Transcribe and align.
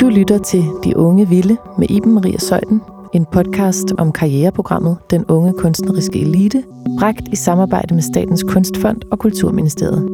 Du 0.00 0.08
lytter 0.08 0.38
til 0.38 0.64
De 0.84 0.96
Unge 0.96 1.28
Vilde 1.28 1.56
med 1.78 1.90
Iben 1.90 2.14
Maria 2.14 2.38
Søjden, 2.38 2.82
en 3.12 3.26
podcast 3.32 3.92
om 3.98 4.12
karriereprogrammet 4.12 4.96
Den 5.10 5.24
Unge 5.24 5.52
Kunstneriske 5.58 6.20
Elite, 6.20 6.62
bragt 6.98 7.28
i 7.32 7.36
samarbejde 7.36 7.94
med 7.94 8.02
Statens 8.02 8.44
Kunstfond 8.48 9.00
og 9.10 9.18
Kulturministeriet. 9.18 10.08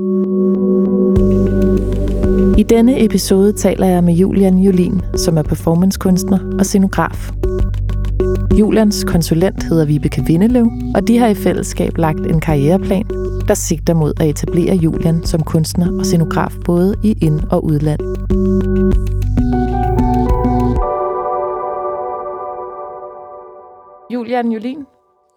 I 2.58 2.62
denne 2.62 3.04
episode 3.04 3.52
taler 3.52 3.86
jeg 3.86 4.04
med 4.04 4.14
Julian 4.14 4.58
Jolin, 4.58 5.02
som 5.16 5.38
er 5.38 5.42
performancekunstner 5.42 6.38
og 6.58 6.66
scenograf. 6.66 7.30
Julians 8.58 9.04
konsulent 9.04 9.62
hedder 9.62 9.84
Vibeke 9.84 10.24
Vindelev, 10.26 10.70
og 10.94 11.08
de 11.08 11.18
har 11.18 11.26
i 11.26 11.34
fællesskab 11.34 11.98
lagt 11.98 12.26
en 12.26 12.40
karriereplan, 12.40 13.06
der 13.48 13.54
sigter 13.54 13.94
mod 13.94 14.12
at 14.20 14.28
etablere 14.28 14.76
Julian 14.76 15.24
som 15.24 15.42
kunstner 15.42 15.98
og 15.98 16.06
scenograf 16.06 16.52
både 16.64 16.94
i 17.02 17.16
ind- 17.20 17.40
og 17.50 17.64
udland. 17.64 18.00
Julian 24.10 24.52
Jolin, 24.52 24.78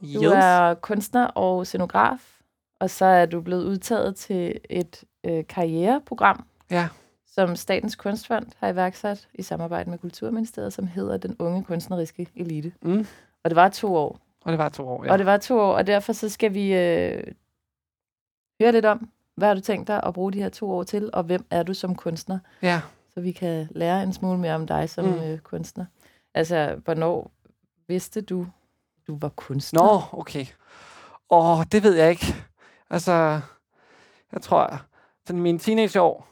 du 0.01 0.23
Yes. 0.23 0.23
er 0.35 0.73
kunstner 0.73 1.25
og 1.25 1.67
scenograf, 1.67 2.39
og 2.79 2.89
så 2.89 3.05
er 3.05 3.25
du 3.25 3.41
blevet 3.41 3.63
udtaget 3.65 4.15
til 4.15 4.59
et 4.69 5.03
øh, 5.23 5.47
karriereprogram, 5.47 6.45
Ja. 6.71 6.87
som 7.27 7.55
Statens 7.55 7.95
Kunstfond 7.95 8.45
har 8.57 8.67
iværksat 8.67 9.27
i 9.33 9.41
samarbejde 9.41 9.89
med 9.89 9.97
Kulturministeriet, 9.97 10.73
som 10.73 10.87
hedder 10.87 11.17
Den 11.17 11.35
Unge 11.39 11.63
Kunstneriske 11.63 12.27
Elite. 12.35 12.71
Mm. 12.81 13.05
Og 13.43 13.49
det 13.49 13.55
var 13.55 13.69
to 13.69 13.95
år. 13.95 14.19
Og 14.45 14.51
det 14.51 14.57
var 14.59 14.69
to 14.69 14.87
år, 14.87 15.05
Ja. 15.05 15.11
Og 15.11 15.17
det 15.17 15.25
var 15.25 15.37
to 15.37 15.59
år, 15.59 15.73
og 15.73 15.87
derfor 15.87 16.13
så 16.13 16.29
skal 16.29 16.53
vi 16.53 16.73
øh, 16.73 17.23
høre 18.61 18.71
lidt 18.71 18.85
om, 18.85 19.09
hvad 19.35 19.47
har 19.47 19.55
du 19.55 19.61
tænkt 19.61 19.87
dig 19.87 20.03
at 20.03 20.13
bruge 20.13 20.33
de 20.33 20.41
her 20.41 20.49
to 20.49 20.71
år 20.71 20.83
til, 20.83 21.09
og 21.13 21.23
hvem 21.23 21.45
er 21.49 21.63
du 21.63 21.73
som 21.73 21.95
kunstner, 21.95 22.39
ja. 22.61 22.81
så 23.13 23.21
vi 23.21 23.31
kan 23.31 23.67
lære 23.71 24.03
en 24.03 24.13
smule 24.13 24.37
mere 24.39 24.55
om 24.55 24.67
dig 24.67 24.89
som 24.89 25.05
mm. 25.05 25.19
øh, 25.23 25.39
kunstner. 25.39 25.85
Altså, 26.33 26.75
hvornår 26.85 27.31
vidste 27.87 28.21
du, 28.21 28.47
du 29.09 29.17
var 29.21 29.29
kunstner? 29.29 29.81
Nå, 29.81 30.01
okay. 30.19 30.45
Åh, 31.29 31.63
det 31.71 31.83
ved 31.83 31.95
jeg 31.95 32.09
ikke. 32.09 32.35
Altså, 32.89 33.39
jeg 34.33 34.41
tror, 34.41 34.81
sådan 35.27 35.41
mine 35.41 35.59
teenageår, 35.59 36.27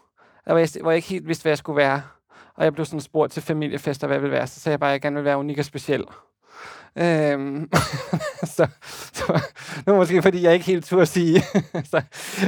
der 0.45 0.53
var 0.53 0.59
jeg, 0.59 0.69
hvor 0.81 0.91
jeg 0.91 0.95
ikke 0.95 1.07
helt 1.07 1.27
vidste, 1.27 1.41
hvad 1.41 1.51
jeg 1.51 1.57
skulle 1.57 1.77
være. 1.77 2.01
Og 2.55 2.63
jeg 2.63 2.73
blev 2.73 2.85
sådan 2.85 3.01
spurgt 3.01 3.33
til 3.33 3.43
familiefester, 3.43 4.07
hvad 4.07 4.15
jeg 4.15 4.21
ville 4.21 4.35
være. 4.35 4.47
Så 4.47 4.59
sagde 4.59 4.73
jeg 4.73 4.79
bare, 4.79 4.89
at 4.89 4.93
jeg 4.93 5.01
gerne 5.01 5.13
ville 5.15 5.25
være 5.25 5.37
unik 5.37 5.57
og 5.57 5.65
speciel. 5.65 6.03
Øhm, 6.95 7.69
så, 8.55 8.67
så 9.13 9.41
det 9.75 9.85
var 9.85 9.95
måske, 9.95 10.21
fordi 10.21 10.43
jeg 10.43 10.53
ikke 10.53 10.65
helt 10.65 10.85
turde 10.85 11.05
sige. 11.05 11.43
så, 11.91 12.01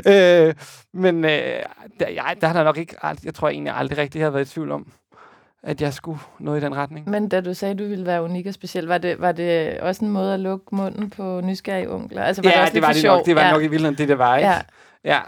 øh, 0.06 0.56
men 0.94 1.26
øh, 1.26 1.64
der, 2.00 2.10
jeg, 2.10 2.36
der 2.42 2.48
har 2.48 2.54
der 2.54 2.64
nok 2.64 2.78
ikke, 2.78 2.96
jeg 3.24 3.36
tror 3.36 3.50
egentlig 3.50 3.74
aldrig 3.74 3.98
rigtig, 3.98 4.22
har 4.22 4.30
været 4.30 4.50
i 4.50 4.54
tvivl 4.54 4.72
om, 4.72 4.92
at 5.64 5.82
jeg 5.82 5.94
skulle 5.94 6.20
noget 6.40 6.62
i 6.62 6.66
den 6.66 6.76
retning. 6.76 7.10
Men 7.10 7.30
da 7.30 7.42
du 7.42 7.54
sagde, 7.54 7.72
at 7.72 7.80
du 7.80 7.84
ville 7.84 8.06
være 8.06 8.24
unik 8.24 8.46
og 8.46 8.54
speciel, 8.54 8.86
var 8.88 8.98
det, 8.98 9.22
var 9.22 9.32
det 9.32 9.80
også 9.80 10.06
en 10.06 10.12
måde 10.12 10.34
at 10.34 10.40
lukke 10.40 10.76
munden 10.76 11.10
på 11.10 11.42
nysgerrige 11.44 11.90
onkler? 11.92 12.24
Altså, 12.24 12.42
var 12.42 12.50
ja, 12.50 12.56
det, 12.56 12.62
også 12.62 12.74
det 12.74 12.82
var 12.82 12.94
det 12.94 13.04
nok. 13.04 13.26
Det 13.26 13.36
var 13.36 13.42
ja. 13.42 13.52
nok 13.52 13.60
i 13.62 13.68
virkeligheden 13.68 13.98
det, 13.98 14.08
det 14.08 14.18
var, 14.18 14.38
ikke? 14.38 14.50
Ja. 14.50 14.62
Ja, 15.04 15.20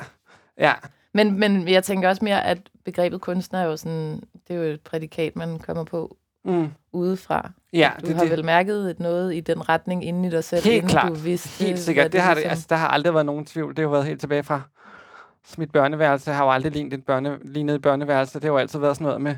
ja. 0.60 0.74
Men, 1.14 1.40
men 1.40 1.68
jeg 1.68 1.84
tænker 1.84 2.10
også 2.10 2.26
mere, 2.26 2.46
at 2.46 2.58
begrebet 2.86 3.22
kunstner 3.22 3.60
er 3.60 3.66
jo 3.66 3.78
sådan, 3.78 4.24
det 4.48 4.56
er 4.56 4.60
jo 4.60 4.64
et 4.64 4.82
prædikat, 4.82 5.36
man 5.36 5.60
kommer 5.60 5.84
på 5.84 6.16
Mm. 6.46 6.68
udefra. 6.94 7.52
Ja, 7.74 7.92
Du 8.02 8.08
det, 8.08 8.16
har 8.16 8.24
det, 8.24 8.32
vel 8.32 8.46
mærket 8.46 8.90
et 8.92 9.00
noget 9.00 9.36
i 9.36 9.40
den 9.40 9.70
retning 9.70 10.06
inden 10.06 10.26
i 10.26 10.30
dig 10.30 10.44
selv, 10.44 10.64
Helt 10.64 10.76
inden 10.76 10.90
klart. 10.90 11.10
du 11.10 11.14
vidste, 11.14 11.64
helt 11.64 11.80
sikkert. 11.80 12.12
Det 12.14 12.22
har 12.22 12.30
det, 12.34 12.38
ligesom- 12.38 12.50
altså, 12.52 12.66
der 12.70 12.76
har 12.76 12.88
aldrig 12.88 13.14
været 13.14 13.26
nogen 13.26 13.46
tvivl. 13.46 13.70
Det 13.70 13.80
har 13.80 13.84
jo 13.84 13.90
været 13.90 14.06
helt 14.06 14.20
tilbage 14.20 14.44
fra 14.44 14.62
så 15.48 15.56
mit 15.58 15.72
børneværelse. 15.72 16.32
har 16.32 16.46
jo 16.46 16.52
aldrig 16.52 16.72
lignet 16.72 16.94
et, 16.94 17.06
børne, 17.06 17.38
lignet 17.46 17.76
et 17.76 17.82
børneværelse. 17.82 18.34
Det 18.34 18.44
har 18.44 18.52
jo 18.52 18.58
altid 18.58 18.80
været 18.80 18.96
sådan 18.96 19.06
noget 19.06 19.22
med 19.22 19.36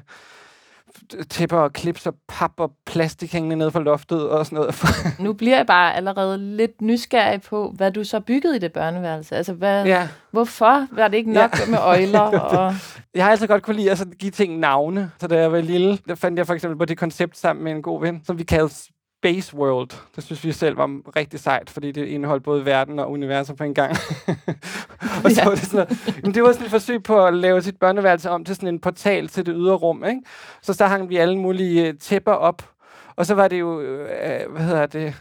tæpper 1.30 1.58
og 1.58 1.74
klips 1.74 2.08
og 2.08 2.16
pap 2.28 2.52
og 2.58 2.72
plastik 2.86 3.34
hængende 3.34 3.56
nede 3.56 3.72
fra 3.72 3.80
loftet 3.80 4.30
og 4.30 4.46
sådan 4.46 4.56
noget. 4.56 4.76
Nu 5.26 5.34
bliver 5.34 5.58
jeg 5.58 5.66
bare 5.68 5.96
allerede 5.96 6.56
lidt 6.58 6.82
nysgerrig 6.82 7.42
på, 7.42 7.74
hvad 7.76 7.92
du 7.92 8.04
så 8.04 8.20
byggede 8.20 8.56
i 8.56 8.60
det 8.60 8.74
børneværelse. 8.74 9.36
Altså, 9.36 9.54
hvad, 9.54 9.86
ja. 9.86 10.08
hvorfor 10.32 10.88
var 10.92 11.08
det 11.08 11.18
ikke 11.18 11.32
nok 11.32 11.60
ja. 11.60 11.72
med 11.72 11.80
øjler? 11.80 12.20
Og, 12.60 12.74
Jeg 13.14 13.24
har 13.24 13.32
altid 13.32 13.48
godt 13.48 13.64
kunne 13.64 13.76
lide 13.76 13.92
at 13.92 13.98
sådan 13.98 14.14
give 14.14 14.32
ting 14.32 14.60
navne. 14.60 15.12
Så 15.20 15.28
da 15.28 15.40
jeg 15.40 15.52
var 15.52 15.62
lille, 15.62 15.98
der 16.08 16.16
fandt 16.16 16.38
jeg 16.38 16.48
for 16.48 16.54
eksempel 16.54 16.78
på 16.78 16.86
det 16.86 16.98
koncept 16.98 17.38
sammen 17.38 17.64
med 17.64 17.72
en 17.72 17.82
god 17.82 18.02
ven, 18.02 18.22
som 18.26 18.38
vi 18.38 18.44
kaldte 18.44 18.76
Space 19.24 19.56
World. 19.56 19.90
Det 20.16 20.24
synes 20.24 20.44
vi 20.44 20.52
selv 20.52 20.78
var 20.78 21.00
rigtig 21.16 21.40
sejt, 21.40 21.70
fordi 21.70 21.92
det 21.92 22.06
indeholdt 22.08 22.44
både 22.44 22.66
verden 22.66 23.00
og 23.00 23.12
universet 23.12 23.56
på 23.58 23.64
en 23.64 23.74
gang. 23.74 23.92
og 25.24 25.32
så 25.32 25.42
Ja. 25.42 25.44
var 25.46 25.56
det 25.56 25.60
sådan 25.60 25.78
noget. 25.78 26.20
Men 26.24 26.34
det 26.34 26.44
var 26.44 26.52
sådan 26.52 26.66
et 26.66 26.72
forsøg 26.72 27.04
på 27.04 27.26
at 27.26 27.34
lave 27.34 27.62
sit 27.62 27.78
børneværelse 27.80 28.30
om 28.30 28.46
til 28.46 28.56
sådan 28.56 28.70
en 28.70 28.80
portal 28.80 29.28
til 29.28 29.46
det 29.46 29.54
ydre 29.58 29.76
rum. 29.76 30.06
Ikke? 30.06 30.22
Så 30.62 30.74
der 30.74 30.86
hang 30.88 31.10
vi 31.10 31.18
alle 31.18 31.38
mulige 31.40 31.88
øh, 31.88 31.94
tæpper 31.98 32.32
op. 32.32 32.70
Og 33.16 33.26
så 33.26 33.36
var 33.36 33.48
det 33.48 33.60
jo, 33.60 33.82
øh, 33.82 34.52
hvad 34.52 34.62
hedder 34.62 34.86
det, 34.86 35.16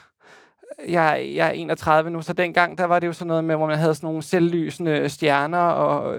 jeg, 0.89 1.31
jeg 1.35 1.47
er 1.49 1.53
31 1.53 2.11
nu, 2.11 2.23
så 2.23 2.33
dengang, 2.33 2.79
der 2.79 2.85
var 2.85 2.99
det 2.99 3.07
jo 3.07 3.13
sådan 3.13 3.27
noget 3.29 3.45
med, 3.45 3.57
hvor 3.57 3.67
man 3.67 3.79
havde 3.79 3.95
sådan 3.95 4.07
nogle 4.07 4.23
selvlysende 4.23 5.09
stjerner 5.09 5.59
og 5.59 6.15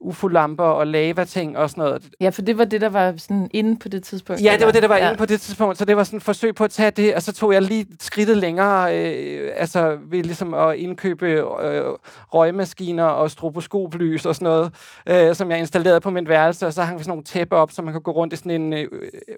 UFO-lamper 0.00 0.64
og 0.64 0.86
lava-ting 0.86 1.58
og 1.58 1.70
sådan 1.70 1.84
noget. 1.84 2.08
ja, 2.20 2.28
for 2.28 2.42
det 2.42 2.58
var 2.58 2.64
det, 2.64 2.80
der 2.80 2.88
var 2.88 3.14
sådan 3.16 3.50
inde 3.52 3.76
på 3.78 3.88
det 3.88 4.02
tidspunkt. 4.02 4.42
Ja, 4.42 4.56
det 4.58 4.66
var 4.66 4.72
det, 4.72 4.82
der 4.82 4.88
var 4.88 4.96
ja. 4.96 5.08
inde 5.08 5.18
på 5.18 5.26
det 5.26 5.40
tidspunkt, 5.40 5.78
så 5.78 5.84
det 5.84 5.96
var 5.96 6.04
sådan 6.04 6.16
et 6.16 6.22
forsøg 6.22 6.54
på 6.54 6.64
at 6.64 6.70
tage 6.70 6.90
det, 6.90 7.14
og 7.14 7.22
så 7.22 7.32
tog 7.32 7.52
jeg 7.52 7.62
lige 7.62 7.86
skridtet 8.00 8.36
længere, 8.36 8.98
øh, 8.98 9.52
altså 9.56 9.98
ved 10.10 10.22
ligesom 10.22 10.54
at 10.54 10.76
indkøbe 10.76 11.26
øh, 11.26 11.84
røgmaskiner 12.34 13.04
og 13.04 13.30
stroboskoplys 13.30 14.26
og 14.26 14.34
sådan 14.34 14.46
noget, 14.46 14.72
øh, 15.06 15.34
som 15.34 15.50
jeg 15.50 15.58
installerede 15.58 16.00
på 16.00 16.10
mit 16.10 16.28
værelse, 16.28 16.66
og 16.66 16.72
så 16.72 16.82
hang 16.82 16.98
vi 16.98 17.04
sådan 17.04 17.10
nogle 17.10 17.24
tæpper 17.24 17.56
op, 17.56 17.72
så 17.72 17.82
man 17.82 17.92
kunne 17.92 18.02
gå 18.02 18.10
rundt 18.10 18.32
i 18.32 18.36
sådan 18.36 18.62
en, 18.62 18.72
øh, 18.72 18.88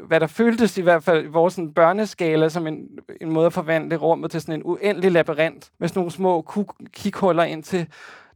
hvad 0.07 0.21
der 0.21 0.27
føltes 0.27 0.79
i 0.79 0.83
hvert 0.83 1.03
fald 1.03 1.29
vores 1.29 1.55
sådan 1.55 1.73
børneskala, 1.73 2.49
som 2.49 2.67
en, 2.67 2.79
en 3.21 3.31
måde 3.31 3.47
at 3.47 3.53
forvandle 3.53 3.97
rummet 3.97 4.31
til 4.31 4.41
sådan 4.41 4.55
en 4.55 4.63
uendelig 4.65 5.13
labyrint, 5.13 5.71
med 5.79 5.89
sådan 5.89 6.01
nogle 6.01 6.13
små 6.13 6.45
kikhuller 6.93 7.43
ind 7.43 7.63
til 7.63 7.87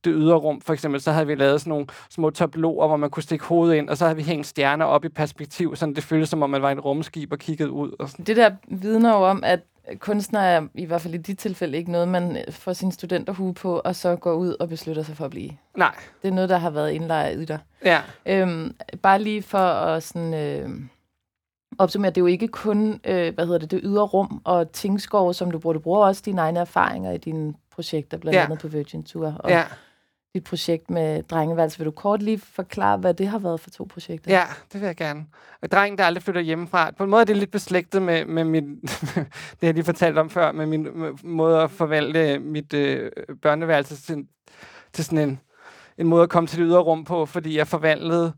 det 0.05 0.13
ydre 0.17 0.35
rum. 0.37 0.61
For 0.61 0.73
eksempel, 0.73 1.01
så 1.01 1.13
havde 1.13 1.27
vi 1.27 1.35
lavet 1.35 1.61
sådan 1.61 1.71
nogle 1.71 1.87
små 2.11 2.31
tabloer, 2.31 2.87
hvor 2.87 2.97
man 2.97 3.11
kunne 3.11 3.23
stikke 3.23 3.45
hovedet 3.45 3.75
ind, 3.75 3.89
og 3.89 3.97
så 3.97 4.05
havde 4.05 4.17
vi 4.17 4.23
hængt 4.23 4.47
stjerner 4.47 4.85
op 4.85 5.05
i 5.05 5.09
perspektiv, 5.09 5.77
så 5.77 5.87
det 5.87 6.05
føltes 6.05 6.29
som 6.29 6.43
om, 6.43 6.51
man 6.51 6.63
var 6.63 6.71
et 6.71 6.85
rumskib 6.85 7.33
og 7.33 7.39
kiggede 7.39 7.71
ud. 7.71 7.91
Og 7.99 8.09
sådan. 8.09 8.25
Det 8.25 8.37
der 8.37 8.51
vidner 8.69 9.11
jo 9.11 9.25
om, 9.25 9.45
at 9.45 9.61
kunstner 9.99 10.41
er 10.41 10.67
i 10.75 10.85
hvert 10.85 11.01
fald 11.01 11.15
i 11.15 11.19
dit 11.19 11.39
tilfælde 11.39 11.79
ikke 11.79 11.93
noget, 11.93 12.09
man 12.09 12.39
får 12.51 12.73
sin 12.73 12.93
studenterhue 12.93 13.55
på, 13.55 13.81
og 13.85 13.97
så 13.97 14.17
går 14.17 14.33
ud 14.33 14.57
og 14.61 14.69
beslutter 14.69 15.03
sig 15.03 15.17
for 15.17 15.25
at 15.25 15.31
blive. 15.31 15.51
Nej, 15.77 15.95
Det 16.23 16.29
er 16.29 16.33
noget, 16.33 16.51
der 16.51 16.57
har 16.59 16.71
været 16.71 16.91
indlejret 16.91 17.43
i 17.43 17.45
dig. 17.45 17.59
ja. 17.85 18.01
Øhm, 18.27 18.75
bare 19.03 19.23
lige 19.23 19.43
for 19.43 19.59
at 19.59 20.03
sådan, 20.03 20.35
øh, 20.35 20.69
opsummere, 21.79 22.11
det 22.11 22.17
er 22.17 22.21
jo 22.23 22.27
ikke 22.27 22.49
kun 22.49 23.01
øh, 23.05 23.35
hvad 23.35 23.45
hedder 23.47 23.59
det, 23.59 23.71
det 23.71 23.81
ydre 23.83 24.03
rum 24.03 24.41
og 24.45 24.73
tingskov, 24.73 25.35
som 25.35 25.51
du 25.51 25.59
bruger. 25.59 25.75
Du 25.75 25.81
bruger 25.81 26.07
også 26.07 26.23
dine 26.27 26.41
egne 26.41 26.61
erfaringer 26.61 27.13
i 27.13 27.19
dine 27.19 27.55
projekter, 27.75 28.17
blandt 28.19 28.37
Ja. 28.37 28.45
andet 28.45 28.59
på 28.59 28.69
Virgin 28.69 29.03
Tour. 29.05 29.35
Og 29.39 29.51
Ja, 29.51 29.65
dit 30.35 30.45
projekt 30.45 30.91
med 30.91 31.23
drengeværelse. 31.23 31.79
Vil 31.79 31.87
du 31.87 31.91
kort 31.91 32.23
lige 32.23 32.39
forklare, 32.39 32.97
hvad 32.97 33.15
det 33.15 33.29
har 33.29 33.39
været 33.39 33.61
for 33.61 33.71
to 33.71 33.85
projekter? 33.85 34.33
ja, 34.33 34.45
det 34.73 34.81
vil 34.81 34.87
jeg 34.87 34.97
gerne. 34.97 35.27
Og 35.63 35.71
drengen, 35.71 35.99
der 35.99 36.05
aldrig 36.05 36.23
flytter 36.23 36.41
hjemmefra, 36.41 36.91
på 36.91 37.05
en 37.05 37.11
måde 37.11 37.21
er 37.21 37.25
det 37.25 37.37
lidt 37.37 37.51
beslægtet 37.51 38.03
med, 38.03 38.25
med 38.25 38.45
min, 38.45 38.81
det 39.61 39.63
jeg 39.63 39.75
lige 39.75 39.85
fortalte 39.85 40.19
om 40.19 40.31
før, 40.31 40.53
med 40.53 40.67
min 40.67 40.89
med 40.95 41.11
måde 41.23 41.63
at 41.63 41.71
forvalte 41.71 42.39
mit 42.39 42.75
øh, 42.75 43.11
børneværelse 43.43 43.97
til, 43.97 44.27
til 44.93 45.05
sådan 45.05 45.29
en, 45.29 45.41
en 45.99 46.07
måde 46.07 46.23
at 46.23 46.31
komme 46.31 46.47
til 46.47 46.59
det 46.59 46.67
ydre 46.67 46.81
rum 46.81 47.05
på, 47.05 47.27
fordi 47.27 47.57
jeg 47.57 47.67
forvandlede, 47.67 48.33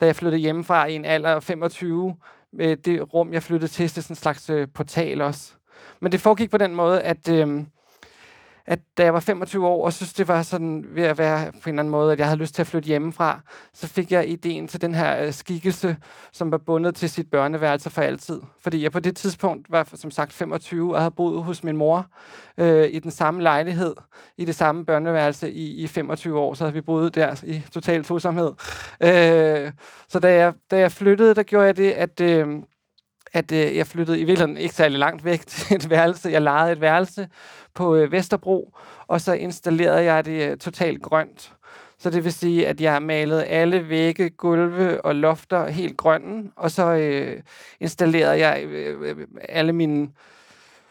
da 0.00 0.06
jeg 0.06 0.16
flyttede 0.16 0.40
hjemmefra 0.40 0.86
i 0.86 0.94
en 0.94 1.04
alder 1.04 1.30
af 1.30 1.42
25, 1.42 2.16
med 2.52 2.70
øh, 2.70 2.76
det 2.84 3.14
rum, 3.14 3.32
jeg 3.32 3.42
flyttede 3.42 3.72
til, 3.72 3.88
til 3.88 4.02
sådan 4.02 4.12
en 4.12 4.16
slags 4.16 4.50
øh, 4.50 4.68
portal 4.74 5.20
også. 5.20 5.52
Men 6.00 6.12
det 6.12 6.20
foregik 6.20 6.50
på 6.50 6.58
den 6.58 6.74
måde, 6.74 7.02
at, 7.02 7.28
øh, 7.28 7.64
at 8.66 8.78
da 8.98 9.04
jeg 9.04 9.14
var 9.14 9.20
25 9.20 9.66
år, 9.66 9.84
og 9.84 9.92
synes, 9.92 10.12
det 10.12 10.28
var 10.28 10.42
sådan 10.42 10.84
ved 10.88 11.02
at 11.02 11.18
være 11.18 11.52
på 11.52 11.68
en 11.68 11.74
eller 11.74 11.82
anden 11.82 11.90
måde, 11.90 12.12
at 12.12 12.18
jeg 12.18 12.26
havde 12.26 12.38
lyst 12.38 12.54
til 12.54 12.62
at 12.62 12.66
flytte 12.66 12.86
hjemmefra, 12.86 13.40
så 13.74 13.86
fik 13.86 14.12
jeg 14.12 14.28
ideen 14.28 14.68
til 14.68 14.80
den 14.80 14.94
her 14.94 15.24
øh, 15.24 15.32
skikkelse, 15.32 15.96
som 16.32 16.50
var 16.50 16.58
bundet 16.58 16.94
til 16.94 17.10
sit 17.10 17.30
børneværelse 17.30 17.90
for 17.90 18.02
altid. 18.02 18.40
Fordi 18.60 18.82
jeg 18.82 18.92
på 18.92 19.00
det 19.00 19.16
tidspunkt 19.16 19.70
var 19.70 19.88
som 19.94 20.10
sagt 20.10 20.32
25 20.32 20.94
og 20.94 21.00
havde 21.00 21.10
boet 21.10 21.42
hos 21.42 21.64
min 21.64 21.76
mor 21.76 22.06
øh, 22.58 22.88
i 22.92 22.98
den 22.98 23.10
samme 23.10 23.42
lejlighed, 23.42 23.94
i 24.36 24.44
det 24.44 24.54
samme 24.54 24.84
børneværelse 24.84 25.52
i, 25.52 25.82
i 25.82 25.86
25 25.86 26.38
år. 26.38 26.54
Så 26.54 26.64
havde 26.64 26.74
vi 26.74 26.80
boet 26.80 27.14
der 27.14 27.44
i 27.46 27.62
total 27.72 28.04
tosomhed. 28.04 28.52
Øh, 29.02 29.72
så 30.08 30.18
da 30.18 30.34
jeg, 30.34 30.52
da 30.70 30.78
jeg 30.78 30.92
flyttede, 30.92 31.34
der 31.34 31.42
gjorde 31.42 31.66
jeg 31.66 31.76
det, 31.76 31.90
at... 31.90 32.20
Øh, 32.20 32.62
at 33.36 33.52
øh, 33.52 33.76
jeg 33.76 33.86
flyttede 33.86 34.20
i 34.20 34.24
virkeligheden 34.24 34.56
ikke 34.56 34.74
særlig 34.74 34.98
langt 34.98 35.24
væk 35.24 35.46
til 35.46 35.76
et 35.76 35.90
værelse. 35.90 36.30
Jeg 36.30 36.42
lejede 36.42 36.72
et 36.72 36.80
værelse 36.80 37.28
på 37.74 37.96
øh, 37.96 38.12
Vesterbro, 38.12 38.76
og 39.06 39.20
så 39.20 39.32
installerede 39.32 40.04
jeg 40.04 40.24
det 40.24 40.50
øh, 40.50 40.56
totalt 40.56 41.02
grønt. 41.02 41.52
Så 41.98 42.10
det 42.10 42.24
vil 42.24 42.32
sige, 42.32 42.68
at 42.68 42.80
jeg 42.80 43.02
malede 43.02 43.44
alle 43.44 43.88
vægge, 43.88 44.30
gulve 44.30 45.04
og 45.04 45.14
lofter 45.14 45.68
helt 45.68 45.96
grønne, 45.96 46.50
og 46.56 46.70
så 46.70 46.92
øh, 46.92 47.42
installerede 47.80 48.38
jeg 48.38 48.64
øh, 48.64 49.00
øh 49.02 49.26
alle 49.48 49.72
mine 49.72 50.08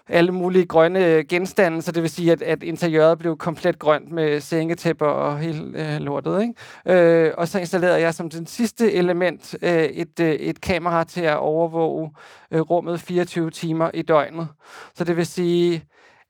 alle 0.10 0.32
mulige 0.32 0.66
grønne 0.66 1.06
øh, 1.06 1.26
genstande, 1.30 1.82
så 1.82 1.92
det 1.92 2.04
vil 2.04 2.10
sige, 2.10 2.32
at, 2.32 2.42
at 2.42 2.64
interiøret 2.64 3.18
blev 3.18 3.38
komplet 3.38 3.80
grønt 3.80 4.12
med 4.12 4.40
sengetæpper 4.40 5.06
og 5.06 5.40
hele 5.40 5.94
øh, 5.94 6.02
lortet. 6.02 6.42
Ikke? 6.42 7.28
Øh, 7.28 7.34
og 7.38 7.48
så 7.48 7.60
installerede 7.60 8.02
jeg 8.02 8.14
som 8.14 8.30
den 8.30 8.48
sidste 8.48 8.94
element 8.94 9.56
øh, 9.62 9.84
et, 9.84 10.20
øh, 10.20 10.32
et 10.34 10.62
kamera 10.62 11.04
til 11.04 11.22
at 11.22 11.38
overvåge 11.38 12.12
øh, 12.52 12.62
rummet 12.62 13.00
24 13.02 13.52
timer 13.52 13.92
i 13.94 14.02
døgnet. 14.02 14.48
Så 14.96 15.04
det 15.04 15.18
vil 15.18 15.26
sige, 15.26 15.86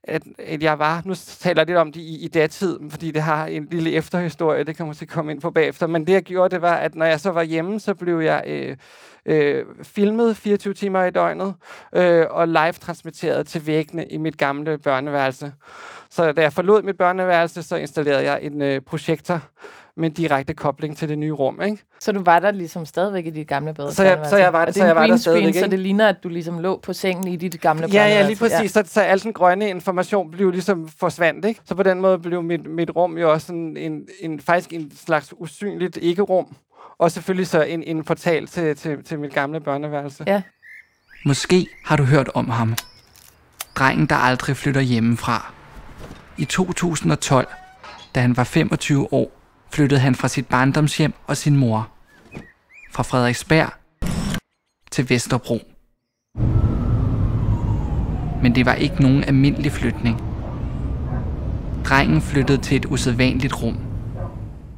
at, 0.06 0.22
at 0.38 0.62
jeg 0.62 0.78
var, 0.78 1.02
nu 1.04 1.14
taler 1.14 1.60
jeg 1.60 1.66
lidt 1.66 1.78
om 1.78 1.92
det 1.92 2.00
i, 2.00 2.24
i 2.24 2.28
datid, 2.28 2.78
fordi 2.90 3.10
det 3.10 3.22
har 3.22 3.46
en 3.46 3.68
lille 3.70 3.92
efterhistorie, 3.92 4.64
det 4.64 4.76
kan 4.76 4.86
man 4.86 4.94
at 5.02 5.08
komme 5.08 5.32
ind 5.32 5.40
på 5.40 5.50
bagefter, 5.50 5.86
men 5.86 6.06
det 6.06 6.12
jeg 6.12 6.22
gjorde, 6.22 6.54
det 6.54 6.62
var, 6.62 6.74
at 6.74 6.94
når 6.94 7.06
jeg 7.06 7.20
så 7.20 7.30
var 7.30 7.42
hjemme, 7.42 7.80
så 7.80 7.94
blev 7.94 8.20
jeg 8.20 8.44
øh, 8.46 8.76
øh, 9.26 9.64
filmet 9.82 10.36
24 10.36 10.74
timer 10.74 11.04
i 11.04 11.10
døgnet, 11.10 11.54
øh, 11.92 12.26
og 12.30 12.48
live 12.48 12.72
transmitteret 12.72 13.46
til 13.46 13.66
væggene 13.66 14.06
i 14.06 14.16
mit 14.16 14.38
gamle 14.38 14.78
børneværelse. 14.78 15.52
Så 16.10 16.32
da 16.32 16.42
jeg 16.42 16.52
forlod 16.52 16.82
mit 16.82 16.96
børneværelse, 16.96 17.62
så 17.62 17.76
installerede 17.76 18.24
jeg 18.24 18.38
en 18.42 18.62
øh, 18.62 18.80
projektor, 18.80 19.40
med 19.96 20.08
en 20.10 20.12
direkte 20.12 20.54
kobling 20.54 20.96
til 20.96 21.08
det 21.08 21.18
nye 21.18 21.32
rum, 21.32 21.62
ikke? 21.62 21.78
Så 22.00 22.12
du 22.12 22.22
var 22.24 22.38
der 22.38 22.50
ligesom 22.50 22.86
stadigvæk 22.86 23.26
i 23.26 23.30
dit 23.30 23.48
gamle 23.48 23.74
bad? 23.74 23.92
Så 23.92 24.04
jeg, 24.04 24.26
så 24.30 24.36
jeg 24.36 24.52
var, 24.52 24.64
der, 24.64 24.72
så 24.72 24.84
jeg 24.84 24.96
var 24.96 25.06
der 25.06 25.16
stadigvæk, 25.16 25.46
ikke? 25.46 25.60
Så 25.60 25.66
det 25.66 25.78
ligner, 25.78 26.08
at 26.08 26.16
du 26.22 26.28
ligesom 26.28 26.58
lå 26.58 26.80
på 26.82 26.92
sengen 26.92 27.28
i 27.28 27.36
dit 27.36 27.60
gamle 27.60 27.88
Ja, 27.92 28.06
ja, 28.06 28.26
lige 28.26 28.36
præcis. 28.36 28.76
Ja. 28.76 28.84
Så, 28.84 28.92
så 28.92 29.00
al 29.00 29.22
den 29.22 29.32
grønne 29.32 29.68
information 29.68 30.30
blev 30.30 30.50
ligesom 30.50 30.88
forsvandt, 31.00 31.44
ikke? 31.44 31.60
Så 31.64 31.74
på 31.74 31.82
den 31.82 32.00
måde 32.00 32.18
blev 32.18 32.42
mit, 32.42 32.66
mit 32.66 32.90
rum 32.96 33.18
jo 33.18 33.32
også 33.32 33.46
sådan 33.46 33.76
en, 33.76 34.00
en, 34.20 34.40
faktisk 34.40 34.72
en 34.72 34.92
slags 34.96 35.34
usynligt 35.36 35.96
ikke-rum. 35.96 36.56
Og 36.98 37.10
selvfølgelig 37.10 37.46
så 37.46 37.62
en, 37.62 37.82
en 37.82 38.04
portal 38.04 38.46
til, 38.46 38.76
til, 38.76 39.04
til 39.04 39.18
mit 39.18 39.34
gamle 39.34 39.60
børneværelse. 39.60 40.24
Ja. 40.26 40.42
Måske 41.26 41.66
har 41.84 41.96
du 41.96 42.04
hørt 42.04 42.30
om 42.34 42.48
ham. 42.48 42.74
Drengen, 43.74 44.06
der 44.06 44.16
aldrig 44.16 44.56
flytter 44.56 44.80
hjemmefra. 44.80 45.52
I 46.38 46.44
2012, 46.44 47.48
da 48.14 48.20
han 48.20 48.36
var 48.36 48.44
25 48.44 49.12
år, 49.12 49.35
flyttede 49.70 50.00
han 50.00 50.14
fra 50.14 50.28
sit 50.28 50.46
barndomshjem 50.46 51.14
og 51.26 51.36
sin 51.36 51.56
mor. 51.56 51.88
Fra 52.92 53.02
Frederiksberg 53.02 53.70
til 54.90 55.10
Vesterbro. 55.10 55.60
Men 58.42 58.54
det 58.54 58.66
var 58.66 58.74
ikke 58.74 59.02
nogen 59.02 59.24
almindelig 59.24 59.72
flytning. 59.72 60.22
Drengen 61.84 62.20
flyttede 62.20 62.62
til 62.62 62.76
et 62.76 62.86
usædvanligt 62.86 63.62
rum. 63.62 63.85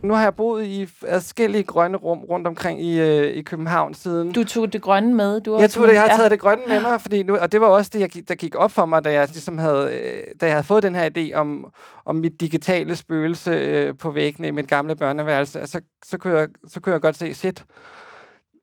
Nu 0.02 0.14
har 0.14 0.22
jeg 0.22 0.34
boet 0.34 0.64
i 0.64 0.86
forskellige 0.86 1.62
grønne 1.64 1.96
rum 1.96 2.18
rundt 2.18 2.46
omkring 2.46 2.82
i, 2.82 3.00
øh, 3.00 3.36
i 3.36 3.42
København 3.42 3.94
siden. 3.94 4.32
Du 4.32 4.44
tog 4.44 4.72
det 4.72 4.82
grønne 4.82 5.14
med? 5.14 5.40
Du 5.40 5.58
jeg, 5.58 5.70
tog 5.70 5.88
det, 5.88 5.94
jeg 5.94 6.02
har 6.02 6.16
taget 6.16 6.30
det 6.30 6.40
grønne 6.40 6.64
med 6.68 6.80
mig, 6.80 7.00
fordi 7.00 7.22
nu, 7.22 7.36
og 7.36 7.52
det 7.52 7.60
var 7.60 7.66
også 7.66 7.90
det, 7.94 8.00
jeg, 8.00 8.28
der 8.28 8.34
gik 8.34 8.54
op 8.54 8.70
for 8.70 8.86
mig, 8.86 9.04
da 9.04 9.12
jeg, 9.12 9.28
ligesom 9.28 9.58
havde, 9.58 9.90
øh, 9.92 10.22
da 10.40 10.46
jeg 10.46 10.54
havde 10.54 10.64
fået 10.64 10.82
den 10.82 10.94
her 10.94 11.10
idé 11.16 11.34
om, 11.34 11.72
om 12.04 12.16
mit 12.16 12.40
digitale 12.40 12.96
spøgelse 12.96 13.50
øh, 13.50 13.96
på 13.98 14.10
væggene 14.10 14.48
i 14.48 14.50
mit 14.50 14.68
gamle 14.68 14.96
børneværelse. 14.96 15.66
Så, 15.66 15.80
så, 16.04 16.18
kunne 16.18 16.38
jeg, 16.38 16.48
så 16.68 16.80
kunne 16.80 16.92
jeg 16.92 17.00
godt 17.00 17.16
se, 17.16 17.34
shit, 17.34 17.64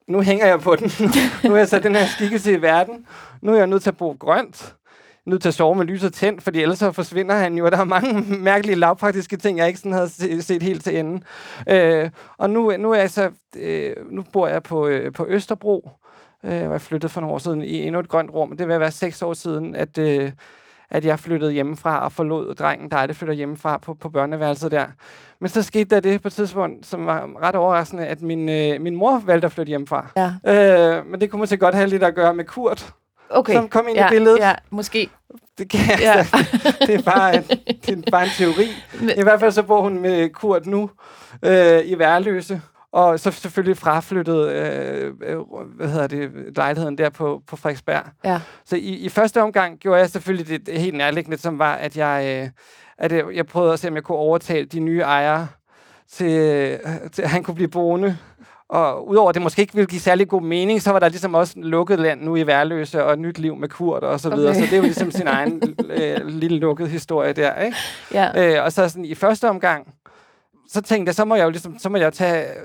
nu 0.08 0.22
hænger 0.22 0.48
jeg 0.48 0.60
på 0.60 0.76
den. 0.76 0.92
nu 1.44 1.54
er 1.54 1.58
jeg 1.58 1.68
sat 1.68 1.84
den 1.84 1.96
her 1.96 2.06
skikkelse 2.06 2.54
i 2.54 2.62
verden. 2.62 3.06
Nu 3.42 3.54
er 3.54 3.58
jeg 3.58 3.68
nødt 3.68 3.84
til 3.84 3.90
at 3.90 3.98
bo 3.98 4.16
grønt 4.20 4.76
nødt 5.26 5.42
til 5.42 5.48
at 5.48 5.54
sove 5.54 5.76
med 5.76 5.86
lyset 5.86 6.14
tændt, 6.14 6.44
fordi 6.44 6.62
ellers 6.62 6.80
så 6.80 6.92
forsvinder 6.92 7.36
han 7.36 7.58
jo. 7.58 7.66
Og 7.66 7.72
der 7.72 7.78
er 7.78 7.84
mange 7.84 8.22
mærkelige 8.44 8.76
lavpraktiske 8.76 9.38
ting, 9.38 9.58
jeg 9.58 9.68
ikke 9.68 9.80
sådan 9.80 9.92
havde 9.92 10.42
set 10.42 10.64
helt 10.64 10.84
til 10.84 11.00
enden. 11.00 11.24
Øh, 11.70 12.10
og 12.38 12.50
nu, 12.50 12.78
nu, 12.78 12.92
er 12.92 13.00
jeg 13.00 13.10
så, 13.10 13.32
øh, 13.58 13.96
nu 14.12 14.24
bor 14.34 14.48
jeg 14.48 14.64
på, 14.64 14.88
øh, 14.88 15.14
på 15.14 15.26
Østerbro, 15.30 15.90
øh, 16.44 16.62
hvor 16.62 16.72
jeg 16.72 16.82
flyttede 16.82 17.14
for 17.14 17.22
nogle 17.22 17.34
år 17.34 17.38
siden 17.38 17.62
i 17.62 17.82
endnu 17.82 18.00
et 18.00 18.10
grønt 18.10 18.34
rum. 18.34 18.58
Det 18.58 18.68
vil 18.68 18.80
være 18.80 18.92
seks 18.92 19.22
år 19.22 19.34
siden, 19.34 19.76
at, 19.76 19.98
øh, 19.98 20.32
at 20.90 21.06
jeg 21.06 21.20
flyttede 21.20 21.52
hjemmefra 21.52 22.04
og 22.04 22.12
forlod 22.12 22.56
drengen, 22.56 22.92
der 22.92 22.98
aldrig 22.98 23.16
flytter 23.16 23.34
hjemmefra 23.34 23.78
på, 23.78 23.94
på 23.94 24.10
børneværelset 24.10 24.72
der. 24.72 24.86
Men 25.40 25.50
så 25.50 25.64
skete 25.64 25.96
der 25.96 26.00
det 26.00 26.22
på 26.22 26.28
et 26.28 26.34
tidspunkt, 26.34 26.86
som 26.86 27.06
var 27.06 27.30
ret 27.42 27.56
overraskende, 27.56 28.06
at 28.06 28.22
min, 28.22 28.50
øh, 28.50 28.82
min 28.82 28.96
mor 28.96 29.22
valgte 29.26 29.46
at 29.46 29.52
flytte 29.52 29.70
hjemmefra. 29.70 30.12
Ja. 30.16 30.98
Øh, 30.98 31.06
men 31.06 31.22
det 31.22 31.32
kunne 31.32 31.40
man 31.40 31.48
så 31.48 31.58
godt 31.58 31.76
have 31.76 31.88
lidt 31.88 32.04
at 32.04 32.16
gøre 32.16 32.34
med 32.34 32.46
Kurt, 32.46 32.94
okay. 33.30 33.54
som 33.54 33.70
kom 33.70 33.88
ind 33.88 33.98
ja, 33.98 34.08
i 34.08 34.10
billedet. 34.10 34.40
Ja, 34.40 34.54
måske. 34.70 35.10
Det, 35.58 35.70
kan 35.70 35.80
ja. 36.00 36.26
det, 36.88 36.96
er 36.96 37.02
bare 37.02 37.36
en, 37.36 37.44
det 37.86 37.90
er 37.90 38.12
bare 38.12 38.24
en 38.24 38.30
teori. 38.38 38.68
I 39.18 39.24
hvert 39.24 39.40
fald 39.40 39.52
så 39.52 39.64
bor 39.64 39.82
hun 39.82 40.00
med 40.00 40.30
Kurt 40.30 40.66
nu 40.66 40.90
øh, 41.44 41.82
i 41.86 42.00
Værløse. 42.00 42.62
Og 42.92 43.20
så 43.20 43.32
selvfølgelig 43.32 43.78
fraflyttet 43.78 44.50
øh, 44.50 45.14
øh, 45.24 45.38
hvad 45.76 45.88
hedder 45.88 46.08
det, 46.08 46.32
lejligheden 46.56 46.98
der 46.98 47.10
på, 47.10 47.42
på 47.48 47.56
Frederiksberg. 47.56 48.04
Ja. 48.24 48.42
Så 48.66 48.76
i, 48.76 48.80
i 48.80 49.10
første 49.10 49.42
omgang 49.42 49.80
gjorde 49.80 50.00
jeg 50.00 50.10
selvfølgelig 50.10 50.48
det, 50.48 50.66
det 50.66 50.82
helt 50.82 50.98
nærliggende, 50.98 51.38
som 51.38 51.60
var, 51.60 51.74
at 51.76 51.98
jeg, 51.98 52.42
øh, 52.44 52.50
at 52.98 53.36
jeg 53.36 53.46
prøvede 53.46 53.74
at 53.74 53.80
se, 53.80 53.88
om 53.88 53.96
jeg 53.96 54.04
kunne 54.04 54.18
overtale 54.18 54.66
de 54.66 54.80
nye 54.80 55.02
ejere 55.02 55.48
til, 56.12 56.32
øh, 56.32 56.80
til 57.12 57.22
at 57.22 57.30
han 57.30 57.44
kunne 57.44 57.56
blive 57.56 57.68
boende 57.68 58.18
og 58.70 59.08
udover 59.08 59.30
at 59.30 59.36
det 59.36 59.42
måske 59.42 59.62
ikke 59.62 59.74
ville 59.74 59.88
give 59.88 60.02
særlig 60.02 60.28
god 60.28 60.42
mening, 60.42 60.82
så 60.82 60.92
var 60.92 61.00
der 61.00 61.10
ligesom 61.10 61.34
også 61.34 61.54
lukket 61.58 62.00
land 62.00 62.22
nu 62.22 62.36
i 62.36 62.48
Værløse 62.48 63.06
og 63.06 63.18
nyt 63.20 63.40
liv 63.40 63.56
med 63.56 63.70
Kurt 63.70 64.04
og 64.04 64.20
så 64.20 64.30
videre. 64.30 64.50
Okay. 64.50 64.60
Så 64.60 64.66
det 64.66 64.74
er 64.74 64.78
jo 64.78 64.84
ligesom 64.84 65.12
sin 65.12 65.28
egen 65.28 65.62
øh, 65.90 66.28
lille 66.28 66.60
lukket 66.60 66.90
historie 66.90 67.34
der, 67.34 67.56
ikke? 67.62 67.78
Ja. 68.14 68.58
Øh, 68.58 68.64
og 68.64 68.72
så 68.72 68.90
sådan 68.90 69.06
i 69.06 69.16
første 69.16 69.50
omgang, 69.50 69.94
så 70.70 70.82
tænkte 70.82 71.10
jeg, 71.10 71.16
så 71.16 71.26
må 71.26 71.36
jeg 71.36 71.46
jo 71.46 71.50
ligesom, 71.50 71.80
så 71.80 71.90
må 71.90 71.98
jeg 71.98 72.14
tage 72.14 72.44
øh, 72.44 72.56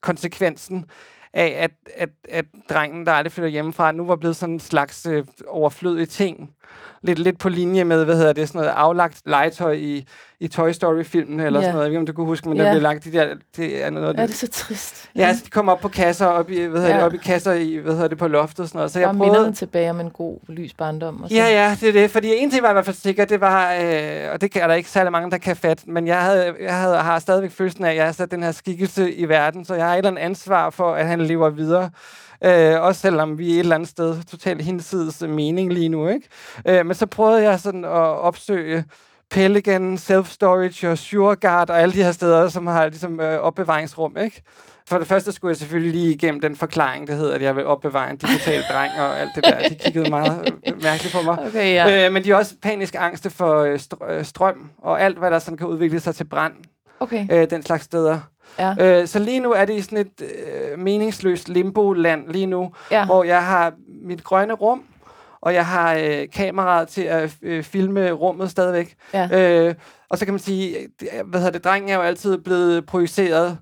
konsekvensen 0.00 0.84
af, 1.32 1.56
at, 1.58 1.70
at, 1.96 2.08
at 2.28 2.44
drengen, 2.70 3.06
der 3.06 3.12
aldrig 3.12 3.32
flytter 3.32 3.50
hjemmefra, 3.50 3.92
nu 3.92 4.06
var 4.06 4.16
blevet 4.16 4.36
sådan 4.36 4.52
en 4.52 4.60
slags 4.60 5.06
øh, 5.06 5.24
overflødig 5.48 6.08
ting 6.08 6.50
lidt, 7.02 7.18
lidt 7.18 7.38
på 7.38 7.48
linje 7.48 7.84
med, 7.84 8.04
hvad 8.04 8.16
hedder 8.16 8.32
det, 8.32 8.48
sådan 8.48 8.58
noget 8.58 8.74
aflagt 8.76 9.22
legetøj 9.26 9.72
i, 9.72 10.06
i 10.40 10.48
Toy 10.48 10.70
Story-filmen, 10.70 11.40
eller 11.40 11.60
yeah. 11.60 11.64
sådan 11.64 11.74
noget. 11.74 11.84
Jeg 11.84 11.90
ved 11.90 11.92
ikke, 11.92 11.98
om 11.98 12.06
du 12.06 12.12
kunne 12.12 12.26
huske, 12.26 12.48
men 12.48 12.58
yeah. 12.58 12.66
der 12.66 12.72
blev 12.72 12.82
lagt 12.82 13.04
de 13.04 13.12
der... 13.12 13.26
Det 13.56 13.84
er 13.84 13.90
noget, 13.90 14.16
ja, 14.16 14.22
det 14.22 14.30
er 14.30 14.34
så 14.34 14.48
trist. 14.48 15.10
Ja, 15.16 15.34
så 15.34 15.42
de 15.44 15.50
kommer 15.50 15.72
op 15.72 15.80
på 15.80 15.88
kasser, 15.88 16.26
op 16.26 16.50
i, 16.50 16.60
hvad 16.62 16.80
hedder 16.80 16.94
ja. 16.94 17.00
det, 17.00 17.06
op 17.06 17.14
i 17.14 17.16
kasser 17.16 17.52
i, 17.52 17.76
hvad 17.76 17.92
hedder 17.92 18.08
det, 18.08 18.18
på 18.18 18.28
loftet 18.28 18.60
og 18.60 18.68
sådan 18.68 18.78
noget. 18.78 18.90
Så 18.90 18.98
jeg 19.00 19.08
og 19.08 19.16
prøvede... 19.16 19.38
minder 19.38 19.52
tilbage 19.52 19.90
om 19.90 20.00
en 20.00 20.10
god 20.10 20.38
lys 20.48 20.74
barndom. 20.74 21.22
Og 21.22 21.28
så. 21.28 21.34
Ja, 21.34 21.48
ja, 21.48 21.76
det 21.80 21.88
er 21.88 21.92
det. 21.92 22.10
Fordi 22.10 22.36
en 22.36 22.50
ting 22.50 22.62
var 22.62 22.70
i 22.70 22.72
hvert 22.72 22.84
fald 22.84 22.96
sikkert, 22.96 23.28
det 23.28 23.40
var, 23.40 23.72
øh, 23.72 24.32
og 24.32 24.40
det 24.40 24.56
er 24.56 24.66
der 24.66 24.74
ikke 24.74 24.90
særlig 24.90 25.12
mange, 25.12 25.30
der 25.30 25.38
kan 25.38 25.56
fatte, 25.56 25.90
men 25.90 26.06
jeg, 26.06 26.22
havde, 26.22 26.54
jeg 26.60 26.80
havde, 26.80 26.96
har 26.96 27.18
stadigvæk 27.18 27.50
følelsen 27.50 27.84
af, 27.84 27.90
at 27.90 27.96
jeg 27.96 28.04
har 28.04 28.12
sat 28.12 28.30
den 28.30 28.42
her 28.42 28.52
skikkelse 28.52 29.12
i 29.12 29.28
verden, 29.28 29.64
så 29.64 29.74
jeg 29.74 29.84
har 29.84 29.92
et 29.92 29.98
eller 29.98 30.10
andet 30.10 30.22
ansvar 30.22 30.70
for, 30.70 30.94
at 30.94 31.06
han 31.06 31.20
lever 31.20 31.50
videre. 31.50 31.90
Øh, 32.44 32.82
også 32.82 33.00
selvom 33.00 33.38
vi 33.38 33.50
er 33.50 33.54
et 33.54 33.58
eller 33.58 33.74
andet 33.74 33.88
sted 33.88 34.22
totalt 34.30 34.62
hinsides 34.62 35.20
mening 35.20 35.72
lige 35.72 35.88
nu. 35.88 36.08
Ikke? 36.08 36.28
Øh, 36.68 36.86
men 36.86 36.94
så 36.94 37.06
prøvede 37.06 37.42
jeg 37.42 37.60
sådan 37.60 37.84
at 37.84 37.90
opsøge 37.90 38.84
Pelican, 39.30 39.94
Self-Storage 39.94 40.88
og 40.88 40.98
SureGuard 40.98 41.70
og 41.70 41.80
alle 41.80 41.92
de 41.92 42.02
her 42.02 42.12
steder, 42.12 42.48
som 42.48 42.66
har 42.66 42.86
ligesom 42.86 43.20
øh, 43.20 43.40
opbevaringsrum. 43.40 44.16
Ikke? 44.24 44.42
For 44.88 44.98
det 44.98 45.06
første 45.06 45.32
skulle 45.32 45.50
jeg 45.50 45.56
selvfølgelig 45.56 45.92
lige 45.92 46.14
igennem 46.14 46.40
den 46.40 46.56
forklaring, 46.56 47.06
der 47.06 47.14
hedder, 47.14 47.34
at 47.34 47.42
jeg 47.42 47.56
vil 47.56 47.66
opbevare 47.66 48.10
en 48.10 48.16
digital 48.16 48.62
dreng 48.72 48.92
og 48.98 49.20
alt 49.20 49.30
det 49.34 49.44
der. 49.44 49.68
De 49.68 49.74
kiggede 49.74 50.10
meget 50.10 50.52
øh, 50.66 50.82
mærkeligt 50.82 51.14
på 51.14 51.22
mig. 51.22 51.38
Okay, 51.46 51.74
ja. 51.74 52.06
øh, 52.06 52.12
men 52.12 52.24
de 52.24 52.30
er 52.30 52.36
også 52.36 52.54
panisk 52.62 52.94
angste 52.98 53.30
for 53.30 53.58
øh, 53.58 53.78
øh, 54.10 54.24
strøm 54.24 54.70
og 54.78 55.02
alt, 55.02 55.18
hvad 55.18 55.30
der 55.30 55.38
sådan 55.38 55.58
kan 55.58 55.66
udvikle 55.66 56.00
sig 56.00 56.14
til 56.14 56.24
brand. 56.24 56.54
Okay. 57.00 57.26
Øh, 57.30 57.50
den 57.50 57.62
slags 57.62 57.84
steder. 57.84 58.20
Ja. 58.58 58.74
Øh, 58.80 59.06
så 59.06 59.18
lige 59.18 59.40
nu 59.40 59.52
er 59.52 59.64
det 59.64 59.74
i 59.74 59.80
sådan 59.80 59.98
et 59.98 60.22
øh, 60.22 60.78
meningsløst 60.78 61.48
limbo-land 61.48 62.28
lige 62.28 62.46
nu, 62.46 62.72
ja. 62.90 63.04
hvor 63.04 63.24
jeg 63.24 63.46
har 63.46 63.72
mit 64.02 64.24
grønne 64.24 64.54
rum, 64.54 64.82
og 65.40 65.54
jeg 65.54 65.66
har 65.66 65.94
øh, 65.94 66.28
kameraet 66.32 66.88
til 66.88 67.02
at 67.02 67.36
øh, 67.42 67.62
filme 67.62 68.10
rummet 68.10 68.50
stadigvæk. 68.50 68.94
Ja. 69.14 69.28
Øh, 69.68 69.74
og 70.10 70.18
så 70.18 70.24
kan 70.24 70.34
man 70.34 70.38
sige, 70.38 70.76
hvad 71.24 71.40
hedder 71.40 71.52
det, 71.52 71.64
drengen 71.64 71.90
er 71.90 71.94
jo 71.94 72.00
altid 72.00 72.38
blevet 72.38 72.86
projiceret 72.86 73.58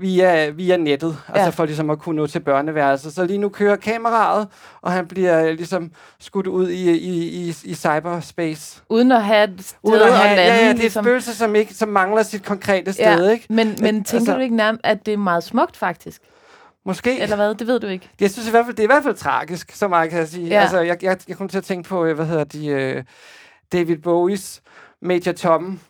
via, 0.00 0.50
via 0.50 0.76
nettet, 0.76 1.16
ja. 1.28 1.34
altså 1.34 1.50
for 1.50 1.64
ligesom 1.64 1.90
at 1.90 1.98
kunne 1.98 2.16
nå 2.16 2.26
til 2.26 2.40
børneværelset. 2.40 3.12
Så 3.12 3.24
lige 3.24 3.38
nu 3.38 3.48
kører 3.48 3.76
kameraet, 3.76 4.48
og 4.82 4.92
han 4.92 5.06
bliver 5.08 5.52
ligesom 5.52 5.90
skudt 6.20 6.46
ud 6.46 6.68
i, 6.68 6.90
i, 6.90 7.28
i, 7.28 7.54
i 7.64 7.74
cyberspace. 7.74 8.82
Uden 8.88 9.12
at 9.12 9.24
have 9.24 9.44
et 9.44 9.64
sted 9.64 9.78
Uden 9.82 10.02
at, 10.02 10.12
have, 10.12 10.36
lande. 10.36 10.42
Ja, 10.42 10.54
ja, 10.54 10.62
det 10.62 10.70
er 10.70 10.74
ligesom. 10.74 11.00
et 11.00 11.04
spøgelse, 11.04 11.36
som, 11.36 11.54
ikke, 11.54 11.74
som 11.74 11.88
mangler 11.88 12.22
sit 12.22 12.44
konkrete 12.44 12.92
sted. 12.92 13.24
Ja, 13.24 13.30
ikke? 13.30 13.46
Men, 13.50 13.68
men 13.80 14.04
tænker 14.04 14.14
altså, 14.14 14.34
du 14.34 14.40
ikke 14.40 14.56
nærmest, 14.56 14.80
at 14.84 15.06
det 15.06 15.14
er 15.14 15.18
meget 15.18 15.44
smukt 15.44 15.76
faktisk? 15.76 16.22
Måske. 16.84 17.20
Eller 17.20 17.36
hvad? 17.36 17.54
Det 17.54 17.66
ved 17.66 17.80
du 17.80 17.86
ikke. 17.86 18.10
Jeg 18.20 18.30
synes 18.30 18.48
i 18.48 18.50
hvert 18.50 18.64
fald, 18.64 18.76
det 18.76 18.82
er 18.82 18.86
i 18.86 18.92
hvert 18.92 19.02
fald 19.02 19.14
tragisk, 19.14 19.72
så 19.72 19.88
meget 19.88 20.10
kan 20.10 20.18
jeg 20.18 20.28
sige. 20.28 20.48
Ja. 20.48 20.60
Altså, 20.60 20.80
jeg, 20.80 21.02
jeg, 21.02 21.18
jeg 21.28 21.36
kom 21.36 21.48
til 21.48 21.58
at 21.58 21.64
tænke 21.64 21.88
på, 21.88 22.04
øh, 22.04 22.14
hvad 22.14 22.26
hedder 22.26 22.44
de, 22.44 22.94
uh, 22.96 23.04
David 23.72 23.98
Bowies 23.98 24.62
Major 25.02 25.32
Tom, 25.32 25.80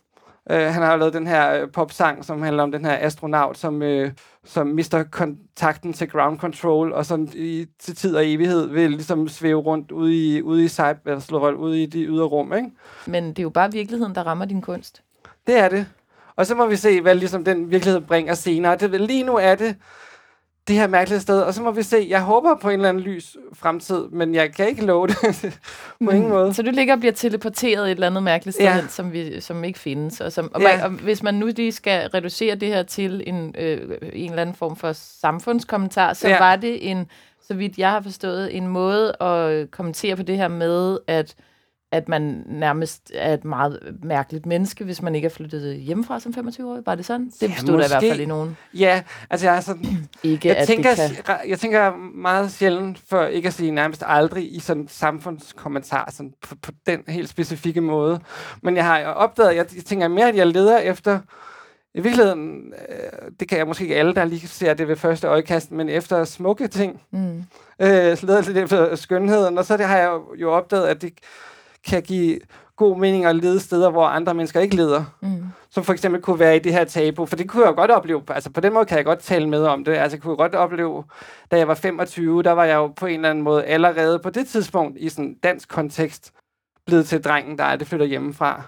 Uh, 0.50 0.56
han 0.56 0.82
har 0.82 0.96
lavet 0.96 1.14
den 1.14 1.26
her 1.26 1.62
uh, 1.62 1.70
popsang, 1.70 2.24
som 2.24 2.42
handler 2.42 2.62
om 2.62 2.72
den 2.72 2.84
her 2.84 2.98
astronaut, 3.00 3.58
som, 3.58 3.82
uh, 3.82 4.08
som 4.44 4.66
mister 4.66 5.02
kontakten 5.02 5.92
til 5.92 6.08
ground 6.08 6.38
control, 6.38 6.92
og 6.92 7.06
sådan 7.06 7.28
i, 7.34 7.66
til 7.78 7.96
tid 7.96 8.16
og 8.16 8.30
evighed 8.30 8.68
vil 8.68 8.90
ligesom 8.90 9.28
svæve 9.28 9.60
rundt 9.60 9.90
ude 9.90 10.36
i, 10.36 10.42
ude 10.42 10.64
i 10.64 10.68
cyber, 10.68 10.98
eller 11.06 11.20
slå 11.20 11.50
ude 11.50 11.82
i 11.82 11.86
de 11.86 12.04
ydre 12.04 12.24
rum, 12.24 12.52
ikke? 12.52 12.70
Men 13.06 13.28
det 13.28 13.38
er 13.38 13.42
jo 13.42 13.50
bare 13.50 13.72
virkeligheden, 13.72 14.14
der 14.14 14.22
rammer 14.22 14.44
din 14.44 14.60
kunst. 14.60 15.02
Det 15.46 15.58
er 15.58 15.68
det. 15.68 15.86
Og 16.36 16.46
så 16.46 16.54
må 16.54 16.66
vi 16.66 16.76
se, 16.76 17.00
hvad 17.00 17.14
ligesom 17.14 17.44
den 17.44 17.70
virkelighed 17.70 18.00
bringer 18.00 18.34
senere. 18.34 18.76
Det, 18.76 19.00
lige 19.00 19.22
nu 19.22 19.36
er 19.36 19.54
det 19.54 19.76
det 20.68 20.76
her 20.76 20.86
mærkelige 20.86 21.20
sted, 21.20 21.40
og 21.42 21.54
så 21.54 21.62
må 21.62 21.70
vi 21.70 21.82
se. 21.82 22.06
Jeg 22.08 22.22
håber 22.22 22.54
på 22.54 22.68
en 22.68 22.74
eller 22.74 22.88
anden 22.88 23.02
lys 23.02 23.36
fremtid, 23.54 24.08
men 24.12 24.34
jeg 24.34 24.52
kan 24.54 24.68
ikke 24.68 24.84
love 24.86 25.06
det 25.06 25.16
på 26.04 26.10
ingen 26.10 26.28
måde. 26.30 26.54
Så 26.54 26.62
du 26.62 26.70
ligger 26.70 26.94
og 26.94 27.00
bliver 27.00 27.12
teleporteret 27.12 27.84
et 27.86 27.90
eller 27.90 28.06
andet 28.06 28.22
mærkeligt 28.22 28.54
sted, 28.54 28.64
Ja. 28.66 28.76
ja. 28.76 28.86
som, 28.88 29.12
vi, 29.12 29.40
som 29.40 29.64
ikke 29.64 29.78
findes. 29.78 30.20
Og, 30.20 30.32
som, 30.32 30.50
og, 30.54 30.60
Ja. 30.60 30.84
og 30.84 30.90
hvis 30.90 31.22
man 31.22 31.34
nu 31.34 31.46
lige 31.56 31.72
skal 31.72 32.08
reducere 32.08 32.54
det 32.54 32.68
her 32.68 32.82
til 32.82 33.22
en, 33.26 33.54
øh, 33.58 33.98
en 34.12 34.30
eller 34.30 34.42
anden 34.42 34.56
form 34.56 34.76
for 34.76 34.92
samfundskommentar, 34.92 36.12
så 36.12 36.28
Ja. 36.28 36.34
ja. 36.34 36.40
var 36.40 36.56
det 36.56 36.90
en, 36.90 37.06
så 37.46 37.54
vidt 37.54 37.78
jeg 37.78 37.90
har 37.90 38.00
forstået, 38.00 38.56
en 38.56 38.66
måde 38.68 39.22
at 39.22 39.70
kommentere 39.70 40.16
på 40.16 40.22
det 40.22 40.36
her 40.36 40.48
med, 40.48 40.98
at 41.06 41.34
at 41.92 42.08
man 42.08 42.42
nærmest 42.46 43.12
er 43.14 43.34
et 43.34 43.44
meget 43.44 43.96
mærkeligt 44.02 44.46
menneske, 44.46 44.84
hvis 44.84 45.02
man 45.02 45.14
ikke 45.14 45.26
er 45.26 45.30
flyttet 45.30 45.76
hjemmefra 45.76 46.20
som 46.20 46.34
25-årig. 46.38 46.82
Var 46.86 46.94
det 46.94 47.04
sådan? 47.04 47.32
Det 47.40 47.48
Ja, 47.48 47.54
stod 47.56 47.78
der 47.78 47.84
i 47.84 47.88
hvert 47.88 48.02
fald 48.02 48.20
i 48.20 48.24
nogen. 48.26 48.56
Ja, 48.74 49.02
altså 49.30 49.46
jeg 49.46 49.56
er 49.56 49.60
sådan... 49.60 49.84
Ikke, 50.22 50.48
Jeg 50.48 50.56
at 50.56 50.66
tænker, 50.66 50.90
det 50.94 51.22
kan... 51.24 51.36
jeg 51.48 51.58
tænker 51.58 51.92
meget 52.14 52.50
sjældent, 52.52 52.98
for 53.08 53.24
ikke 53.24 53.46
at 53.48 53.54
sige 53.54 53.70
nærmest 53.70 54.02
aldrig, 54.06 54.54
i 54.56 54.60
sådan 54.60 54.82
en 54.82 54.88
samfundskommentar 54.88 56.10
sådan 56.12 56.32
på, 56.42 56.54
på 56.62 56.72
den 56.86 57.00
helt 57.08 57.28
specifikke 57.28 57.80
måde. 57.80 58.20
Men 58.62 58.76
jeg 58.76 58.84
har 58.84 59.02
opdaget, 59.04 59.56
jeg, 59.56 59.66
jeg 59.76 59.84
tænker 59.84 60.08
mere, 60.08 60.28
at 60.28 60.36
jeg 60.36 60.46
leder 60.46 60.78
efter, 60.78 61.18
i 61.94 62.00
virkeligheden, 62.00 62.72
øh, 62.88 63.30
det 63.40 63.48
kan 63.48 63.58
jeg 63.58 63.66
måske 63.66 63.82
ikke 63.82 63.96
alle, 63.96 64.14
der 64.14 64.24
lige 64.24 64.48
ser 64.48 64.74
det 64.74 64.88
ved 64.88 64.96
første 64.96 65.26
øjekast, 65.28 65.70
men 65.72 65.88
efter 65.88 66.24
smukke 66.24 66.68
ting, 66.68 67.00
Mm. 67.10 67.36
øh, 67.78 68.16
så 68.16 68.26
leder 68.26 68.38
jeg 68.38 68.46
lidt 68.46 68.58
efter 68.58 68.94
skønheden, 68.96 69.58
og 69.58 69.64
så 69.64 69.76
det 69.76 69.86
har 69.86 69.96
jeg 69.98 70.08
jo- 70.10 70.34
jo 70.40 70.52
opdaget, 70.52 70.86
at 70.86 71.02
det 71.02 71.12
kan 71.88 72.02
give 72.02 72.38
god 72.76 72.98
mening 72.98 73.24
at 73.24 73.36
lede 73.36 73.60
steder, 73.60 73.90
hvor 73.90 74.06
andre 74.06 74.34
mennesker 74.34 74.60
ikke 74.60 74.76
leder 74.76 75.04
Mm. 75.20 75.42
som 75.70 75.84
for 75.84 75.92
eksempel 75.92 76.22
kunne 76.22 76.38
være 76.38 76.56
i 76.56 76.58
det 76.58 76.72
her 76.72 76.84
tabu, 76.84 77.26
for 77.26 77.36
det 77.36 77.48
kunne 77.48 77.62
jeg 77.62 77.70
jo 77.70 77.74
godt 77.76 77.90
opleve, 77.90 78.22
altså 78.28 78.50
på 78.50 78.60
den 78.60 78.72
måde 78.72 78.84
kan 78.84 78.96
jeg 78.96 79.04
godt 79.04 79.18
tale 79.18 79.48
med 79.48 79.64
om 79.64 79.84
det, 79.84 79.92
altså 79.92 80.16
jeg 80.16 80.22
kunne 80.22 80.36
godt 80.36 80.54
opleve, 80.54 81.04
da 81.50 81.56
jeg 81.58 81.68
var 81.68 81.74
25, 81.74 82.42
der 82.42 82.52
var 82.52 82.64
jeg 82.64 82.74
jo 82.74 82.86
på 82.86 83.06
en 83.06 83.14
eller 83.14 83.30
anden 83.30 83.44
måde 83.44 83.64
allerede 83.64 84.18
på 84.18 84.30
det 84.30 84.46
tidspunkt 84.46 84.98
i 85.00 85.08
sådan 85.08 85.34
dansk 85.42 85.68
kontekst 85.68 86.32
blevet 86.86 87.06
til 87.06 87.24
drengen, 87.24 87.58
der 87.58 87.64
aldrig 87.64 87.88
flytter 87.88 88.06
hjemmefra. 88.06 88.62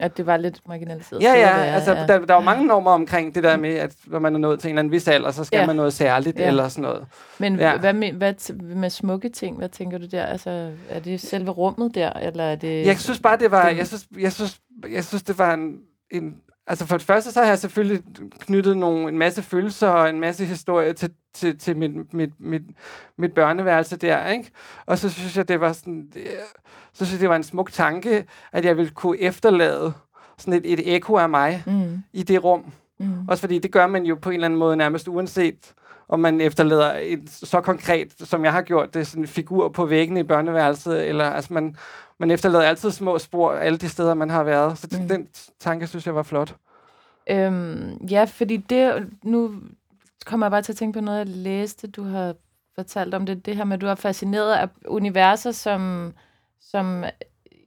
At 0.00 0.16
det 0.16 0.26
var 0.26 0.36
lidt 0.36 0.60
marginaliseret. 0.68 1.22
Ja, 1.22 1.32
ja, 1.32 1.48
altså 1.48 1.94
der, 1.94 2.18
der 2.26 2.34
er 2.34 2.38
jo 2.38 2.44
mange 2.44 2.66
normer 2.66 2.90
omkring 2.90 3.34
det 3.34 3.42
der 3.44 3.56
med, 3.56 3.74
at 3.74 3.94
når 4.06 4.18
man 4.18 4.34
er 4.34 4.38
nået 4.38 4.60
til 4.60 4.68
en 4.68 4.72
eller 4.72 4.78
anden 4.80 4.92
vis 4.92 5.08
alder, 5.08 5.30
så 5.30 5.44
skal 5.44 5.58
Ja. 5.58 5.66
man 5.66 5.76
noget 5.76 5.92
særligt 5.92 6.38
Ja. 6.38 6.46
eller 6.46 6.68
sådan 6.68 6.82
noget. 6.82 7.06
Men 7.38 7.56
Ja. 7.56 7.70
ja. 7.70 7.78
hvad, 7.78 7.92
med, 7.92 8.12
hvad 8.12 8.34
t- 8.42 8.62
med 8.64 8.90
smukke 8.90 9.28
ting, 9.28 9.56
hvad 9.56 9.68
tænker 9.68 9.98
du 9.98 10.06
der? 10.06 10.26
Altså, 10.26 10.70
er 10.88 11.00
det 11.00 11.20
selve 11.20 11.50
rummet 11.50 11.94
der, 11.94 12.12
eller 12.12 12.44
er 12.44 12.56
det... 12.56 12.86
Jeg 12.86 12.98
synes 12.98 13.20
bare, 13.20 13.38
det 13.38 13.50
var, 13.50 13.68
jeg 13.68 13.86
synes, 13.86 14.06
jeg 14.18 14.32
synes, 14.32 14.60
jeg 14.92 15.04
synes 15.04 15.22
det 15.22 15.38
var 15.38 15.54
en, 15.54 15.74
en 16.10 16.34
Altså 16.68 16.86
for 16.86 16.96
det 16.96 17.06
første, 17.06 17.32
så 17.32 17.40
har 17.40 17.48
jeg 17.48 17.58
selvfølgelig 17.58 18.02
knyttet 18.40 18.76
nogle, 18.76 19.08
en 19.08 19.18
masse 19.18 19.42
følelser 19.42 19.88
og 19.88 20.10
en 20.10 20.20
masse 20.20 20.44
historie 20.44 20.92
til, 20.92 21.10
til, 21.36 21.58
til 21.58 21.76
mit, 21.76 22.14
mit, 22.14 22.30
mit, 22.38 22.62
mit 23.18 23.32
børneværelse 23.34 23.96
der, 23.96 24.26
ikke? 24.28 24.50
Og 24.86 24.98
så 24.98 25.08
synes 25.10 25.36
jeg, 25.36 25.48
det 25.48 25.60
var 25.60 25.72
sådan, 25.72 26.08
det, 26.14 26.22
så 26.92 27.04
synes 27.04 27.12
jeg, 27.12 27.20
det 27.20 27.28
var 27.28 27.36
en 27.36 27.42
smuk 27.42 27.72
tanke, 27.72 28.24
at 28.52 28.64
jeg 28.64 28.76
ville 28.76 28.90
kunne 28.90 29.18
efterlade 29.20 29.92
sådan 30.38 30.54
et, 30.54 30.72
et 30.72 30.94
ekko 30.94 31.16
af 31.16 31.28
mig 31.28 31.62
Mm, 31.66 32.02
i 32.12 32.22
det 32.22 32.44
rum. 32.44 32.64
mm, 32.98 33.28
Også 33.28 33.40
fordi 33.40 33.58
det 33.58 33.72
gør 33.72 33.86
man 33.86 34.04
jo 34.04 34.14
på 34.14 34.30
en 34.30 34.34
eller 34.34 34.44
anden 34.44 34.58
måde 34.58 34.76
nærmest 34.76 35.08
uanset, 35.08 35.72
om 36.08 36.20
man 36.20 36.40
efterlader 36.40 36.92
et 37.02 37.30
så 37.30 37.60
konkret, 37.60 38.12
som 38.18 38.44
jeg 38.44 38.52
har 38.52 38.62
gjort, 38.62 38.94
det 38.94 39.00
er 39.00 39.04
sådan 39.04 39.22
en 39.22 39.28
figur 39.28 39.68
på 39.68 39.86
væggen 39.86 40.16
i 40.16 40.22
børneværelset, 40.22 41.08
eller 41.08 41.24
altså 41.24 41.54
man, 41.54 41.76
man 42.18 42.30
efterlader 42.30 42.64
altid 42.64 42.90
små 42.90 43.18
spor 43.18 43.52
alle 43.52 43.78
de 43.78 43.88
steder, 43.88 44.14
man 44.14 44.30
har 44.30 44.42
været. 44.44 44.78
Så 44.78 44.86
det, 44.86 45.00
mm. 45.02 45.08
den 45.08 45.28
tanke, 45.60 45.86
synes 45.86 46.06
jeg 46.06 46.14
var 46.14 46.22
flot. 46.22 46.54
Øhm, 47.30 47.96
ja, 48.10 48.24
fordi 48.24 48.56
det, 48.56 49.06
nu 49.22 49.54
kommer 50.26 50.46
jeg 50.46 50.50
bare 50.50 50.62
til 50.62 50.72
at 50.72 50.76
tænke 50.76 50.98
på 50.98 51.04
noget, 51.04 51.18
jeg 51.18 51.26
læste, 51.28 51.86
du 51.86 52.02
har 52.04 52.34
fortalt 52.74 53.14
om 53.14 53.26
det, 53.26 53.46
det 53.46 53.56
her 53.56 53.64
med, 53.64 53.74
at 53.74 53.80
du 53.80 53.86
er 53.86 53.94
fascineret 53.94 54.54
af 54.54 54.68
universer, 54.86 55.52
som, 55.52 56.12
som 56.60 57.04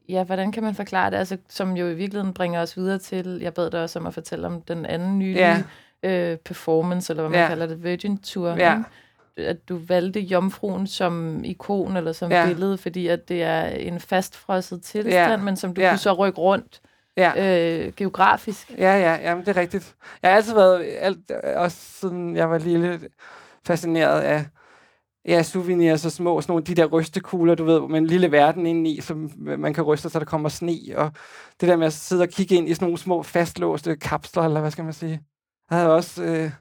ja, 0.09 0.23
hvordan 0.23 0.51
kan 0.51 0.63
man 0.63 0.75
forklare 0.75 1.11
det, 1.11 1.17
altså, 1.17 1.37
som 1.49 1.77
jo 1.77 1.87
i 1.87 1.93
virkeligheden 1.93 2.33
bringer 2.33 2.61
os 2.61 2.77
videre 2.77 2.97
til, 2.97 3.39
jeg 3.41 3.53
bad 3.53 3.71
dig 3.71 3.81
også 3.83 3.99
om 3.99 4.07
at 4.07 4.13
fortælle 4.13 4.47
om 4.47 4.61
den 4.61 4.85
anden 4.85 5.19
nye 5.19 5.33
Ja. 5.37 5.63
øh, 6.03 6.37
performance, 6.37 7.13
eller 7.13 7.23
hvad 7.23 7.29
man 7.31 7.39
Ja. 7.39 7.47
kalder 7.47 7.65
det, 7.65 7.83
Virgin 7.83 8.17
Tour, 8.17 8.49
Ja. 8.49 8.73
ikke? 8.77 9.49
at 9.49 9.69
du 9.69 9.77
valgte 9.87 10.19
jomfruen 10.19 10.87
som 10.87 11.43
ikon 11.43 11.97
eller 11.97 12.11
som 12.11 12.31
Ja. 12.31 12.45
billede, 12.47 12.77
fordi 12.77 13.07
at 13.07 13.29
det 13.29 13.43
er 13.43 13.61
en 13.65 13.99
fastfrosset 13.99 14.81
tilstand, 14.81 15.13
Ja. 15.31 15.37
men 15.37 15.55
som 15.55 15.73
du 15.73 15.81
Ja. 15.81 15.89
kunne 15.91 15.97
så 15.97 16.13
rykke 16.13 16.39
rundt 16.39 16.81
Ja. 17.19 17.85
øh, 17.85 17.93
geografisk. 17.93 18.71
Ja, 18.77 18.93
ja, 18.93 19.29
jamen, 19.29 19.45
det 19.45 19.57
er 19.57 19.61
rigtigt. 19.61 19.95
Jeg 20.21 20.31
har 20.31 20.35
altid 20.35 20.53
været, 20.53 20.85
alt, 20.99 21.31
også 21.31 21.77
siden 21.77 22.35
jeg 22.35 22.49
var 22.49 22.57
lille, 22.57 22.99
fascineret 23.65 24.21
af 24.21 24.45
ja, 25.25 25.43
souvenirs 25.43 26.01
så 26.01 26.09
små, 26.09 26.41
sådan 26.41 26.51
nogle 26.51 26.63
de 26.63 26.75
der 26.75 26.85
rystekugler, 26.85 27.55
du 27.55 27.63
ved, 27.63 27.81
med 27.81 27.97
en 27.97 28.05
lille 28.07 28.31
verden 28.31 28.65
indeni, 28.65 29.01
som 29.01 29.31
man 29.37 29.73
kan 29.73 29.83
ryste, 29.83 30.09
så 30.09 30.19
der 30.19 30.25
kommer 30.25 30.49
sne, 30.49 30.79
og 30.95 31.11
det 31.61 31.69
der 31.69 31.75
med 31.75 31.87
at 31.87 31.93
sidde 31.93 32.21
og 32.21 32.29
kigge 32.29 32.55
ind 32.55 32.69
i 32.69 32.73
sådan 32.73 32.85
nogle 32.85 32.97
små 32.97 33.23
fastlåste 33.23 33.95
kapsler, 33.95 34.43
eller 34.43 34.61
hvad 34.61 34.71
skal 34.71 34.83
man 34.83 34.93
sige. 34.93 35.21
Jeg 35.69 35.77
havde 35.77 35.95
også 35.95 36.23
øh, 36.23 36.51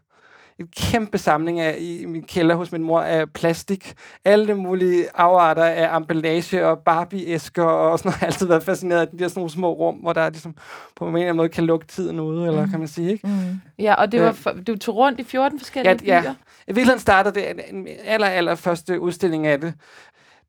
en 0.59 0.67
kæmpe 0.77 1.19
samling 1.19 1.61
af, 1.61 1.77
i 1.81 2.05
min 2.07 2.23
kælder 2.23 2.55
hos 2.55 2.73
min 2.73 2.83
mor 2.83 3.00
af 3.00 3.31
plastik. 3.31 3.95
Alle 4.25 4.55
mulige 4.55 5.07
afarter 5.15 5.65
af 5.65 5.97
emballage 5.97 6.67
og 6.67 6.79
Barbie-æsker 6.79 7.62
og 7.62 7.99
sådan 7.99 8.09
noget. 8.09 8.15
Jeg 8.15 8.19
har 8.21 8.27
altid 8.27 8.47
været 8.47 8.62
fascineret 8.62 9.00
af 9.00 9.09
de 9.09 9.19
der 9.19 9.29
sådan 9.29 9.41
nogle 9.41 9.50
små 9.50 9.73
rum, 9.73 9.95
hvor 9.95 10.12
der 10.12 10.31
ligesom 10.31 10.55
på 10.97 11.05
en 11.05 11.15
eller 11.15 11.27
anden 11.27 11.37
måde 11.37 11.49
kan 11.49 11.65
lukke 11.65 11.87
tiden 11.87 12.21
ude, 12.21 12.47
eller 12.47 12.61
Mhm. 12.61 12.71
kan 12.71 12.79
man 12.79 12.88
sige, 12.88 13.12
ikke? 13.12 13.27
Mm. 13.27 13.61
Ja, 13.79 13.95
og 13.95 14.12
det 14.12 14.19
Ja. 14.19 14.25
var 14.25 14.33
for, 14.33 14.50
du 14.67 14.77
tog 14.79 14.97
rundt 14.97 15.21
i 15.21 15.25
14 15.25 15.59
forskellige 15.59 15.99
Ja, 16.07 16.15
ja. 16.15 16.21
byer. 16.23 16.31
I 16.31 16.35
virkeligheden 16.67 17.00
startede 17.00 17.35
det 17.35 17.45
en, 17.71 17.88
aller, 18.05 18.27
aller 18.27 18.55
første 18.55 19.00
udstilling 19.00 19.47
af 19.47 19.61
det. 19.61 19.75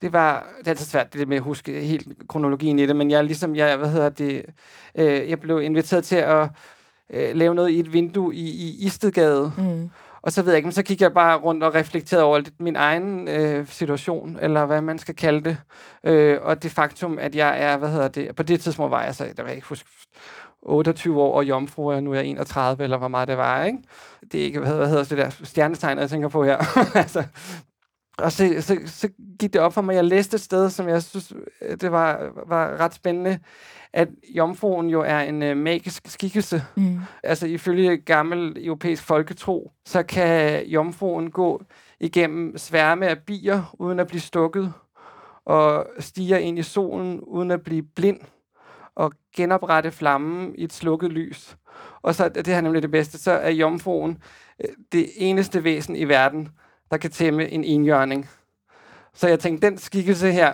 Det 0.01 0.13
var, 0.13 0.48
det 0.60 0.68
er 0.68 0.72
altid 0.72 0.86
svært 0.86 1.13
det 1.13 1.28
med 1.28 1.38
at 1.38 1.44
huske 1.44 1.82
helt 1.82 2.08
kronologien 2.30 2.80
i 2.80 2.86
det, 2.86 2.96
men 2.96 3.12
jeg 3.12 3.24
ligesom, 3.24 3.56
jeg, 3.56 3.78
hvad 3.78 3.89
hedder 3.89 4.10
det, 4.10 4.46
øh, 4.96 5.30
jeg 5.30 5.39
blev 5.39 5.62
inviteret 5.62 6.04
til 6.04 6.16
at 6.16 6.48
øh, 7.13 7.36
lave 7.36 7.56
noget 7.56 7.70
i 7.70 7.80
et 7.80 7.94
vindue 7.94 8.36
i, 8.36 8.50
i 8.50 8.86
Istedgade. 8.86 9.51
Mm. 9.58 9.89
Og 10.22 10.32
så 10.32 10.42
ved 10.42 10.51
jeg 10.51 10.58
ikke, 10.58 10.68
men 10.68 10.74
så 10.74 10.84
gik 10.84 11.01
jeg 11.01 11.13
bare 11.13 11.38
rundt 11.38 11.63
og 11.63 11.75
reflekterede 11.75 12.24
over 12.24 12.38
lidt 12.38 12.60
min 12.60 12.75
egen 12.75 13.28
øh, 13.28 13.68
situation, 13.68 14.38
eller 14.42 14.66
hvad 14.66 14.82
man 14.82 15.00
skal 15.00 15.16
kalde 15.16 15.50
det. 15.50 15.58
Øh, 16.04 16.38
og 16.42 16.63
det 16.63 16.72
faktum, 16.72 17.18
at 17.20 17.36
jeg 17.36 17.62
er, 17.62 17.78
hvad 17.78 17.89
hedder 17.89 18.08
det, 18.08 18.36
på 18.36 18.44
det 18.44 18.62
tidspunkt 18.62 18.92
var 18.92 19.04
jeg 19.04 19.16
så, 19.16 19.24
der 19.38 19.44
vil 19.44 19.50
jeg 19.50 19.56
ikke 19.56 19.68
huske, 19.68 19.89
28 20.62 21.22
år 21.22 21.38
og 21.38 21.46
jomfru, 21.46 21.92
og 21.92 22.04
nu 22.04 22.12
er 22.12 22.16
jeg 22.16 22.25
31, 22.25 22.84
eller 22.84 22.98
hvor 22.98 23.08
meget 23.08 23.28
det 23.28 23.38
var, 23.38 23.63
ikke? 23.63 23.78
Det 24.32 24.39
er 24.39 24.46
ikke, 24.46 24.60
hvad 24.60 24.68
hedder, 24.68 24.80
hvad 24.80 24.89
hedder 24.89 25.04
det 25.04 25.18
der 25.18 25.46
stjernetegn, 25.46 26.00
jeg 26.00 26.10
tænker 26.10 26.28
på 26.28 26.44
her. 26.44 26.58
altså, 26.96 27.24
og 28.18 28.32
så, 28.32 28.56
så, 28.60 28.78
så 28.86 29.10
gik 29.39 29.54
det 29.54 29.62
op 29.62 29.74
for 29.74 29.82
mig, 29.82 29.96
jeg 29.96 30.06
læste 30.06 30.36
et 30.36 30.42
sted, 30.42 30.70
som 30.70 30.88
jeg 30.88 31.04
synes, 31.04 31.34
øh, 31.62 31.78
det 31.82 31.92
var, 31.92 32.30
var 32.48 32.80
ret 32.80 32.94
spændende, 32.94 33.39
at 33.93 34.08
jomfruen 34.36 34.89
jo 34.89 35.01
er 35.01 35.19
en 35.19 35.43
øh, 35.43 35.58
magisk 35.58 36.08
skikkelse. 36.08 36.63
Mm. 36.77 37.00
Altså 37.24 37.48
ifølge 37.48 37.98
gammel 37.98 38.65
europæisk 38.65 39.03
folketro, 39.03 39.72
så 39.86 40.03
kan 40.03 40.65
jomfruen 40.65 41.31
gå 41.31 41.63
igennem 42.00 42.58
sværme 42.58 43.08
af 43.08 43.19
bier, 43.19 43.75
uden 43.79 44.00
at 44.00 44.08
blive 44.08 44.22
stukket, 44.22 44.74
og 45.46 45.88
stiger 46.00 46.38
ind 46.38 46.60
i 46.60 46.63
solen, 46.63 47.19
uden 47.19 47.51
at 47.51 47.62
blive 47.62 47.84
blind, 47.84 48.19
og 48.96 49.12
genoprette 49.36 49.91
flammen 49.91 50.55
i 50.58 50.63
et 50.63 50.74
slukket 50.74 51.12
lys. 51.12 51.58
Og 52.01 52.15
så, 52.15 52.29
det 52.29 52.48
her 52.48 52.58
er 52.58 52.62
nemlig 52.62 52.81
det 52.81 52.91
bedste, 52.91 53.17
så 53.17 53.31
er 53.31 53.50
jomfruen 53.50 54.17
øh, 54.63 54.69
det 54.91 55.10
eneste 55.15 55.63
væsen 55.63 55.96
i 55.96 56.05
verden, 56.05 56.50
der 56.91 56.98
kan 56.98 57.12
tæmme 57.12 57.50
en 57.50 57.63
enhjørning. 57.63 58.29
Så 59.13 59.27
jeg 59.27 59.39
tænkte, 59.39 59.69
den 59.69 59.77
skikkelse 59.77 60.31
her, 60.31 60.53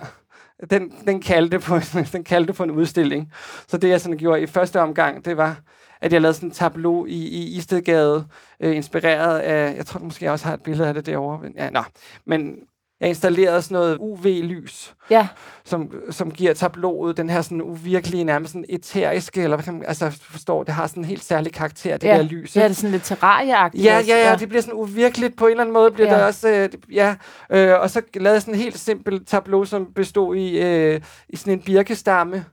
den, 0.70 0.92
den, 1.06 1.20
kaldte 1.20 1.58
på, 1.58 1.78
den 2.12 2.24
kaldte 2.24 2.52
på 2.52 2.62
en 2.62 2.70
udstilling. 2.70 3.32
Så 3.68 3.76
det, 3.76 3.88
jeg 3.88 4.00
sådan 4.00 4.18
gjorde 4.18 4.42
i 4.42 4.46
første 4.46 4.80
omgang, 4.80 5.24
det 5.24 5.36
var, 5.36 5.60
at 6.00 6.12
jeg 6.12 6.20
lavede 6.20 6.34
sådan 6.34 6.48
en 6.48 6.54
tableau 6.54 7.06
i, 7.06 7.28
i 7.28 7.56
Istedgade, 7.56 8.26
øh, 8.60 8.76
inspireret 8.76 9.38
af, 9.38 9.76
jeg 9.76 9.86
tror 9.86 10.00
måske 10.00 10.24
jeg 10.24 10.32
også 10.32 10.46
har 10.46 10.54
et 10.54 10.62
billede 10.62 10.88
af 10.88 10.94
det 10.94 11.06
derovre. 11.06 11.50
Ja, 11.56 11.70
nå. 11.70 11.82
Men 12.24 12.56
jeg 13.00 13.08
installerede 13.08 13.62
sådan 13.62 13.74
noget 13.74 13.96
UV-lys, 14.00 14.94
Ja, 15.10 15.28
som, 15.64 15.90
som 16.10 16.30
giver 16.30 16.54
tableauet 16.54 17.16
den 17.16 17.30
her 17.30 17.42
sådan 17.42 17.62
uvirkelige, 17.62 18.24
nærmest 18.24 18.52
sådan 18.52 18.64
eteriske, 18.68 19.42
eller 19.42 19.56
hvad 19.56 19.64
kan 19.64 19.74
man, 19.74 19.84
altså 19.86 20.10
forstår, 20.30 20.62
det 20.62 20.74
har 20.74 20.86
sådan 20.86 21.02
en 21.02 21.08
helt 21.08 21.24
særlig 21.24 21.52
karakter, 21.52 21.96
det 21.96 22.08
Ja. 22.08 22.16
der 22.16 22.22
lys. 22.22 22.56
ja, 22.56 22.62
det 22.64 22.70
er 22.70 22.74
sådan 22.74 22.90
lidt 22.90 23.02
terrarieagtigt. 23.04 23.84
Ja, 23.84 23.96
også. 23.98 24.10
ja, 24.10 24.30
ja, 24.30 24.36
det 24.36 24.48
bliver 24.48 24.62
sådan 24.62 24.74
uvirkeligt 24.74 25.36
på 25.36 25.44
en 25.46 25.50
eller 25.50 25.60
anden 25.62 25.72
måde. 25.74 25.90
Bliver 25.90 26.06
Ja. 26.08 26.14
ja. 26.14 26.20
der 26.20 26.26
også, 26.26 26.48
øh, 26.48 26.68
ja, 26.94 27.14
øh, 27.50 27.80
og 27.80 27.90
så 27.90 28.02
lavede 28.14 28.34
jeg 28.34 28.42
sådan 28.42 28.54
en 28.54 28.60
helt 28.60 28.78
simpel 28.78 29.24
tableau, 29.24 29.64
som 29.64 29.86
bestod 29.94 30.36
i, 30.36 30.58
øh, 30.62 31.00
i 31.28 31.36
sådan 31.36 31.52
en 31.52 31.60
birkestamme, 31.60 32.44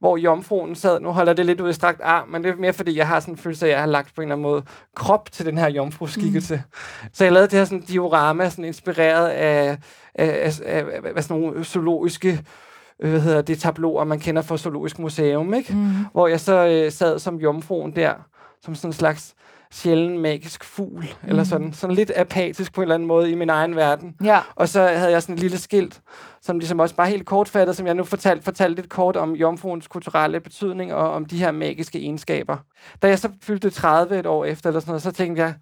hvor 0.00 0.16
jomfruen 0.16 0.74
sad. 0.74 1.00
Nu 1.00 1.10
holder 1.10 1.32
det 1.32 1.46
lidt 1.46 1.60
ud 1.60 1.70
i 1.70 1.72
strakt 1.72 2.00
arm, 2.00 2.28
men 2.28 2.44
det 2.44 2.50
er 2.50 2.56
mere 2.56 2.72
fordi, 2.72 2.96
jeg 2.96 3.08
har 3.08 3.20
sådan 3.20 3.34
en 3.34 3.38
følelse 3.38 3.66
af, 3.66 3.68
at 3.68 3.72
jeg 3.72 3.80
har 3.80 3.86
lagt 3.86 4.14
på 4.14 4.20
en 4.20 4.24
eller 4.24 4.34
anden 4.34 4.42
måde 4.42 4.62
krop 4.96 5.32
til 5.32 5.46
den 5.46 5.58
her 5.58 5.70
jomfruskikkelse. 5.70 6.54
Mm. 6.54 7.08
Så 7.12 7.24
jeg 7.24 7.32
lavede 7.32 7.50
det 7.50 7.58
her 7.58 7.64
sådan 7.64 7.80
diorama, 7.80 8.50
sådan 8.50 8.64
inspireret 8.64 9.28
af, 9.28 9.78
af, 10.14 10.26
af, 10.26 10.60
af, 10.64 11.16
af, 11.16 11.24
sådan 11.24 11.40
nogle 11.40 11.64
zoologiske 11.64 12.44
øh, 13.02 13.10
hvad 13.10 13.20
hedder 13.20 13.42
det, 13.42 13.58
tableauer, 13.58 14.04
man 14.04 14.20
kender 14.20 14.42
fra 14.42 14.56
Zoologisk 14.56 14.98
Museum, 14.98 15.54
ikke? 15.54 15.74
Mm. 15.74 16.06
hvor 16.12 16.28
jeg 16.28 16.40
så 16.40 16.66
øh, 16.66 16.92
sad 16.92 17.18
som 17.18 17.36
jomfruen 17.36 17.96
der, 17.96 18.14
som 18.60 18.74
sådan 18.74 18.88
en 18.88 18.92
slags 18.92 19.34
sjælden 19.72 20.18
magisk 20.18 20.64
fugl, 20.64 21.00
mm. 21.22 21.28
eller 21.28 21.44
sådan, 21.44 21.72
sådan 21.72 21.96
lidt 21.96 22.12
apatisk 22.16 22.74
på 22.74 22.80
en 22.80 22.82
eller 22.82 22.94
anden 22.94 23.06
måde 23.08 23.30
i 23.30 23.34
min 23.34 23.50
egen 23.50 23.76
verden. 23.76 24.16
Ja. 24.24 24.40
Og 24.54 24.68
så 24.68 24.80
havde 24.82 25.10
jeg 25.10 25.22
sådan 25.22 25.34
et 25.34 25.40
lille 25.40 25.58
skilt, 25.58 26.00
som 26.42 26.58
ligesom 26.58 26.78
også 26.78 26.94
bare 26.94 27.08
helt 27.08 27.26
kortfattet, 27.26 27.76
som 27.76 27.86
jeg 27.86 27.94
nu 27.94 28.04
fortalte, 28.04 28.44
fortalte 28.44 28.74
lidt 28.74 28.88
kort 28.88 29.16
om 29.16 29.32
jomfruens 29.32 29.88
kulturelle 29.88 30.40
betydning 30.40 30.94
og 30.94 31.10
om 31.12 31.24
de 31.24 31.38
her 31.38 31.50
magiske 31.50 31.98
egenskaber. 31.98 32.56
Da 33.02 33.08
jeg 33.08 33.18
så 33.18 33.28
fyldte 33.42 33.70
30 33.70 34.18
et 34.18 34.26
år 34.26 34.44
efter, 34.44 34.70
eller 34.70 34.80
sådan 34.80 34.90
noget, 34.90 35.02
så 35.02 35.12
tænkte 35.12 35.42
jeg, 35.42 35.54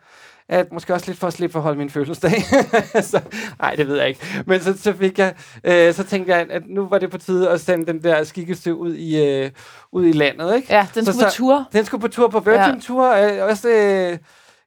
at 0.49 0.73
måske 0.73 0.95
også 0.95 1.07
lidt 1.07 1.19
for 1.19 1.26
at 1.26 1.33
slippe 1.33 1.52
for 1.52 1.59
at 1.59 1.62
holde 1.62 1.78
min 1.78 1.90
fødselsdag. 1.90 2.43
så, 3.11 3.21
nej, 3.61 3.75
det 3.75 3.88
ved 3.88 3.97
jeg 3.97 4.09
ikke. 4.09 4.21
Men 4.47 4.61
så, 4.61 4.78
så, 4.78 4.93
fik 4.93 5.19
jeg, 5.19 5.35
øh, 5.64 5.95
så 5.95 6.05
tænkte 6.05 6.35
jeg, 6.35 6.47
at 6.50 6.62
nu 6.67 6.88
var 6.88 6.99
det 6.99 7.11
på 7.11 7.19
tide 7.19 7.50
at 7.50 7.61
sende 7.61 7.87
den 7.87 8.02
der 8.02 8.25
skikkelse 8.25 8.75
ud 8.75 8.95
i, 8.95 9.25
øh, 9.25 9.50
ud 9.93 10.07
i 10.07 10.12
landet. 10.12 10.57
Ikke? 10.57 10.75
Ja, 10.75 10.87
den 10.95 11.05
så, 11.05 11.12
skulle 11.12 11.26
på 11.26 11.33
tur. 11.33 11.64
Den 11.73 11.85
skulle 11.85 12.00
på 12.00 12.09
tur 12.09 12.28
på 12.28 12.40
Virgin 12.40 12.75
ja. 12.75 12.81
Tour. 12.81 13.12
Øh, 13.12 13.49
også 13.50 13.69
øh, 13.69 14.19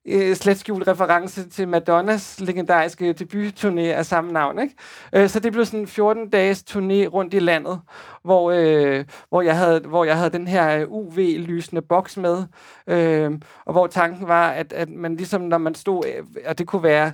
øh, 0.05 0.35
slet 0.35 0.59
skjult 0.59 0.87
reference 0.87 1.49
til 1.49 1.67
Madonnas 1.67 2.39
legendariske 2.39 3.15
debutturné 3.21 3.81
af 3.81 4.05
samme 4.05 4.31
navn. 4.31 4.59
Ikke? 4.59 4.75
Øh, 5.13 5.29
så 5.29 5.39
det 5.39 5.51
blev 5.51 5.65
sådan 5.65 5.79
en 5.79 5.85
14-dages 5.85 6.63
turné 6.69 7.07
rundt 7.07 7.33
i 7.33 7.39
landet, 7.39 7.81
hvor, 8.23 8.51
øh, 8.51 9.05
hvor, 9.29 9.41
jeg 9.41 9.57
havde, 9.57 9.79
hvor 9.79 10.05
jeg 10.05 10.17
havde 10.17 10.29
den 10.29 10.47
her 10.47 10.77
øh, 10.77 10.91
UV-lysende 10.91 11.81
boks 11.81 12.17
med, 12.17 12.43
øh, 12.87 13.31
og 13.65 13.73
hvor 13.73 13.87
tanken 13.87 14.27
var, 14.27 14.49
at, 14.49 14.73
at 14.73 14.89
man 14.89 15.15
ligesom, 15.15 15.41
når 15.41 15.57
man 15.57 15.75
stod, 15.75 16.03
øh, 16.07 16.25
og 16.45 16.57
det 16.57 16.67
kunne 16.67 16.83
være 16.83 17.13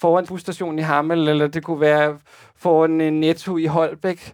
foran 0.00 0.26
busstationen 0.26 0.78
i 0.78 0.82
Hammel, 0.82 1.28
eller 1.28 1.46
det 1.46 1.64
kunne 1.64 1.80
være 1.80 2.18
foran 2.56 3.00
en 3.00 3.20
netto 3.20 3.56
i 3.56 3.66
Holbæk, 3.66 4.32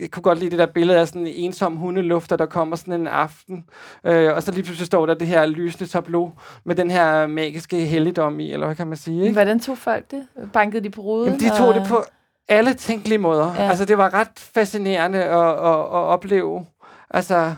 jeg 0.00 0.10
kunne 0.10 0.22
godt 0.22 0.38
lide 0.38 0.50
det 0.50 0.58
der 0.58 0.66
billede 0.66 0.98
af 0.98 1.08
sådan 1.08 1.26
en 1.26 1.34
ensom 1.34 1.76
hundelufter, 1.76 2.36
der 2.36 2.46
kommer 2.46 2.76
sådan 2.76 2.94
en 2.94 3.06
aften, 3.06 3.64
øh, 4.04 4.34
og 4.34 4.42
så 4.42 4.52
lige 4.52 4.62
pludselig 4.62 4.86
står 4.86 5.06
der 5.06 5.14
det 5.14 5.26
her 5.26 5.46
lysende 5.46 5.86
tableau 5.86 6.32
med 6.64 6.74
den 6.74 6.90
her 6.90 7.26
magiske 7.26 7.76
helligdom 7.76 8.40
i, 8.40 8.52
eller 8.52 8.66
hvad 8.66 8.76
kan 8.76 8.86
man 8.86 8.96
sige? 8.96 9.22
Ikke? 9.22 9.32
Hvordan 9.32 9.60
tog 9.60 9.78
folk 9.78 10.10
det? 10.10 10.26
Bankede 10.52 10.84
de 10.84 10.90
på 10.90 11.00
ruden? 11.00 11.26
Jamen, 11.26 11.40
de 11.40 11.58
tog 11.58 11.68
og... 11.68 11.74
det 11.74 11.86
på 11.88 12.04
alle 12.48 12.74
tænkelige 12.74 13.18
måder. 13.18 13.54
Ja. 13.54 13.68
Altså, 13.68 13.84
det 13.84 13.98
var 13.98 14.14
ret 14.14 14.28
fascinerende 14.34 15.24
at, 15.24 15.50
at, 15.50 15.78
at 15.78 16.04
opleve. 16.14 16.66
Altså, 17.10 17.54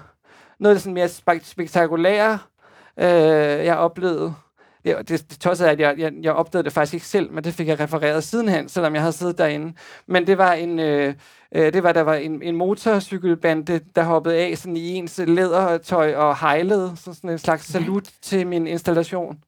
noget 0.58 0.74
af 0.74 0.74
det 0.74 0.82
sådan 0.82 0.94
mere 0.94 1.08
spektakulære, 1.42 2.38
øh, 2.98 3.06
jeg 3.66 3.76
oplevede. 3.76 4.34
Det, 4.84 5.08
det, 5.08 5.30
det 5.30 5.40
tossede 5.40 5.70
at 5.70 5.80
jeg, 5.80 5.94
jeg, 5.98 6.12
jeg 6.22 6.32
opdagede 6.32 6.64
det 6.64 6.72
faktisk 6.72 6.94
ikke 6.94 7.06
selv, 7.06 7.32
men 7.32 7.44
det 7.44 7.54
fik 7.54 7.68
jeg 7.68 7.80
refereret 7.80 8.24
sidenhen, 8.24 8.68
selvom 8.68 8.94
jeg 8.94 9.02
havde 9.02 9.12
siddet 9.12 9.38
derinde. 9.38 9.72
Men 10.06 10.26
det 10.26 10.38
var 10.38 10.52
en... 10.52 10.78
Øh, 10.78 11.14
Øh, 11.54 11.72
det 11.72 11.82
var, 11.82 11.92
der 11.92 12.00
var 12.00 12.14
en, 12.14 12.42
en 12.42 12.56
motorcykelbande, 12.56 13.80
der 13.96 14.02
hoppede 14.02 14.36
af 14.36 14.58
sådan 14.58 14.76
i 14.76 14.94
ens 14.94 15.20
lædertøj 15.26 16.14
og 16.14 16.38
hejlede, 16.38 16.92
så 16.96 17.14
sådan 17.14 17.30
en 17.30 17.38
slags 17.38 17.66
salut 17.66 18.10
til 18.22 18.46
min 18.46 18.66
installation. 18.66 19.38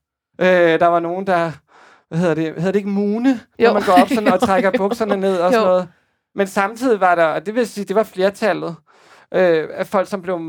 Øh, 0.41 0.81
der 0.81 0.87
var 0.87 1.01
nogen, 1.01 1.27
der, 1.27 1.53
hvad 2.09 2.19
hedder 2.19 2.35
det, 2.35 2.45
hedder 2.45 2.73
det 2.73 2.79
ikke 2.79 2.89
mune, 2.89 3.41
jo. 3.59 3.67
når 3.67 3.73
man 3.73 3.83
går 3.87 3.93
op 3.93 4.09
sådan 4.09 4.33
og 4.33 4.41
trækker 4.49 4.71
bukserne 4.79 5.17
ned 5.17 5.39
og 5.39 5.53
sådan 5.53 5.67
noget. 5.67 5.89
Men 6.35 6.47
samtidig 6.47 7.01
var 7.01 7.15
der, 7.15 7.25
og 7.25 7.47
det 7.47 7.55
vil 7.55 7.67
sige, 7.67 7.85
det 7.85 7.97
var 7.97 8.03
flertallet 8.03 8.77
øh, 9.35 9.69
af 9.73 9.87
folk, 9.87 10.09
som 10.09 10.23
blev 10.23 10.41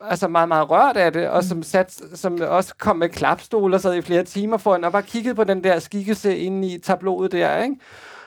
altså 0.00 0.28
meget, 0.28 0.48
meget 0.48 0.70
rørt 0.70 0.96
af 0.96 1.12
det, 1.12 1.28
og 1.28 1.44
som, 1.44 1.62
sat, 1.62 2.00
som 2.14 2.38
også 2.40 2.74
kom 2.78 2.96
med 2.96 3.08
klapstol 3.08 3.74
og 3.74 3.80
sad 3.80 3.94
i 3.94 4.02
flere 4.02 4.24
timer 4.24 4.56
foran, 4.56 4.84
og 4.84 4.92
bare 4.92 5.02
kiggede 5.02 5.34
på 5.34 5.44
den 5.44 5.64
der 5.64 5.78
skikkelse 5.78 6.38
inde 6.38 6.68
i 6.68 6.78
tabloet 6.78 7.32
der, 7.32 7.62
ikke? 7.62 7.76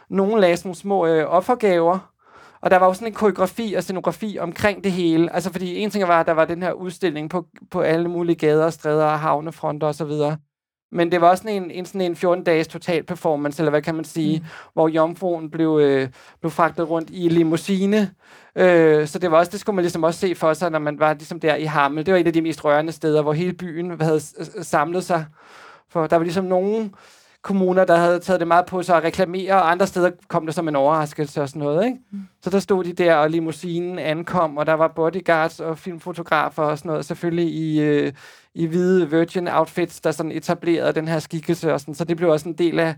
Nogle 0.09 0.41
lagde 0.41 0.57
sådan 0.57 0.67
nogle 0.67 0.77
små 0.77 1.05
øh, 1.05 1.25
offergaver, 1.27 2.13
og 2.61 2.71
der 2.71 2.77
var 2.77 2.87
jo 2.87 2.93
sådan 2.93 3.07
en 3.07 3.13
koreografi 3.13 3.73
og 3.77 3.83
scenografi 3.83 4.37
omkring 4.39 4.83
det 4.83 4.91
hele. 4.91 5.33
Altså 5.33 5.51
fordi 5.51 5.77
en 5.79 5.89
ting 5.89 6.07
var, 6.07 6.19
at 6.19 6.25
der 6.25 6.33
var 6.33 6.45
den 6.45 6.63
her 6.63 6.71
udstilling 6.71 7.29
på, 7.29 7.45
på 7.71 7.81
alle 7.81 8.09
mulige 8.09 8.35
gader, 8.35 8.69
stræder 8.69 9.05
og 9.05 9.19
havnefronter 9.19 9.87
osv. 9.87 10.11
Men 10.93 11.11
det 11.11 11.21
var 11.21 11.29
også 11.29 11.41
sådan 11.41 11.63
en, 11.63 11.71
en, 11.71 11.85
sådan 11.85 12.01
en 12.01 12.13
14-dages 12.13 12.67
total 12.67 13.03
performance, 13.03 13.61
eller 13.61 13.69
hvad 13.69 13.81
kan 13.81 13.95
man 13.95 14.05
sige, 14.05 14.39
mm. 14.39 14.45
hvor 14.73 14.87
jomfruen 14.87 15.51
blev, 15.51 15.79
øh, 15.81 16.09
blev 16.39 16.51
fragtet 16.51 16.89
rundt 16.89 17.09
i 17.13 17.29
limousine. 17.29 18.11
Øh, 18.55 19.07
så 19.07 19.19
det 19.19 19.31
var 19.31 19.37
også, 19.37 19.51
det 19.51 19.59
skulle 19.59 19.75
man 19.75 19.83
ligesom 19.83 20.03
også 20.03 20.19
se 20.19 20.35
for 20.35 20.53
sig, 20.53 20.71
når 20.71 20.79
man 20.79 20.99
var 20.99 21.13
ligesom 21.13 21.39
der 21.39 21.55
i 21.55 21.63
Hammel. 21.63 22.05
Det 22.05 22.13
var 22.13 22.19
et 22.19 22.27
af 22.27 22.33
de 22.33 22.41
mest 22.41 22.65
rørende 22.65 22.91
steder, 22.91 23.21
hvor 23.21 23.33
hele 23.33 23.53
byen 23.53 24.01
havde 24.01 24.19
samlet 24.61 25.03
sig. 25.03 25.25
For 25.89 26.07
der 26.07 26.15
var 26.15 26.23
ligesom 26.23 26.45
nogen 26.45 26.93
kommuner, 27.43 27.85
der 27.85 27.95
havde 27.95 28.19
taget 28.19 28.39
det 28.39 28.47
meget 28.47 28.65
på 28.65 28.83
sig 28.83 28.97
at 28.97 29.03
reklamere, 29.03 29.53
og 29.53 29.71
andre 29.71 29.87
steder 29.87 30.11
kom 30.27 30.45
det 30.45 30.55
som 30.55 30.67
en 30.67 30.75
overraskelse 30.75 31.41
og 31.41 31.49
sådan 31.49 31.59
noget. 31.59 31.85
Ikke? 31.85 31.97
Mm. 32.11 32.19
Så 32.43 32.49
der 32.49 32.59
stod 32.59 32.83
de 32.83 32.93
der, 32.93 33.15
og 33.15 33.29
limousinen 33.29 33.99
ankom, 33.99 34.57
og 34.57 34.65
der 34.65 34.73
var 34.73 34.87
bodyguards 34.87 35.59
og 35.59 35.77
filmfotografer 35.77 36.63
og 36.63 36.77
sådan 36.77 36.89
noget, 36.89 37.05
selvfølgelig 37.05 37.53
i, 37.53 37.81
øh, 37.81 38.13
i 38.53 38.65
hvide 38.65 39.09
Virgin 39.09 39.47
outfits, 39.47 40.01
der 40.01 40.11
sådan 40.11 40.31
etablerede 40.31 40.93
den 40.93 41.07
her 41.07 41.19
skikkelse. 41.19 41.73
Og 41.73 41.79
sådan. 41.79 41.95
Så 41.95 42.03
det 42.03 42.17
blev 42.17 42.29
også 42.29 42.49
en 42.49 42.57
del 42.57 42.79
af, 42.79 42.95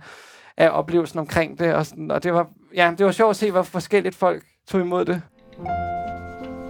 af 0.58 0.70
oplevelsen 0.70 1.20
omkring 1.20 1.60
det. 1.60 1.74
Og, 1.74 1.86
sådan. 1.86 2.12
og 2.12 2.24
det, 2.24 2.34
var, 2.34 2.48
ja, 2.76 2.93
det 2.98 3.06
var 3.06 3.12
sjovt 3.12 3.30
at 3.30 3.36
se, 3.36 3.52
hvor 3.52 3.63
forskelligt 3.63 4.15
folk 4.15 4.43
tog 4.67 4.82
imod 4.82 5.06
det. 5.06 5.22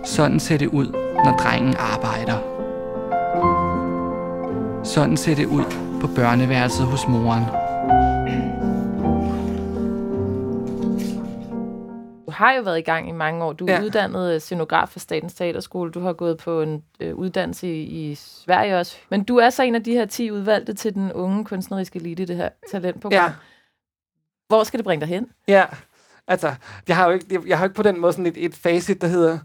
Sådan 0.04 0.40
ser 0.40 0.58
det 0.58 0.68
ud, 0.68 0.86
når 1.26 1.38
drengen 1.38 1.76
arbejder. 1.80 2.56
Sådan 4.84 5.18
ser 5.18 5.36
det 5.36 5.46
ud 5.46 5.64
på 6.02 6.08
børneværelset 6.16 6.86
hos 6.86 7.08
moren. 7.08 7.65
Har 12.36 12.54
jo 12.54 12.62
været 12.62 12.80
i 12.80 12.82
gang 12.82 13.10
i 13.10 13.12
mange 13.12 13.44
år. 13.44 13.54
Du 13.54 13.66
er 13.66 13.74
ja. 13.74 13.82
uddannet 13.82 14.42
scenograf 14.42 14.90
fra 14.90 15.00
Statens 15.00 15.34
Teaterskole. 15.34 15.92
Du 15.92 16.00
har 16.00 16.14
gået 16.14 16.38
på 16.38 16.62
en 16.62 16.84
øh, 17.00 17.16
uddannelse 17.16 17.68
i, 17.68 18.12
i 18.12 18.16
Sverige 18.16 18.78
også. 18.78 18.98
Men 19.10 19.24
du 19.24 19.38
er 19.38 19.50
så 19.50 19.64
en 19.64 19.76
af 19.76 19.84
de 19.84 19.92
her 19.92 20.06
10 20.06 20.32
udvalgte 20.32 20.74
til 20.74 20.94
den 20.94 21.14
unge 21.14 21.46
kunstneriske 21.46 22.00
elite 22.00 22.24
i 22.24 22.26
det 22.26 22.36
her 22.36 22.50
talentprogram. 22.72 23.14
Ja. 23.14 23.32
Hvor 24.48 24.64
skal 24.64 24.78
det 24.78 24.84
bringe 24.84 25.02
dig 25.02 25.10
hen? 25.10 25.28
Ja, 25.48 25.66
altså, 26.28 26.56
jeg 26.88 26.96
har 26.96 27.06
jo 27.06 27.12
ikke, 27.12 27.42
jeg 27.48 27.58
har 27.58 27.66
ikke 27.66 27.76
på 27.76 27.84
den 27.84 28.00
måde 28.00 28.14
sådan 28.14 28.26
et, 28.26 28.46
et 28.46 28.56
facit, 28.56 29.02
der 29.02 29.08
hedder, 29.08 29.40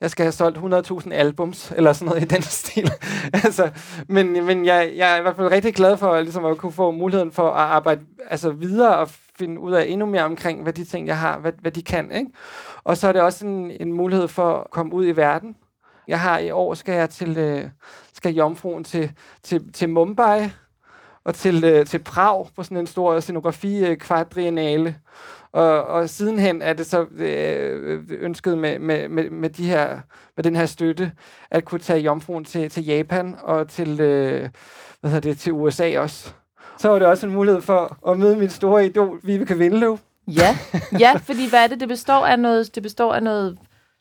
jeg 0.00 0.10
skal 0.10 0.24
have 0.24 0.32
solgt 0.32 0.58
100.000 0.88 1.12
albums, 1.12 1.72
eller 1.76 1.92
sådan 1.92 2.08
noget 2.08 2.22
i 2.22 2.26
den 2.34 2.42
stil. 2.62 2.90
altså, 3.32 3.70
men 4.08 4.44
men 4.46 4.64
jeg, 4.66 4.92
jeg 4.96 5.12
er 5.12 5.18
i 5.18 5.22
hvert 5.22 5.36
fald 5.36 5.50
rigtig 5.50 5.74
glad 5.74 5.96
for 5.96 6.20
ligesom, 6.20 6.44
at 6.44 6.58
kunne 6.58 6.72
få 6.72 6.90
muligheden 6.90 7.32
for 7.32 7.50
at 7.50 7.60
arbejde 7.60 8.00
altså, 8.30 8.50
videre 8.50 8.96
og 8.96 9.08
finde 9.40 9.60
ud 9.60 9.72
af 9.72 9.84
endnu 9.88 10.06
mere 10.06 10.24
omkring, 10.24 10.62
hvad 10.62 10.72
de 10.72 10.84
ting, 10.84 11.06
jeg 11.06 11.18
har, 11.18 11.38
hvad, 11.38 11.52
hvad 11.60 11.72
de 11.72 11.82
kan. 11.82 12.12
Ikke? 12.12 12.30
Og 12.84 12.96
så 12.96 13.08
er 13.08 13.12
det 13.12 13.22
også 13.22 13.46
en, 13.46 13.70
en 13.80 13.92
mulighed 13.92 14.28
for 14.28 14.54
at 14.54 14.70
komme 14.70 14.94
ud 14.94 15.06
i 15.06 15.16
verden. 15.16 15.56
Jeg 16.08 16.20
har 16.20 16.38
i 16.38 16.50
år, 16.50 16.74
skal 16.74 16.94
jeg 16.94 17.10
til, 17.10 17.38
øh, 17.38 17.64
skal 18.12 18.34
jomfruen 18.34 18.84
til, 18.84 19.12
til, 19.42 19.72
til 19.72 19.88
Mumbai 19.88 20.50
og 21.24 21.34
til, 21.34 21.64
øh, 21.64 21.86
til 21.86 21.98
Prag 21.98 22.48
på 22.56 22.62
sådan 22.62 22.76
en 22.76 22.86
stor 22.86 23.20
scenografi-kvadrianale. 23.20 24.96
Og, 25.52 25.84
og 25.84 26.08
sidenhen 26.08 26.62
er 26.62 26.72
det 26.72 26.86
så 26.86 27.06
øh, 27.16 28.02
ønsket 28.10 28.58
med, 28.58 28.78
med, 28.78 29.08
med, 29.08 29.30
med, 29.30 29.50
de 29.50 29.66
her, 29.66 30.00
med 30.36 30.44
den 30.44 30.56
her 30.56 30.66
støtte, 30.66 31.12
at 31.50 31.64
kunne 31.64 31.80
tage 31.80 32.00
jomfruen 32.00 32.44
til, 32.44 32.70
til 32.70 32.84
Japan 32.84 33.36
og 33.42 33.68
til, 33.68 34.00
øh, 34.00 34.48
hvad 35.00 35.10
hedder 35.10 35.30
det, 35.30 35.38
til 35.38 35.52
USA 35.52 35.98
også 35.98 36.32
så 36.80 36.88
var 36.88 36.98
det 36.98 37.08
også 37.08 37.26
en 37.26 37.32
mulighed 37.32 37.62
for 37.62 38.10
at 38.10 38.18
møde 38.18 38.36
min 38.36 38.50
store 38.50 38.86
idol, 38.86 39.20
Vibeke 39.22 39.58
Vindeløv. 39.58 39.98
Ja, 40.28 40.58
ja, 40.98 41.16
fordi 41.28 41.48
hvad 41.48 41.64
er 41.64 41.66
det? 41.66 41.80
Det 41.80 41.88
består 41.88 42.26
af 42.26 42.38
noget, 42.38 42.74
det 42.74 42.82
består 42.82 43.14
af 43.14 43.22
noget 43.22 43.58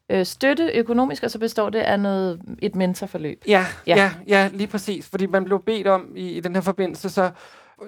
øh, 0.09 0.25
støtte 0.25 0.71
økonomisk, 0.75 1.23
og 1.23 1.31
så 1.31 1.39
består 1.39 1.69
det 1.69 1.79
af 1.79 1.99
noget, 1.99 2.41
et 2.59 2.75
mentorforløb. 2.75 3.43
Ja, 3.47 3.65
ja, 3.87 3.95
ja, 3.95 4.11
ja 4.27 4.49
lige 4.53 4.67
præcis. 4.67 5.09
Fordi 5.09 5.25
man 5.25 5.43
blev 5.45 5.63
bedt 5.65 5.87
om 5.87 6.13
i, 6.15 6.31
i 6.31 6.39
den 6.39 6.55
her 6.55 6.61
forbindelse, 6.61 7.09
så, 7.09 7.31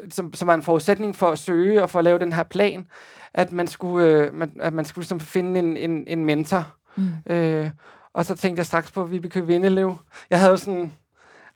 som, 0.10 0.34
som 0.34 0.48
var 0.48 0.54
en 0.54 0.64
forudsætning 0.64 1.16
for 1.16 1.30
at 1.30 1.40
søge 1.40 1.84
og 1.84 1.90
for 1.90 2.00
at 2.00 2.06
lave 2.06 2.20
den 2.20 2.34
her 2.34 2.44
plan, 2.44 2.88
at 3.34 3.52
man 3.52 3.68
skulle, 3.68 4.08
øh, 4.08 4.34
man, 4.34 4.52
at 4.60 4.74
man 4.74 4.86
skulle 4.86 5.04
ligesom 5.04 5.20
finde 5.20 5.60
en, 5.60 5.78
en, 5.78 6.04
en 6.08 6.26
mentor. 6.26 6.68
Mm. 6.96 7.34
Øh, 7.34 7.70
og 8.14 8.26
så 8.26 8.36
tænkte 8.36 8.60
jeg 8.60 8.66
straks 8.66 8.92
på 8.92 9.04
Vibeke 9.04 9.48
Vindelev. 9.48 9.98
Jeg 10.30 10.40
havde 10.40 10.52
jo 10.52 10.58
sådan, 10.58 10.92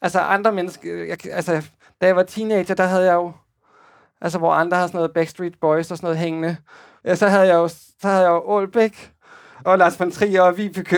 altså 0.01 0.19
andre 0.19 0.51
mennesker, 0.51 1.05
jeg, 1.05 1.17
altså 1.31 1.61
da 2.01 2.05
jeg 2.05 2.15
var 2.15 2.23
teenager, 2.23 2.75
der 2.75 2.85
havde 2.85 3.05
jeg 3.05 3.13
jo, 3.13 3.31
altså 4.21 4.37
hvor 4.37 4.51
andre 4.51 4.77
har 4.77 4.87
sådan 4.87 4.97
noget 4.97 5.11
Backstreet 5.11 5.59
Boys 5.61 5.91
og 5.91 5.97
sådan 5.97 6.07
noget 6.07 6.17
hængende, 6.17 6.57
ja, 7.05 7.15
så 7.15 7.27
havde 7.27 7.47
jeg 7.47 7.55
jo, 7.55 7.67
så 7.67 8.07
havde 8.07 8.21
jeg 8.21 8.29
jo 8.29 8.57
Aalbæk, 8.57 9.11
og 9.65 9.77
Lars 9.77 9.99
von 9.99 10.11
Trier 10.11 10.41
og 10.41 10.57
Vibeke. 10.57 10.97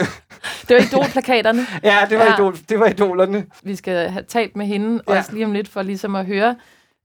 Det 0.68 0.76
var 0.76 0.82
idolplakaterne. 0.82 1.66
ja, 1.84 1.98
det 2.10 2.18
var, 2.18 2.26
ja. 2.26 2.34
Idol, 2.34 2.58
det 2.70 2.80
var 2.80 2.88
idolerne. 2.88 3.46
Vi 3.64 3.76
skal 3.76 4.10
have 4.10 4.24
talt 4.24 4.56
med 4.56 4.66
hende 4.66 5.02
ja. 5.08 5.18
også 5.18 5.34
lige 5.34 5.46
om 5.46 5.52
lidt, 5.52 5.68
for 5.68 5.82
ligesom 5.82 6.16
at 6.16 6.26
høre, 6.26 6.56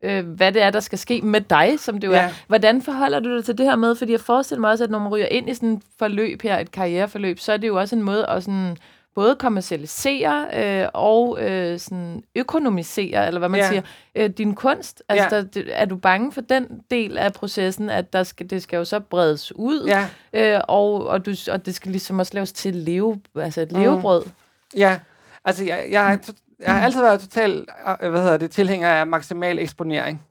øh, 0.05 0.27
hvad 0.27 0.53
det 0.53 0.63
er, 0.63 0.71
der 0.71 0.81
skal 0.81 0.99
ske 0.99 1.21
med 1.23 1.41
dig, 1.41 1.75
som 1.79 2.01
det 2.01 2.09
jo 2.09 2.13
ja. 2.13 2.23
er. 2.23 2.31
Hvordan 2.47 2.83
forholder 2.83 3.21
du 3.21 3.37
dig 3.37 3.45
til 3.45 3.59
det 3.59 3.67
her 3.67 3.77
med? 3.77 3.95
Fordi 3.95 4.13
jeg 4.13 4.21
forestiller 4.21 4.61
mig 4.61 4.71
også, 4.71 4.85
at 4.85 4.91
når 4.91 4.99
man 4.99 5.09
ryger 5.09 5.27
ind 5.27 5.51
i 5.51 5.55
sådan 5.55 5.73
et 5.73 5.83
forløb 5.99 6.43
her, 6.43 6.59
et 6.59 6.73
karriereforløb, 6.73 7.39
så 7.39 7.53
er 7.53 7.57
det 7.57 7.69
jo 7.69 7.77
også 7.77 7.97
en 7.97 8.03
måde 8.03 8.27
at 8.27 8.45
sådan 8.45 8.77
både 9.15 9.37
kommercialisere 9.37 10.47
øh, 10.55 10.89
og 10.95 11.39
øh, 11.41 11.79
sådan 11.79 12.23
økonomisere, 12.37 13.27
eller 13.27 13.39
hvad 13.39 13.49
man 13.49 13.61
ja. 13.61 13.69
siger, 13.69 13.83
øh, 14.15 14.31
din 14.31 14.55
kunst. 14.55 15.03
Altså, 15.09 15.37
ja. 15.37 15.43
der, 15.43 15.63
er 15.73 15.85
du 15.85 15.97
bange 15.97 16.33
for 16.33 16.41
den 16.41 16.67
del 16.91 17.19
af 17.19 17.33
processen, 17.33 17.91
at 17.91 18.13
der 18.13 18.23
skal, 18.23 18.51
det 18.51 18.63
skal 18.63 18.77
jo 18.77 18.85
så 18.85 19.01
bredes 19.01 19.57
ud, 19.57 19.87
ja. 19.87 20.09
øh, 20.33 20.61
og, 20.69 21.07
og, 21.07 21.27
du, 21.27 21.35
og 21.51 21.67
det 21.67 21.75
skal 21.75 21.91
ligesom 21.91 22.19
også 22.19 22.35
laves 22.35 22.53
til 22.53 22.75
leve, 22.75 23.21
altså 23.37 23.61
et 23.61 23.73
levebrød? 23.73 24.25
Mm. 24.25 24.31
Ja, 24.77 24.99
altså 25.45 25.65
jeg, 25.65 25.87
jeg, 25.91 26.19
Jeg 26.61 26.75
har 26.75 26.85
altid 26.85 27.01
været 27.01 27.21
total, 27.21 27.67
øh, 28.03 28.11
hvad 28.11 28.23
hedder 28.23 28.37
det, 28.37 28.51
tilhænger 28.51 28.89
af 28.89 29.07
maksimal 29.07 29.59
eksponering. 29.59 30.23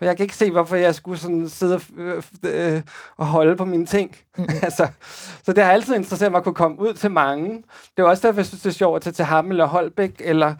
For 0.00 0.04
jeg 0.04 0.16
kan 0.16 0.24
ikke 0.24 0.36
se, 0.36 0.50
hvorfor 0.50 0.76
jeg 0.76 0.94
skulle 0.94 1.18
sådan 1.18 1.48
sidde 1.48 1.74
og, 1.74 1.82
øh, 1.96 2.22
øh, 2.44 2.82
og 3.16 3.26
holde 3.26 3.56
på 3.56 3.64
mine 3.64 3.86
ting. 3.86 4.16
Mm. 4.38 4.44
altså, 4.62 4.88
så 5.42 5.52
det 5.52 5.64
har 5.64 5.72
altid 5.72 5.94
interesseret 5.94 6.32
mig 6.32 6.38
at 6.38 6.44
kunne 6.44 6.54
komme 6.54 6.80
ud 6.80 6.94
til 6.94 7.10
mange. 7.10 7.62
Det 7.96 8.02
er 8.02 8.06
også 8.06 8.26
derfor, 8.26 8.40
jeg 8.40 8.46
synes, 8.46 8.62
det 8.62 8.70
er 8.70 8.74
sjovt 8.74 8.96
at 8.96 9.02
tage 9.02 9.12
til 9.12 9.24
Ham 9.24 9.50
eller 9.50 9.64
Holbæk, 9.64 10.22
eller 10.24 10.54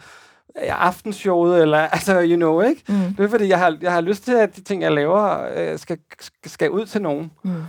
aftenshowet, 0.55 1.61
eller 1.61 1.77
altså, 1.95 2.21
you 2.21 2.35
know, 2.35 2.61
ikke? 2.61 2.83
Mm. 2.87 3.15
Det 3.17 3.25
er 3.25 3.29
fordi, 3.29 3.47
jeg 3.47 3.59
har, 3.59 3.77
jeg 3.81 3.91
har 3.91 4.01
lyst 4.01 4.23
til, 4.23 4.31
at 4.31 4.55
de 4.55 4.61
ting, 4.61 4.81
jeg 4.81 4.91
laver, 4.91 5.47
øh, 5.55 5.79
skal, 5.79 5.97
skal 6.45 6.69
ud 6.69 6.85
til 6.85 7.01
nogen. 7.01 7.31
Mm. 7.43 7.63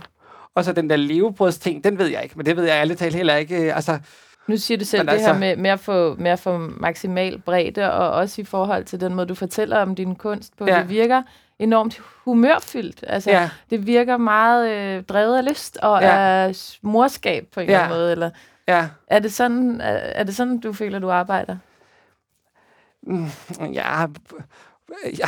Og 0.55 0.65
så 0.65 0.73
den 0.73 0.89
der 0.89 0.95
levebrødsting, 0.95 1.83
den 1.83 1.97
ved 1.97 2.07
jeg 2.07 2.23
ikke, 2.23 2.35
men 2.37 2.45
det 2.45 2.57
ved 2.57 2.63
jeg 2.63 2.73
ærligt 2.73 2.99
talt 2.99 3.15
heller 3.15 3.35
ikke. 3.35 3.65
Øh, 3.65 3.75
altså, 3.75 3.99
nu 4.47 4.57
siger 4.57 4.77
du 4.77 4.85
selv 4.85 4.99
Men 4.99 5.07
det 5.07 5.13
altså, 5.13 5.33
her 5.33 5.39
med, 5.39 5.57
med, 5.57 5.69
at 5.69 5.79
få, 5.79 6.15
med 6.15 6.31
at 6.31 6.39
få 6.39 6.57
maksimal 6.57 7.41
bredde, 7.45 7.93
og 7.93 8.11
også 8.11 8.41
i 8.41 8.43
forhold 8.43 8.85
til 8.85 9.01
den 9.01 9.15
måde, 9.15 9.27
du 9.27 9.35
fortæller 9.35 9.77
om 9.77 9.95
din 9.95 10.15
kunst 10.15 10.57
på. 10.57 10.65
Ja. 10.65 10.79
Det 10.79 10.89
virker 10.89 11.21
enormt 11.59 12.01
humørfyldt. 12.23 13.03
Altså, 13.07 13.31
ja. 13.31 13.49
Det 13.69 13.87
virker 13.87 14.17
meget 14.17 14.71
øh, 14.71 15.03
drevet 15.03 15.37
af 15.37 15.49
lyst 15.49 15.77
og 15.77 16.01
ja. 16.01 16.17
af 16.17 16.55
morskab 16.81 17.47
på 17.53 17.59
en 17.59 17.69
ja. 17.69 17.73
eller 17.73 17.83
anden 17.83 17.97
måde. 17.97 18.11
Eller, 18.11 18.29
ja. 18.67 18.87
er, 19.07 19.19
det 19.19 19.33
sådan, 19.33 19.81
er, 19.81 19.93
er 19.93 20.23
det 20.23 20.35
sådan, 20.35 20.59
du 20.59 20.73
føler, 20.73 20.99
du 20.99 21.11
arbejder? 21.11 21.57
Mm, 23.03 23.27
ja, 23.73 24.05
ja, 25.19 25.27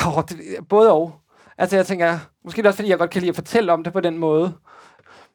både 0.69 0.91
og. 0.91 1.21
Altså, 1.57 1.75
jeg 1.75 1.85
tænker, 1.85 2.19
måske 2.43 2.57
det 2.57 2.67
også, 2.67 2.77
fordi 2.77 2.89
jeg 2.89 2.97
godt 2.97 3.09
kan 3.09 3.21
lide 3.21 3.29
at 3.29 3.35
fortælle 3.35 3.73
om 3.73 3.83
det 3.83 3.93
på 3.93 3.99
den 3.99 4.17
måde. 4.17 4.53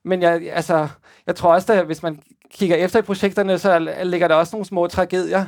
Men 0.05 0.23
jeg, 0.23 0.51
altså, 0.53 0.89
jeg 1.27 1.37
tror 1.37 1.55
også, 1.55 1.73
at 1.73 1.87
hvis 1.87 2.03
man 2.03 2.23
kigger 2.51 2.77
efter 2.77 2.99
i 2.99 3.03
projekterne, 3.03 3.59
så 3.59 3.79
ligger 4.03 4.29
der 4.29 4.35
også 4.35 4.57
nogle 4.57 4.67
små 4.67 4.87
tragedier. 4.87 5.47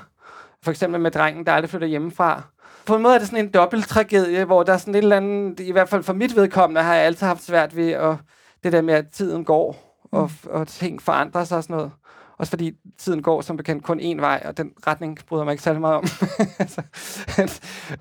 For 0.62 0.70
eksempel 0.70 1.00
med 1.00 1.10
drengen, 1.10 1.46
der 1.46 1.52
aldrig 1.52 1.70
flytter 1.70 1.88
hjemmefra. 1.88 2.42
På 2.86 2.96
en 2.96 3.02
måde 3.02 3.14
er 3.14 3.18
det 3.18 3.28
sådan 3.28 3.44
en 3.44 3.50
dobbelt 3.50 3.88
tragedie, 3.88 4.44
hvor 4.44 4.62
der 4.62 4.72
er 4.72 4.76
sådan 4.76 4.94
et 4.94 4.98
eller 4.98 5.16
andet, 5.16 5.60
i 5.60 5.72
hvert 5.72 5.88
fald 5.88 6.02
for 6.02 6.12
mit 6.12 6.36
vedkommende, 6.36 6.82
har 6.82 6.94
jeg 6.94 7.04
altid 7.04 7.26
haft 7.26 7.42
svært 7.42 7.76
ved 7.76 7.90
at, 7.90 8.16
det 8.64 8.72
der 8.72 8.80
med, 8.80 8.94
at 8.94 9.08
tiden 9.08 9.44
går, 9.44 9.92
og, 10.12 10.30
mm. 10.44 10.50
og 10.50 10.68
ting 10.68 11.02
forandrer 11.02 11.44
sig 11.44 11.56
og 11.56 11.62
sådan 11.62 11.76
noget. 11.76 11.92
Også 12.38 12.50
fordi 12.50 12.72
tiden 12.98 13.22
går 13.22 13.40
som 13.40 13.56
bekendt 13.56 13.84
kun 13.84 14.00
én 14.00 14.20
vej, 14.20 14.42
og 14.44 14.56
den 14.56 14.72
retning 14.86 15.18
bryder 15.26 15.44
mig 15.44 15.52
ikke 15.52 15.62
særlig 15.62 15.80
meget 15.80 15.96
om. 15.96 16.04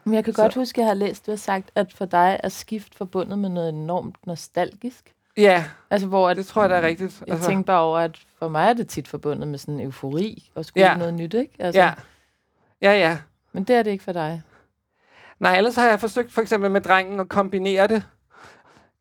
Men 0.05 0.13
jeg 0.13 0.23
kan 0.23 0.33
så. 0.33 0.41
godt 0.41 0.55
huske, 0.55 0.77
at 0.77 0.81
jeg 0.81 0.89
har 0.89 0.93
læst, 0.93 1.25
du 1.25 1.31
har 1.31 1.37
sagt, 1.37 1.71
at 1.75 1.93
for 1.93 2.05
dig 2.05 2.39
er 2.43 2.49
skift 2.49 2.95
forbundet 2.95 3.39
med 3.39 3.49
noget 3.49 3.69
enormt 3.69 4.27
nostalgisk. 4.27 5.13
Ja, 5.37 5.65
altså, 5.89 6.07
hvor 6.07 6.29
at, 6.29 6.37
det 6.37 6.45
tror 6.45 6.61
jeg, 6.61 6.69
der 6.69 6.75
er 6.75 6.87
rigtigt. 6.87 7.23
Jeg 7.27 7.33
altså. 7.33 7.49
tænker 7.49 7.63
bare 7.63 7.81
over, 7.81 7.99
at 7.99 8.19
for 8.39 8.49
mig 8.49 8.69
er 8.69 8.73
det 8.73 8.87
tit 8.87 9.07
forbundet 9.07 9.47
med 9.47 9.59
sådan 9.59 9.73
en 9.73 9.81
eufori 9.81 10.51
og 10.55 10.65
skulle 10.65 10.87
ja. 10.87 10.97
noget 10.97 11.13
nyt, 11.13 11.33
ikke? 11.33 11.53
Altså, 11.59 11.81
ja. 11.81 11.93
Ja, 12.81 12.93
ja. 12.93 13.17
Men 13.53 13.63
det 13.63 13.75
er 13.75 13.83
det 13.83 13.91
ikke 13.91 14.03
for 14.03 14.11
dig. 14.11 14.41
Nej, 15.41 15.57
ellers 15.57 15.75
har 15.75 15.89
jeg 15.89 15.99
forsøgt 15.99 16.31
for 16.31 16.41
eksempel 16.41 16.71
med 16.71 16.81
drengen 16.81 17.19
at 17.19 17.29
kombinere 17.29 17.87
det. 17.87 18.03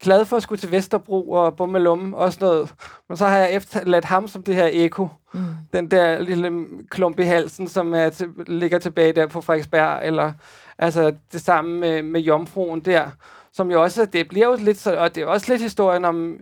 Glad 0.03 0.24
for 0.24 0.37
at 0.37 0.42
skulle 0.42 0.61
til 0.61 0.70
Vesterbro 0.70 1.31
og 1.31 1.57
Bummelum 1.57 2.14
og 2.14 2.33
sådan 2.33 2.48
noget. 2.48 2.74
Men 3.09 3.16
så 3.16 3.26
har 3.26 3.38
jeg 3.38 3.53
efterladt 3.53 4.05
ham 4.05 4.29
som 4.29 4.42
det 4.42 4.55
her 4.55 4.68
eko. 4.72 5.09
Mm. 5.33 5.40
Den 5.72 5.90
der 5.90 6.20
lille 6.20 6.66
klump 6.90 7.18
i 7.18 7.22
halsen, 7.22 7.68
som 7.68 7.94
er 7.94 8.09
til, 8.09 8.29
ligger 8.46 8.79
tilbage 8.79 9.12
der 9.12 9.26
på 9.26 9.40
Frederiksberg. 9.40 10.07
Eller 10.07 10.33
altså 10.79 11.14
det 11.33 11.40
samme 11.40 11.81
med, 11.81 12.03
med 12.03 12.20
jomfruen 12.20 12.81
der 12.81 13.11
som 13.53 13.70
jo 13.70 13.83
også, 13.83 14.05
det 14.05 14.29
bliver 14.29 14.46
jo 14.46 14.57
lidt, 14.59 14.79
så, 14.79 14.96
og 14.96 15.14
det 15.14 15.22
er 15.22 15.26
også 15.26 15.53
lidt 15.53 15.62
historien 15.62 16.05
om 16.05 16.37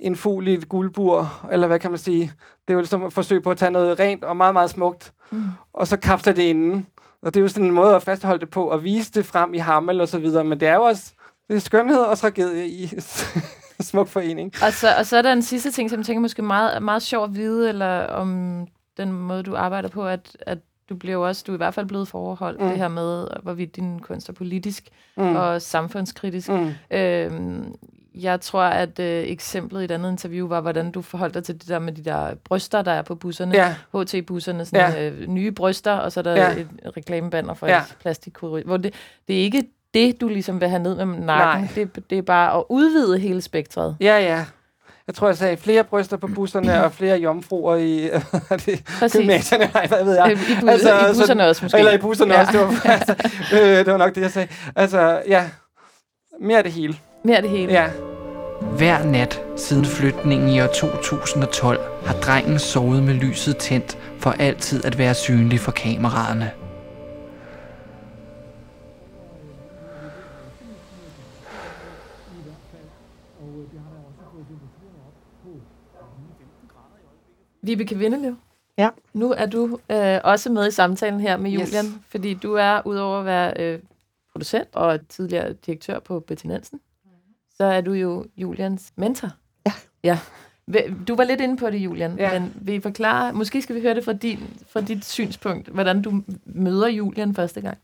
en 0.00 0.16
fugl 0.16 0.48
i 0.48 0.54
et 0.54 0.68
guldbur, 0.68 1.48
eller 1.52 1.66
hvad 1.66 1.78
kan 1.78 1.90
man 1.90 1.98
sige. 1.98 2.32
Det 2.68 2.72
er 2.72 2.74
jo 2.74 2.80
ligesom 2.80 3.02
et 3.02 3.12
forsøg 3.12 3.42
på 3.42 3.50
at 3.50 3.56
tage 3.56 3.70
noget 3.70 4.00
rent 4.00 4.24
og 4.24 4.36
meget, 4.36 4.52
meget 4.52 4.70
smukt, 4.70 5.12
mm. 5.30 5.44
og 5.72 5.86
så 5.86 5.96
kapsle 5.96 6.32
det 6.32 6.42
inden. 6.42 6.86
Og 7.22 7.34
det 7.34 7.40
er 7.40 7.42
jo 7.42 7.48
sådan 7.48 7.64
en 7.64 7.74
måde 7.74 7.94
at 7.94 8.02
fastholde 8.02 8.40
det 8.40 8.50
på, 8.50 8.64
og 8.64 8.84
vise 8.84 9.12
det 9.12 9.26
frem 9.26 9.54
i 9.54 9.58
hammel 9.58 10.00
og 10.00 10.08
så 10.08 10.18
videre, 10.18 10.44
men 10.44 10.60
det 10.60 10.68
er 10.68 10.74
jo 10.74 10.82
også 10.82 11.12
det 11.48 11.56
er 11.56 11.60
skønhed 11.60 12.00
og 12.00 12.18
tragedie 12.18 12.68
i 12.68 12.90
smuk 13.80 14.08
forening. 14.08 14.52
Og 14.66 14.72
så, 14.72 14.94
og 14.98 15.06
så 15.06 15.16
er 15.16 15.22
der 15.22 15.32
en 15.32 15.42
sidste 15.42 15.70
ting, 15.70 15.90
som 15.90 15.98
jeg 15.98 16.06
tænker 16.06 16.20
måske 16.20 16.42
meget, 16.42 16.82
meget 16.82 17.02
sjov 17.02 17.24
at 17.24 17.34
vide, 17.34 17.68
eller 17.68 18.06
om 18.06 18.66
den 18.96 19.12
måde, 19.12 19.42
du 19.42 19.56
arbejder 19.56 19.88
på, 19.88 20.06
at, 20.06 20.36
at 20.40 20.58
du 20.88 20.96
bliver 20.96 21.14
jo 21.14 21.26
også, 21.26 21.44
du 21.46 21.52
er 21.52 21.56
i 21.56 21.64
hvert 21.64 21.74
fald 21.74 21.86
blevet 21.86 22.08
forholdt 22.08 22.60
mm. 22.60 22.68
det 22.68 22.78
her 22.78 22.88
med, 22.88 23.26
hvorvidt 23.42 23.76
din 23.76 24.00
kunst 24.00 24.28
er 24.28 24.32
politisk 24.32 24.88
mm. 25.16 25.36
og 25.36 25.62
samfundskritisk. 25.62 26.48
Mm. 26.48 26.72
Øhm, 26.90 27.74
jeg 28.14 28.40
tror, 28.40 28.62
at 28.62 28.98
øh, 28.98 29.24
eksemplet 29.24 29.80
i 29.80 29.84
et 29.84 29.90
andet 29.90 30.10
interview 30.10 30.48
var, 30.48 30.60
hvordan 30.60 30.90
du 30.90 31.02
forholdt 31.02 31.34
dig 31.34 31.44
til 31.44 31.54
det 31.54 31.68
der 31.68 31.78
med 31.78 31.92
de 31.92 32.04
der 32.04 32.34
bryster, 32.44 32.82
der 32.82 32.92
er 32.92 33.02
på 33.02 33.14
busserne. 33.14 33.54
Ja. 33.54 33.74
HT-busserne, 33.94 34.64
sådan 34.64 34.92
ja. 34.92 35.10
øh, 35.10 35.26
nye 35.26 35.52
bryster, 35.52 35.92
og 35.92 36.12
så 36.12 36.20
er 36.20 36.24
der 36.24 36.34
ja. 36.34 36.50
et 36.50 36.68
reklamebanner 36.96 37.54
for 37.54 37.66
ja. 37.66 37.78
et 37.78 37.96
plastikkrydderi. 38.00 38.62
Hvor 38.66 38.76
det, 38.76 38.94
det 39.28 39.38
er 39.38 39.42
ikke 39.42 39.64
det, 39.94 40.20
du 40.20 40.28
ligesom 40.28 40.60
vil 40.60 40.68
have 40.68 40.82
ned 40.82 41.04
med 41.04 41.18
nakken. 41.18 41.70
Det, 41.74 42.10
det 42.10 42.18
er 42.18 42.22
bare 42.22 42.58
at 42.58 42.64
udvide 42.68 43.18
hele 43.18 43.42
spektret. 43.42 43.96
Ja, 44.00 44.18
ja. 44.18 44.44
Jeg 45.06 45.14
tror, 45.14 45.28
jeg 45.28 45.36
sagde 45.36 45.56
flere 45.56 45.84
bryster 45.84 46.16
på 46.16 46.26
busserne 46.26 46.84
og 46.84 46.92
flere 46.92 47.18
jomfruer 47.18 47.76
i 47.76 48.10
gymnasierne. 49.16 49.70
Nej, 49.74 49.86
hvad 49.86 50.04
ved 50.04 50.14
jeg. 50.14 50.32
I, 50.32 50.34
bu- 50.34 50.70
altså, 50.70 50.98
i 50.98 51.12
busserne 51.14 51.42
så, 51.42 51.48
også 51.48 51.64
måske. 51.64 51.78
Eller 51.78 51.92
i 51.92 51.98
busserne 51.98 52.34
ja. 52.34 52.40
også. 52.40 52.52
Det 52.52 52.60
var, 52.60 52.90
altså, 52.96 53.14
øh, 53.52 53.60
det 53.60 53.86
var 53.86 53.96
nok 53.96 54.14
det, 54.14 54.20
jeg 54.20 54.30
sagde. 54.30 54.48
Altså, 54.76 55.22
ja. 55.28 55.50
Mere 56.40 56.58
af 56.58 56.64
det 56.64 56.72
hele. 56.72 56.96
Mere 57.24 57.42
det 57.42 57.50
hele. 57.50 57.72
Ja. 57.72 57.90
Hver 58.76 59.04
nat 59.04 59.40
siden 59.56 59.84
flytningen 59.84 60.48
i 60.48 60.60
år 60.60 60.66
2012 60.66 61.80
har 62.06 62.14
drengen 62.14 62.58
sovet 62.58 63.02
med 63.02 63.14
lyset 63.14 63.56
tændt 63.56 63.98
for 64.18 64.30
altid 64.30 64.84
at 64.84 64.98
være 64.98 65.14
synlig 65.14 65.60
for 65.60 65.72
kameraerne. 65.72 66.50
Vibeke 77.62 77.98
Vindelev. 77.98 78.36
Ja. 78.78 78.88
Nu 79.12 79.32
er 79.32 79.46
du 79.46 79.78
øh, 79.90 80.18
også 80.24 80.52
med 80.52 80.68
i 80.68 80.70
samtalen 80.70 81.20
her 81.20 81.36
med 81.36 81.50
Julian, 81.50 81.84
yes. 81.84 81.92
fordi 82.08 82.34
du 82.34 82.54
er, 82.54 82.80
udover 82.84 83.18
at 83.18 83.24
være 83.24 83.54
øh, 83.58 83.78
producent 84.32 84.68
og 84.72 85.08
tidligere 85.08 85.52
direktør 85.52 85.98
på 85.98 86.20
Betty 86.20 86.46
Nansen, 86.46 86.80
så 87.60 87.64
er 87.64 87.80
du 87.80 87.92
jo 87.92 88.24
Julians 88.36 88.92
mentor. 88.96 89.28
Ja. 89.66 89.72
Ja. 90.04 90.18
Du 91.08 91.16
var 91.16 91.24
lidt 91.24 91.40
inde 91.40 91.56
på 91.56 91.70
det, 91.70 91.78
Julian, 91.78 92.16
ja. 92.18 92.40
men 92.40 92.52
vil 92.60 92.74
I 92.74 92.80
forklare, 92.80 93.32
måske 93.32 93.62
skal 93.62 93.76
vi 93.76 93.80
høre 93.80 93.94
det 93.94 94.04
fra, 94.04 94.12
din, 94.12 94.38
fra 94.68 94.80
dit 94.80 95.04
synspunkt, 95.04 95.68
hvordan 95.68 96.02
du 96.02 96.22
møder 96.46 96.88
Julian 96.88 97.34
første 97.34 97.60
gang? 97.60 97.78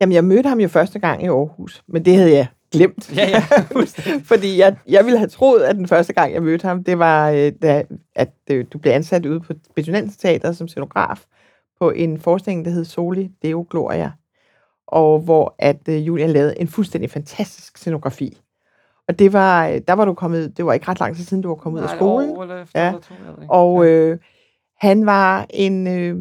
Jamen, 0.00 0.12
jeg 0.12 0.24
mødte 0.24 0.48
ham 0.48 0.60
jo 0.60 0.68
første 0.68 0.98
gang 0.98 1.22
i 1.22 1.26
Aarhus, 1.26 1.82
men 1.86 2.04
det 2.04 2.16
havde 2.16 2.32
jeg 2.32 2.46
glemt. 2.72 3.16
Ja, 3.16 3.28
ja. 3.28 3.42
Fordi 4.30 4.58
jeg, 4.58 4.76
jeg 4.88 5.04
ville 5.04 5.18
have 5.18 5.28
troet, 5.28 5.62
at 5.62 5.76
den 5.76 5.88
første 5.88 6.12
gang, 6.12 6.34
jeg 6.34 6.42
mødte 6.42 6.68
ham, 6.68 6.84
det 6.84 6.98
var, 6.98 7.30
øh, 7.30 7.52
da, 7.62 7.84
at 8.14 8.32
øh, 8.50 8.64
du 8.72 8.78
blev 8.78 8.92
ansat 8.92 9.26
ude 9.26 9.40
på 9.40 9.52
Betonens 9.74 10.16
Teater 10.16 10.52
som 10.52 10.68
scenograf 10.68 11.24
på 11.78 11.90
en 11.90 12.20
forestilling, 12.20 12.64
der 12.64 12.70
hed 12.70 12.84
Soli 12.84 13.30
Deo 13.42 13.66
Gloria, 13.70 14.12
og 14.86 15.18
hvor 15.20 15.54
at 15.58 15.88
uh, 15.88 16.06
Julian 16.06 16.30
lavede 16.30 16.60
en 16.60 16.68
fuldstændig 16.68 17.10
fantastisk 17.10 17.78
scenografi. 17.78 18.38
Og 19.08 19.18
det 19.18 19.32
var, 19.32 19.78
der 19.88 19.92
var 19.92 20.04
du 20.04 20.14
kommet, 20.14 20.56
det 20.56 20.66
var 20.66 20.72
ikke 20.72 20.88
ret 20.88 21.00
lang 21.00 21.16
tid 21.16 21.24
siden, 21.24 21.42
du 21.42 21.48
var 21.48 21.54
kommet 21.54 21.80
Nej, 21.80 21.88
ud 21.88 21.90
af 21.90 21.96
skolen. 21.98 22.30
År, 22.30 22.42
eller 22.42 22.62
efter, 22.62 22.80
ja. 22.80 22.88
Eller 22.88 23.00
to, 23.00 23.14
og 23.48 23.86
øh, 23.86 24.18
han 24.78 25.06
var 25.06 25.46
en, 25.50 25.86
øh, 25.86 26.16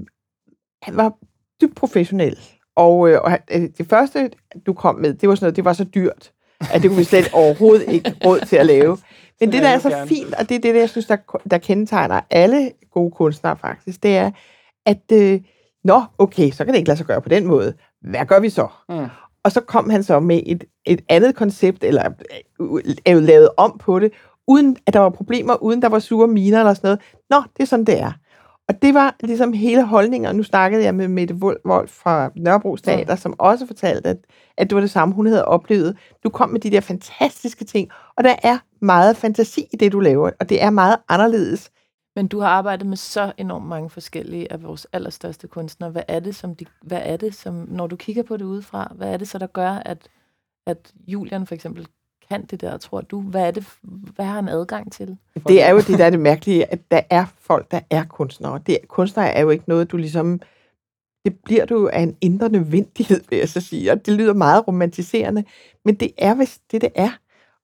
han 0.81 0.97
var 0.97 1.13
dybt 1.61 1.75
professionel. 1.75 2.39
Og, 2.75 3.09
øh, 3.09 3.21
og 3.21 3.37
det 3.49 3.87
første, 3.89 4.29
du 4.65 4.73
kom 4.73 4.95
med, 4.95 5.13
det 5.13 5.29
var 5.29 5.35
sådan 5.35 5.45
noget, 5.45 5.55
det 5.55 5.65
var 5.65 5.73
så 5.73 5.83
dyrt 5.83 6.33
at 6.71 6.81
det 6.81 6.89
kunne 6.89 6.97
vi 6.97 7.03
slet 7.03 7.33
overhovedet 7.33 7.85
ikke 7.87 8.15
råd 8.25 8.39
til 8.39 8.55
at 8.55 8.65
lave. 8.65 8.97
Men 9.39 9.51
det, 9.51 9.63
der 9.63 9.69
er 9.69 9.79
så 9.79 10.05
fint, 10.07 10.33
og 10.33 10.49
det 10.49 10.55
er 10.55 10.59
det, 10.59 10.73
der, 10.73 10.79
jeg 10.79 10.89
synes, 10.89 11.05
der, 11.05 11.17
der 11.51 11.57
kendetegner 11.57 12.21
alle 12.29 12.71
gode 12.91 13.11
kunstnere 13.11 13.57
faktisk, 13.57 14.03
det 14.03 14.17
er, 14.17 14.31
at 14.85 15.11
øh, 15.13 15.41
nå, 15.83 16.03
okay, 16.17 16.51
så 16.51 16.65
kan 16.65 16.73
det 16.73 16.77
ikke 16.77 16.87
lade 16.87 16.97
sig 16.97 17.05
gøre 17.05 17.21
på 17.21 17.29
den 17.29 17.45
måde. 17.45 17.73
Hvad 18.01 18.25
gør 18.25 18.39
vi 18.39 18.49
så? 18.49 18.67
Mm. 18.89 19.05
Og 19.43 19.51
så 19.51 19.61
kom 19.61 19.89
han 19.89 20.03
så 20.03 20.19
med 20.19 20.41
et, 20.45 20.63
et 20.85 21.01
andet 21.09 21.35
koncept, 21.35 21.83
eller 21.83 22.09
øh, 23.07 23.23
lavet 23.23 23.49
om 23.57 23.77
på 23.79 23.99
det, 23.99 24.11
uden 24.47 24.77
at 24.87 24.93
der 24.93 24.99
var 24.99 25.09
problemer, 25.09 25.63
uden 25.63 25.81
der 25.81 25.89
var 25.89 25.99
sure 25.99 26.27
miner 26.27 26.59
eller 26.59 26.73
sådan 26.73 26.87
noget. 26.87 27.01
Nå, 27.29 27.37
det 27.57 27.63
er 27.63 27.67
sådan, 27.67 27.85
det 27.85 27.99
er. 27.99 28.11
Og 28.69 28.81
det 28.81 28.93
var 28.93 29.15
ligesom 29.23 29.53
hele 29.53 29.85
holdningen, 29.85 30.27
og 30.27 30.35
nu 30.35 30.43
snakkede 30.43 30.83
jeg 30.83 30.95
med 30.95 31.07
Mette 31.07 31.35
Vold 31.39 31.87
fra 31.87 32.31
Nørrebro 32.35 32.75
Teater, 32.75 33.15
som 33.15 33.35
også 33.39 33.67
fortalte, 33.67 34.09
at, 34.09 34.17
at 34.57 34.69
det 34.69 34.75
var 34.75 34.81
det 34.81 34.91
samme, 34.91 35.13
hun 35.15 35.25
havde 35.25 35.45
oplevet. 35.45 35.97
Du 36.23 36.29
kom 36.29 36.49
med 36.49 36.59
de 36.59 36.69
der 36.69 36.79
fantastiske 36.81 37.65
ting, 37.65 37.89
og 38.17 38.23
der 38.23 38.35
er 38.43 38.57
meget 38.81 39.17
fantasi 39.17 39.67
i 39.73 39.75
det, 39.75 39.91
du 39.91 39.99
laver, 39.99 40.29
og 40.39 40.49
det 40.49 40.63
er 40.63 40.69
meget 40.69 40.95
anderledes. 41.09 41.71
Men 42.15 42.27
du 42.27 42.39
har 42.39 42.47
arbejdet 42.47 42.87
med 42.87 42.97
så 42.97 43.33
enormt 43.37 43.65
mange 43.65 43.89
forskellige 43.89 44.51
af 44.51 44.63
vores 44.63 44.87
allerstørste 44.93 45.47
kunstnere. 45.47 45.89
Hvad 45.89 46.03
er 46.07 46.19
det, 46.19 46.35
som 46.35 46.55
de, 46.55 46.65
hvad 46.81 47.01
er 47.03 47.17
det 47.17 47.35
som, 47.35 47.53
når 47.53 47.87
du 47.87 47.95
kigger 47.95 48.23
på 48.23 48.37
det 48.37 48.45
udefra, 48.45 48.93
hvad 48.95 49.13
er 49.13 49.17
det 49.17 49.27
så, 49.27 49.37
der 49.37 49.47
gør, 49.47 49.69
at, 49.69 50.09
at 50.67 50.93
Julian 51.07 51.47
for 51.47 51.55
eksempel 51.55 51.87
kan 52.29 52.45
det 52.45 52.61
der, 52.61 52.77
tror 52.77 53.01
du? 53.01 53.21
Hvad 53.21 53.47
er 53.47 53.51
det, 53.51 53.67
hvad 53.83 54.25
har 54.25 54.33
han 54.35 54.47
adgang 54.47 54.91
til? 54.91 55.17
Det 55.47 55.63
er 55.63 55.71
jo 55.71 55.77
det, 55.77 55.99
der 55.99 56.05
er 56.05 56.09
det 56.09 56.19
mærkelige, 56.19 56.71
at 56.71 56.91
der 56.91 57.01
er 57.09 57.25
folk, 57.39 57.71
der 57.71 57.79
er 57.89 58.03
kunstnere. 58.05 58.61
Det, 58.67 58.77
kunstnere 58.87 59.33
er 59.33 59.41
jo 59.41 59.49
ikke 59.49 59.63
noget, 59.67 59.91
du 59.91 59.97
ligesom 59.97 60.41
det 61.25 61.39
bliver 61.45 61.65
du 61.65 61.89
af 61.93 62.01
en 62.01 62.17
indre 62.21 62.49
nødvendighed, 62.49 63.21
vil 63.29 63.39
jeg 63.39 63.49
så 63.49 63.61
sige. 63.61 63.91
Og 63.91 64.05
det 64.05 64.13
lyder 64.13 64.33
meget 64.33 64.67
romantiserende, 64.67 65.43
men 65.85 65.95
det 65.95 66.11
er 66.17 66.35
vist 66.35 66.71
det, 66.71 66.81
det 66.81 66.89
er. 66.95 67.09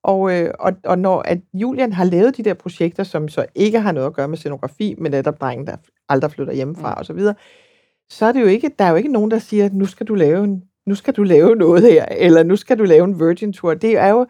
Og, 0.02 0.32
øh, 0.32 0.50
og, 0.58 0.72
og 0.84 0.98
når 0.98 1.22
at 1.22 1.38
Julian 1.54 1.92
har 1.92 2.04
lavet 2.04 2.36
de 2.36 2.42
der 2.42 2.54
projekter, 2.54 3.04
som 3.04 3.28
så 3.28 3.46
ikke 3.54 3.80
har 3.80 3.92
noget 3.92 4.06
at 4.06 4.12
gøre 4.12 4.28
med 4.28 4.36
scenografi, 4.36 4.94
men 4.98 5.10
netop 5.10 5.40
drengen, 5.40 5.66
der 5.66 5.76
aldrig 6.08 6.30
flytter 6.30 6.52
hjemmefra 6.52 6.94
mm. 6.94 6.98
og 6.98 7.06
så 7.06 7.12
videre, 7.12 7.34
så 8.08 8.26
er 8.26 8.32
det 8.32 8.40
jo 8.40 8.46
ikke, 8.46 8.70
der 8.78 8.84
er 8.84 8.90
jo 8.90 8.96
ikke 8.96 9.12
nogen, 9.12 9.30
der 9.30 9.38
siger, 9.38 9.68
nu 9.72 9.86
skal 9.86 10.06
du 10.06 10.14
lave 10.14 10.44
en, 10.44 10.64
nu 10.86 10.94
skal 10.94 11.14
du 11.14 11.22
lave 11.22 11.56
noget 11.56 11.82
her, 11.82 12.04
eller 12.04 12.42
nu 12.42 12.56
skal 12.56 12.78
du 12.78 12.84
lave 12.84 13.04
en 13.04 13.20
Virgin 13.20 13.52
Tour. 13.52 13.74
Det 13.74 13.96
er 13.96 14.08
jo 14.08 14.26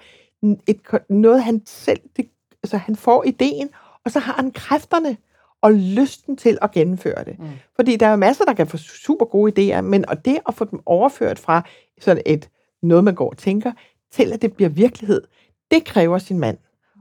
et, 0.66 0.80
noget, 1.08 1.42
han 1.42 1.62
selv, 1.66 2.00
det, 2.16 2.28
altså 2.62 2.76
han 2.76 2.96
får 2.96 3.24
ideen, 3.26 3.68
og 4.04 4.10
så 4.10 4.18
har 4.18 4.32
han 4.32 4.50
kræfterne 4.50 5.16
og 5.62 5.72
lysten 5.72 6.36
til 6.36 6.58
at 6.62 6.70
gennemføre 6.70 7.24
det. 7.24 7.38
Mm. 7.38 7.46
Fordi 7.76 7.96
der 7.96 8.06
er 8.06 8.10
jo 8.10 8.16
masser, 8.16 8.44
der 8.44 8.52
kan 8.52 8.66
få 8.66 8.76
super 8.76 9.24
gode 9.24 9.52
idéer, 9.52 9.80
men 9.80 10.08
og 10.08 10.24
det 10.24 10.38
at 10.48 10.54
få 10.54 10.64
dem 10.64 10.80
overført 10.86 11.38
fra 11.38 11.62
sådan 12.00 12.22
et 12.26 12.48
noget, 12.82 13.04
man 13.04 13.14
går 13.14 13.30
og 13.30 13.36
tænker, 13.36 13.72
til 14.12 14.32
at 14.32 14.42
det 14.42 14.52
bliver 14.52 14.68
virkelighed, 14.68 15.22
det 15.70 15.84
kræver 15.84 16.18
sin 16.18 16.38
mand, 16.38 16.58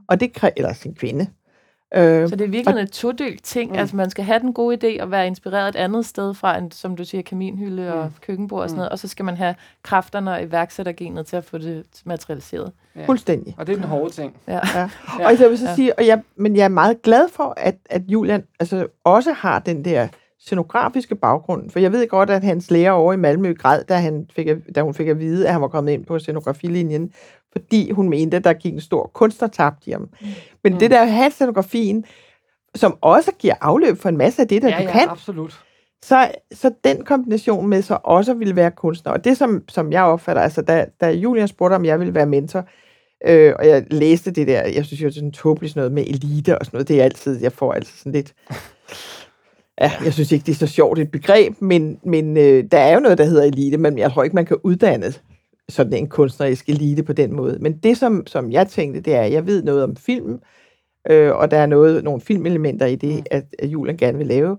og 0.08 0.20
det 0.20 0.32
kræver, 0.32 0.52
eller 0.56 0.72
sin 0.72 0.94
kvinde. 0.94 1.26
Øh, 1.94 2.28
så 2.28 2.36
det 2.36 2.44
er 2.44 2.48
virkelig 2.48 2.74
og, 2.74 2.80
en 2.80 2.88
todelt 2.88 3.44
ting. 3.44 3.70
Mm. 3.70 3.78
Altså, 3.78 3.96
man 3.96 4.10
skal 4.10 4.24
have 4.24 4.40
den 4.40 4.52
gode 4.52 4.76
idé 4.76 5.02
og 5.02 5.10
være 5.10 5.26
inspireret 5.26 5.68
et 5.68 5.76
andet 5.76 6.06
sted 6.06 6.34
fra, 6.34 6.58
en, 6.58 6.70
som 6.70 6.96
du 6.96 7.04
siger, 7.04 7.22
kaminhylde 7.22 7.94
og 7.94 8.04
mm. 8.04 8.12
køkkenbord 8.20 8.62
og 8.62 8.68
sådan 8.68 8.76
mm. 8.76 8.78
noget, 8.78 8.90
og 8.90 8.98
så 8.98 9.08
skal 9.08 9.24
man 9.24 9.36
have 9.36 9.54
kræfterne 9.82 10.32
og 10.32 10.42
iværksættergenet 10.42 11.26
til 11.26 11.36
at 11.36 11.44
få 11.44 11.58
det 11.58 11.84
materialiseret. 12.04 12.72
Ja. 12.96 13.06
Fuldstændig. 13.06 13.54
Og 13.58 13.66
det 13.66 13.72
er 13.72 13.76
den 13.76 13.88
hårde 13.88 14.10
ting. 14.10 14.36
Ja. 14.48 14.60
ja. 14.74 14.90
Og 15.24 15.40
jeg 15.40 15.50
vil 15.50 15.58
så 15.58 15.68
ja. 15.68 15.74
sige, 15.74 15.98
og 15.98 16.06
jeg, 16.06 16.22
men 16.36 16.56
jeg 16.56 16.64
er 16.64 16.68
meget 16.68 17.02
glad 17.02 17.28
for, 17.28 17.54
at, 17.56 17.76
at 17.90 18.02
Julian 18.08 18.44
altså, 18.60 18.86
også 19.04 19.32
har 19.32 19.58
den 19.58 19.84
der 19.84 20.08
scenografiske 20.40 21.14
baggrund. 21.14 21.70
For 21.70 21.78
jeg 21.78 21.92
ved 21.92 22.08
godt, 22.08 22.30
at 22.30 22.44
hans 22.44 22.70
lærer 22.70 22.90
over 22.90 23.12
i 23.12 23.16
Malmø 23.16 23.52
græd, 23.52 23.84
da, 23.84 23.94
han 23.94 24.26
fik 24.32 24.46
da 24.74 24.82
hun 24.82 24.94
fik 24.94 25.08
at 25.08 25.18
vide, 25.18 25.46
at 25.46 25.52
han 25.52 25.62
var 25.62 25.68
kommet 25.68 25.92
ind 25.92 26.04
på 26.04 26.18
scenografilinjen, 26.18 27.12
fordi 27.52 27.90
hun 27.90 28.08
mente, 28.08 28.36
at 28.36 28.44
der 28.44 28.52
gik 28.52 28.74
en 28.74 28.80
stor 28.80 29.10
kunstnertabt 29.14 29.86
i 29.86 29.90
ham. 29.90 30.00
Mm. 30.00 30.26
Men 30.64 30.72
mm. 30.72 30.78
det 30.78 30.90
der 30.90 31.00
at 31.00 31.12
have 31.12 31.30
scenografien, 31.30 32.04
som 32.74 32.98
også 33.00 33.32
giver 33.38 33.54
afløb 33.60 33.98
for 33.98 34.08
en 34.08 34.16
masse 34.16 34.42
af 34.42 34.48
det, 34.48 34.62
der 34.62 34.68
ja, 34.68 34.76
du 34.76 34.82
ja, 34.82 34.92
kan. 34.92 35.08
absolut. 35.08 35.60
Så, 36.02 36.30
så 36.52 36.72
den 36.84 37.04
kombination 37.04 37.66
med 37.68 37.82
så 37.82 37.98
også 38.04 38.34
ville 38.34 38.56
være 38.56 38.70
kunstner, 38.70 39.12
og 39.12 39.24
det 39.24 39.36
som, 39.36 39.62
som 39.68 39.92
jeg 39.92 40.02
opfatter, 40.02 40.42
altså 40.42 40.62
da, 40.62 40.86
da 41.00 41.10
Julian 41.10 41.48
spurgte, 41.48 41.74
om 41.74 41.84
jeg 41.84 41.98
ville 41.98 42.14
være 42.14 42.26
mentor, 42.26 42.64
øh, 43.26 43.54
og 43.58 43.68
jeg 43.68 43.84
læste 43.90 44.30
det 44.30 44.46
der, 44.46 44.62
jeg 44.62 44.84
synes 44.84 45.02
jo, 45.02 45.06
det 45.06 45.12
er 45.12 45.14
sådan 45.14 45.32
tåbeligt 45.32 45.76
noget 45.76 45.92
med 45.92 46.02
elite 46.06 46.58
og 46.58 46.66
sådan 46.66 46.76
noget, 46.76 46.88
det 46.88 47.00
er 47.00 47.04
altid, 47.04 47.42
jeg 47.42 47.52
får 47.52 47.72
altid 47.72 47.98
sådan 47.98 48.12
lidt 48.12 48.34
Ja, 49.80 49.92
jeg 50.04 50.12
synes 50.12 50.32
ikke, 50.32 50.46
det 50.46 50.52
er 50.52 50.56
så 50.56 50.66
sjovt 50.66 50.98
et 50.98 51.10
begreb, 51.10 51.60
men, 51.60 51.98
men 52.04 52.36
øh, 52.36 52.64
der 52.72 52.78
er 52.78 52.94
jo 52.94 53.00
noget, 53.00 53.18
der 53.18 53.24
hedder 53.24 53.42
elite, 53.42 53.76
men 53.76 53.98
jeg 53.98 54.12
tror 54.12 54.22
ikke, 54.22 54.36
man 54.36 54.46
kan 54.46 54.56
uddanne 54.62 55.12
sådan 55.70 55.92
en 55.92 56.08
kunstnerisk 56.08 56.68
elite 56.68 57.02
på 57.02 57.12
den 57.12 57.36
måde. 57.36 57.58
Men 57.60 57.76
det, 57.76 57.96
som, 57.96 58.26
som 58.26 58.52
jeg 58.52 58.68
tænkte, 58.68 59.00
det 59.00 59.14
er, 59.14 59.22
at 59.22 59.32
jeg 59.32 59.46
ved 59.46 59.62
noget 59.62 59.84
om 59.84 59.96
film, 59.96 60.40
øh, 61.10 61.36
og 61.36 61.50
der 61.50 61.58
er 61.58 61.66
noget, 61.66 62.04
nogle 62.04 62.20
filmelementer 62.20 62.86
i 62.86 62.96
det, 62.96 63.14
mm. 63.14 63.24
at, 63.30 63.44
at 63.58 63.68
Julian 63.68 63.96
gerne 63.96 64.18
vil 64.18 64.26
lave. 64.26 64.58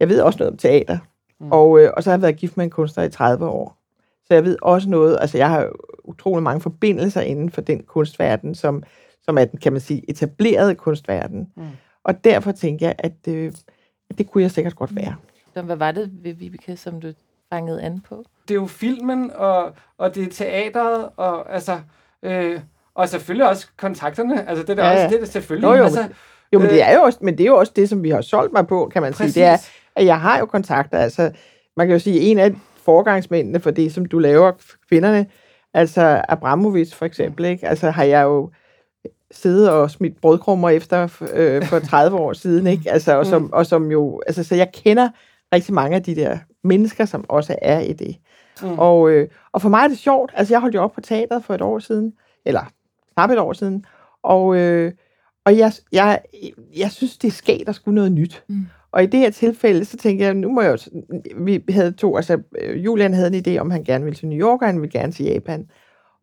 Jeg 0.00 0.08
ved 0.08 0.20
også 0.20 0.38
noget 0.38 0.52
om 0.52 0.58
teater, 0.58 0.98
mm. 1.40 1.52
og, 1.52 1.80
øh, 1.80 1.90
og 1.96 2.02
så 2.02 2.10
har 2.10 2.16
jeg 2.16 2.22
været 2.22 2.36
gift 2.36 2.56
med 2.56 2.64
en 2.64 2.70
kunstner 2.70 3.04
i 3.04 3.10
30 3.10 3.46
år. 3.46 3.78
Så 4.26 4.34
jeg 4.34 4.44
ved 4.44 4.56
også 4.62 4.88
noget, 4.88 5.18
altså 5.20 5.38
jeg 5.38 5.50
har 5.50 5.70
utrolig 6.04 6.42
mange 6.42 6.60
forbindelser 6.60 7.20
inden 7.20 7.50
for 7.50 7.60
den 7.60 7.82
kunstverden, 7.82 8.54
som, 8.54 8.82
som 9.22 9.38
er 9.38 9.44
den, 9.44 9.58
kan 9.58 9.72
man 9.72 9.80
sige, 9.80 10.10
etablerede 10.10 10.74
kunstverden. 10.74 11.48
Mm. 11.56 11.62
Og 12.04 12.24
derfor 12.24 12.52
tænker 12.52 12.86
jeg, 12.86 12.94
at 12.98 13.28
øh, 13.28 13.52
det 14.18 14.30
kunne 14.30 14.42
jeg 14.42 14.50
sikkert 14.50 14.76
godt 14.76 14.96
være. 14.96 15.14
Hvad 15.64 15.76
var 15.76 15.92
det 15.92 16.10
ved 16.22 16.32
Vibeke, 16.32 16.76
som 16.76 17.00
du 17.00 17.12
fangede 17.52 17.82
an 17.82 18.00
på? 18.00 18.24
Det 18.48 18.54
er 18.54 18.60
jo 18.60 18.66
filmen, 18.66 19.30
og, 19.34 19.72
og 19.98 20.14
det 20.14 20.22
er 20.26 20.30
teateret, 20.30 21.08
og 21.16 21.54
altså... 21.54 21.80
Øh, 22.22 22.60
og 22.94 23.08
selvfølgelig 23.08 23.48
også 23.48 23.66
kontakterne. 23.76 24.48
Altså, 24.48 24.64
det 24.64 24.78
er 24.78 24.84
ja, 24.84 24.92
også, 24.92 25.06
det 25.08 25.14
er 25.14 25.20
det 25.20 25.28
selvfølgelig. 25.28 25.68
Jo, 25.68 25.74
jo, 25.74 25.84
altså, 25.84 26.08
jo, 26.52 26.58
men 26.58 26.68
det 26.68 26.82
er 26.82 26.94
jo 26.94 27.02
også, 27.02 27.18
men 27.22 27.38
det 27.38 27.44
er 27.44 27.48
jo 27.48 27.56
også 27.56 27.72
det, 27.76 27.88
som 27.88 28.02
vi 28.02 28.10
har 28.10 28.20
solgt 28.20 28.52
mig 28.52 28.66
på, 28.66 28.90
kan 28.92 29.02
man 29.02 29.12
præcis. 29.12 29.34
sige. 29.34 29.44
Det 29.44 29.52
er, 29.52 29.58
at 29.96 30.06
jeg 30.06 30.20
har 30.20 30.38
jo 30.38 30.46
kontakter. 30.46 30.98
Altså, 30.98 31.30
man 31.76 31.86
kan 31.86 31.94
jo 31.94 31.98
sige, 31.98 32.20
en 32.20 32.38
af 32.38 32.54
forgangsmændene 32.76 33.60
for 33.60 33.70
det, 33.70 33.92
som 33.92 34.06
du 34.06 34.18
laver 34.18 34.52
kvinderne, 34.88 35.26
altså 35.74 36.22
Abramovic 36.28 36.94
for 36.94 37.04
eksempel, 37.04 37.44
ikke? 37.44 37.68
Altså 37.68 37.90
har 37.90 38.04
jeg 38.04 38.22
jo 38.22 38.50
siddet 39.30 39.70
og 39.70 39.90
smidt 39.90 40.20
brødkrummer 40.20 40.70
efter 40.70 41.22
øh, 41.32 41.64
for 41.64 41.78
30 41.78 42.16
år 42.16 42.32
siden, 42.32 42.66
ikke? 42.66 42.90
Altså, 42.90 43.18
og, 43.18 43.26
som, 43.26 43.42
mm. 43.42 43.50
og 43.52 43.66
som 43.66 43.90
jo, 43.90 44.22
altså, 44.26 44.44
så 44.44 44.54
jeg 44.54 44.72
kender 44.72 45.08
rigtig 45.54 45.74
mange 45.74 45.96
af 45.96 46.02
de 46.02 46.16
der 46.16 46.38
mennesker, 46.68 47.04
som 47.04 47.24
også 47.28 47.56
er 47.62 47.80
i 47.80 47.92
det. 47.92 48.16
Mm. 48.62 48.78
Og, 48.78 49.10
øh, 49.10 49.28
og 49.52 49.62
for 49.62 49.68
mig 49.68 49.84
er 49.84 49.88
det 49.88 49.98
sjovt, 49.98 50.32
altså 50.34 50.54
jeg 50.54 50.60
holdt 50.60 50.74
jo 50.74 50.82
op 50.82 50.92
på 50.92 51.00
teateret 51.00 51.44
for 51.44 51.54
et 51.54 51.62
år 51.62 51.78
siden, 51.78 52.12
eller 52.44 52.72
snart 53.12 53.30
et 53.30 53.38
år 53.38 53.52
siden, 53.52 53.84
og, 54.22 54.56
øh, 54.56 54.92
og 55.44 55.58
jeg, 55.58 55.72
jeg, 55.92 56.20
jeg 56.76 56.90
synes, 56.90 57.18
det 57.18 57.28
er 57.28 57.32
sket, 57.32 57.66
der 57.66 57.72
skulle 57.72 57.94
noget 57.94 58.12
nyt. 58.12 58.44
Mm. 58.48 58.66
Og 58.92 59.02
i 59.02 59.06
det 59.06 59.20
her 59.20 59.30
tilfælde, 59.30 59.84
så 59.84 59.96
tænkte 59.96 60.24
jeg, 60.24 60.34
nu 60.34 60.48
må 60.48 60.60
jeg 60.60 60.70
jo, 60.72 61.00
vi 61.36 61.64
havde 61.68 61.92
to, 61.92 62.16
altså 62.16 62.42
Julian 62.76 63.14
havde 63.14 63.36
en 63.36 63.44
idé 63.46 63.58
om, 63.60 63.70
han 63.70 63.84
gerne 63.84 64.04
ville 64.04 64.16
til 64.16 64.28
New 64.28 64.38
York, 64.38 64.62
og 64.62 64.68
han 64.68 64.80
ville 64.80 65.00
gerne 65.00 65.12
til 65.12 65.24
Japan. 65.24 65.70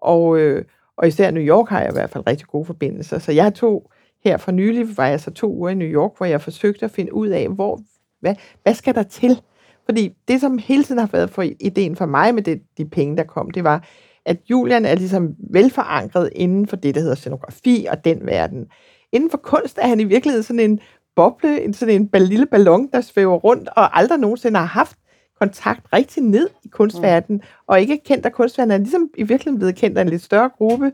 Og, 0.02 0.40
øh, 0.40 0.66
og 0.98 1.08
især 1.08 1.32
New 1.32 1.44
York 1.44 1.70
har 1.70 1.82
jeg 1.82 1.90
i 1.90 1.94
hvert 1.94 2.10
fald 2.10 2.28
rigtig 2.28 2.48
gode 2.48 2.66
forbindelser. 2.66 3.20
Så 3.20 3.32
jeg 3.32 3.54
tog 3.54 3.92
her 4.24 4.38
for 4.38 4.52
nylig, 4.52 4.98
var 4.98 5.08
jeg 5.08 5.20
så 5.20 5.32
to 5.32 5.54
uger 5.54 5.70
i 5.70 5.76
New 5.76 5.88
York, 5.88 6.12
hvor 6.18 6.26
jeg 6.26 6.42
forsøgte 6.42 6.86
at 6.86 6.92
finde 6.92 7.14
ud 7.14 7.28
af, 7.28 7.50
hvor, 7.50 7.80
hvad, 8.20 8.36
hvad 8.64 8.74
skal 8.74 8.96
der 8.96 9.04
til? 9.04 9.42
Fordi 9.86 10.10
det, 10.28 10.42
som 10.42 10.58
hele 10.58 10.84
tiden 10.84 11.00
har 11.00 11.10
været 11.12 11.30
for 11.30 11.42
ideen 11.60 11.96
for 11.96 12.06
mig 12.06 12.36
med 12.36 12.44
det, 12.44 12.62
de 12.78 12.86
penge, 12.86 13.18
der 13.18 13.24
kom, 13.24 13.52
det 13.52 13.64
var, 13.64 13.88
at 14.26 14.38
Julian 14.50 14.86
er 14.86 14.96
ligesom 14.96 15.36
velforankret 15.52 16.30
inden 16.36 16.68
for 16.68 16.76
det, 16.76 16.96
der 16.96 17.02
hedder 17.02 17.16
scenografi 17.16 17.88
og 17.92 18.06
den 18.06 18.26
verden. 18.26 18.68
Inden 19.12 19.30
for 19.30 19.38
kunst 19.38 19.78
er 19.82 19.88
han 19.88 20.00
i 20.00 20.04
virkeligheden 20.04 20.44
sådan 20.44 20.60
en 20.60 20.80
boble, 21.16 21.62
en, 21.62 21.74
sådan 21.74 22.10
en 22.14 22.22
lille 22.22 22.46
ballon, 22.46 22.90
der 22.94 23.02
svæver 23.02 23.36
rundt, 23.36 23.70
og 23.76 23.98
aldrig 23.98 24.20
nogensinde 24.20 24.60
har 24.60 24.66
haft 24.66 24.98
kontakt 25.40 25.94
rigtig 25.94 26.24
ned 26.24 26.50
i 26.64 26.68
kunstverdenen, 26.68 27.38
mm. 27.38 27.64
og 27.68 27.82
ikke 27.82 28.02
kendt 28.06 28.26
af 28.26 28.32
kunstverdenen, 28.32 28.76
er 28.76 28.84
ligesom 28.84 29.10
i 29.18 29.24
virkeligheden 29.24 29.60
blevet 29.60 29.76
kendt 29.76 29.98
af 29.98 30.02
en 30.02 30.10
lidt 30.10 30.24
større 30.24 30.50
gruppe, 30.58 30.92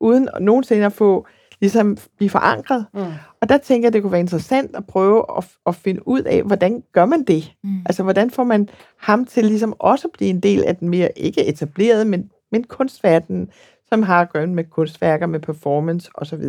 uden 0.00 0.28
nogensinde 0.40 0.86
at 0.86 0.92
få 0.92 1.26
ligesom 1.62 1.96
blive 2.16 2.30
forankret. 2.30 2.86
Mm. 2.94 3.00
Og 3.40 3.48
der 3.48 3.58
tænker 3.58 3.86
jeg, 3.86 3.92
det 3.92 4.02
kunne 4.02 4.12
være 4.12 4.20
interessant 4.20 4.76
at 4.76 4.86
prøve 4.86 5.24
at, 5.38 5.44
at 5.66 5.74
finde 5.74 6.08
ud 6.08 6.22
af, 6.22 6.42
hvordan 6.42 6.82
gør 6.92 7.06
man 7.06 7.24
det? 7.24 7.52
Mm. 7.64 7.78
Altså, 7.86 8.02
hvordan 8.02 8.30
får 8.30 8.44
man 8.44 8.68
ham 8.98 9.24
til 9.24 9.44
ligesom 9.44 9.74
også 9.78 10.08
at 10.08 10.12
blive 10.12 10.30
en 10.30 10.40
del 10.40 10.64
af 10.64 10.76
den 10.76 10.88
mere, 10.88 11.18
ikke 11.18 11.46
etableret, 11.46 12.06
men, 12.06 12.30
men 12.52 12.64
kunstverdenen, 12.64 13.48
som 13.88 14.02
har 14.02 14.20
at 14.20 14.32
gøre 14.32 14.46
med 14.46 14.64
kunstværker, 14.64 15.26
med 15.26 15.40
performance 15.40 16.10
osv. 16.14 16.44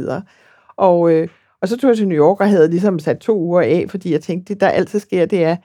Og, 0.78 1.12
øh, 1.12 1.28
og 1.62 1.68
så 1.68 1.78
tog 1.78 1.88
jeg 1.88 1.98
til 1.98 2.08
New 2.08 2.18
York 2.18 2.40
og 2.40 2.50
havde 2.50 2.70
ligesom 2.70 3.00
sat 3.00 3.18
to 3.18 3.40
uger 3.40 3.62
af, 3.62 3.86
fordi 3.90 4.12
jeg 4.12 4.22
tænkte, 4.22 4.54
det 4.54 4.62
der 4.62 4.68
altid 4.68 5.00
sker, 5.00 5.26
det 5.26 5.44
er, 5.44 5.56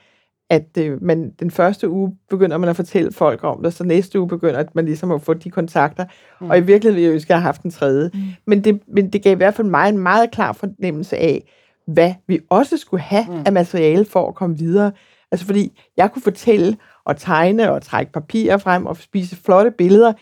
at 0.50 0.78
øh, 0.78 1.02
man 1.02 1.30
den 1.40 1.50
første 1.50 1.88
uge 1.88 2.16
begynder 2.30 2.58
man 2.58 2.68
at 2.68 2.76
fortælle 2.76 3.12
folk 3.12 3.44
om 3.44 3.62
det, 3.62 3.74
så 3.74 3.84
næste 3.84 4.20
uge 4.20 4.28
begynder 4.28 4.58
at 4.58 4.74
man 4.74 4.84
ligesom 4.84 5.10
at 5.10 5.22
få 5.22 5.34
de 5.34 5.50
kontakter, 5.50 6.04
mm. 6.40 6.50
og 6.50 6.58
i 6.58 6.60
virkeligheden 6.60 6.94
ville 6.94 7.06
jeg 7.06 7.14
ønske, 7.14 7.26
at 7.26 7.30
jeg 7.30 7.38
have 7.38 7.44
haft 7.44 7.62
en 7.62 7.70
tredje. 7.70 8.10
Mm. 8.14 8.20
Men, 8.46 8.64
det, 8.64 8.80
men 8.86 9.10
det 9.10 9.22
gav 9.22 9.32
i 9.32 9.36
hvert 9.36 9.54
fald 9.54 9.66
mig 9.66 9.88
en 9.88 9.98
meget 9.98 10.30
klar 10.30 10.52
fornemmelse 10.52 11.16
af, 11.16 11.52
hvad 11.86 12.14
vi 12.26 12.40
også 12.50 12.76
skulle 12.76 13.00
have 13.00 13.24
mm. 13.28 13.42
af 13.46 13.52
materiale 13.52 14.04
for 14.04 14.28
at 14.28 14.34
komme 14.34 14.58
videre. 14.58 14.92
Altså 15.32 15.46
fordi 15.46 15.80
jeg 15.96 16.12
kunne 16.12 16.22
fortælle 16.22 16.76
og 17.04 17.16
tegne 17.16 17.72
og 17.72 17.82
trække 17.82 18.12
papirer 18.12 18.56
frem 18.56 18.86
og 18.86 18.96
spise 18.96 19.36
flotte 19.36 19.70
billeder, 19.70 20.12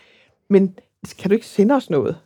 men 0.49 0.75
kan 1.19 1.29
du 1.29 1.33
ikke 1.33 1.47
sende 1.47 1.75
os 1.75 1.89
noget? 1.89 2.17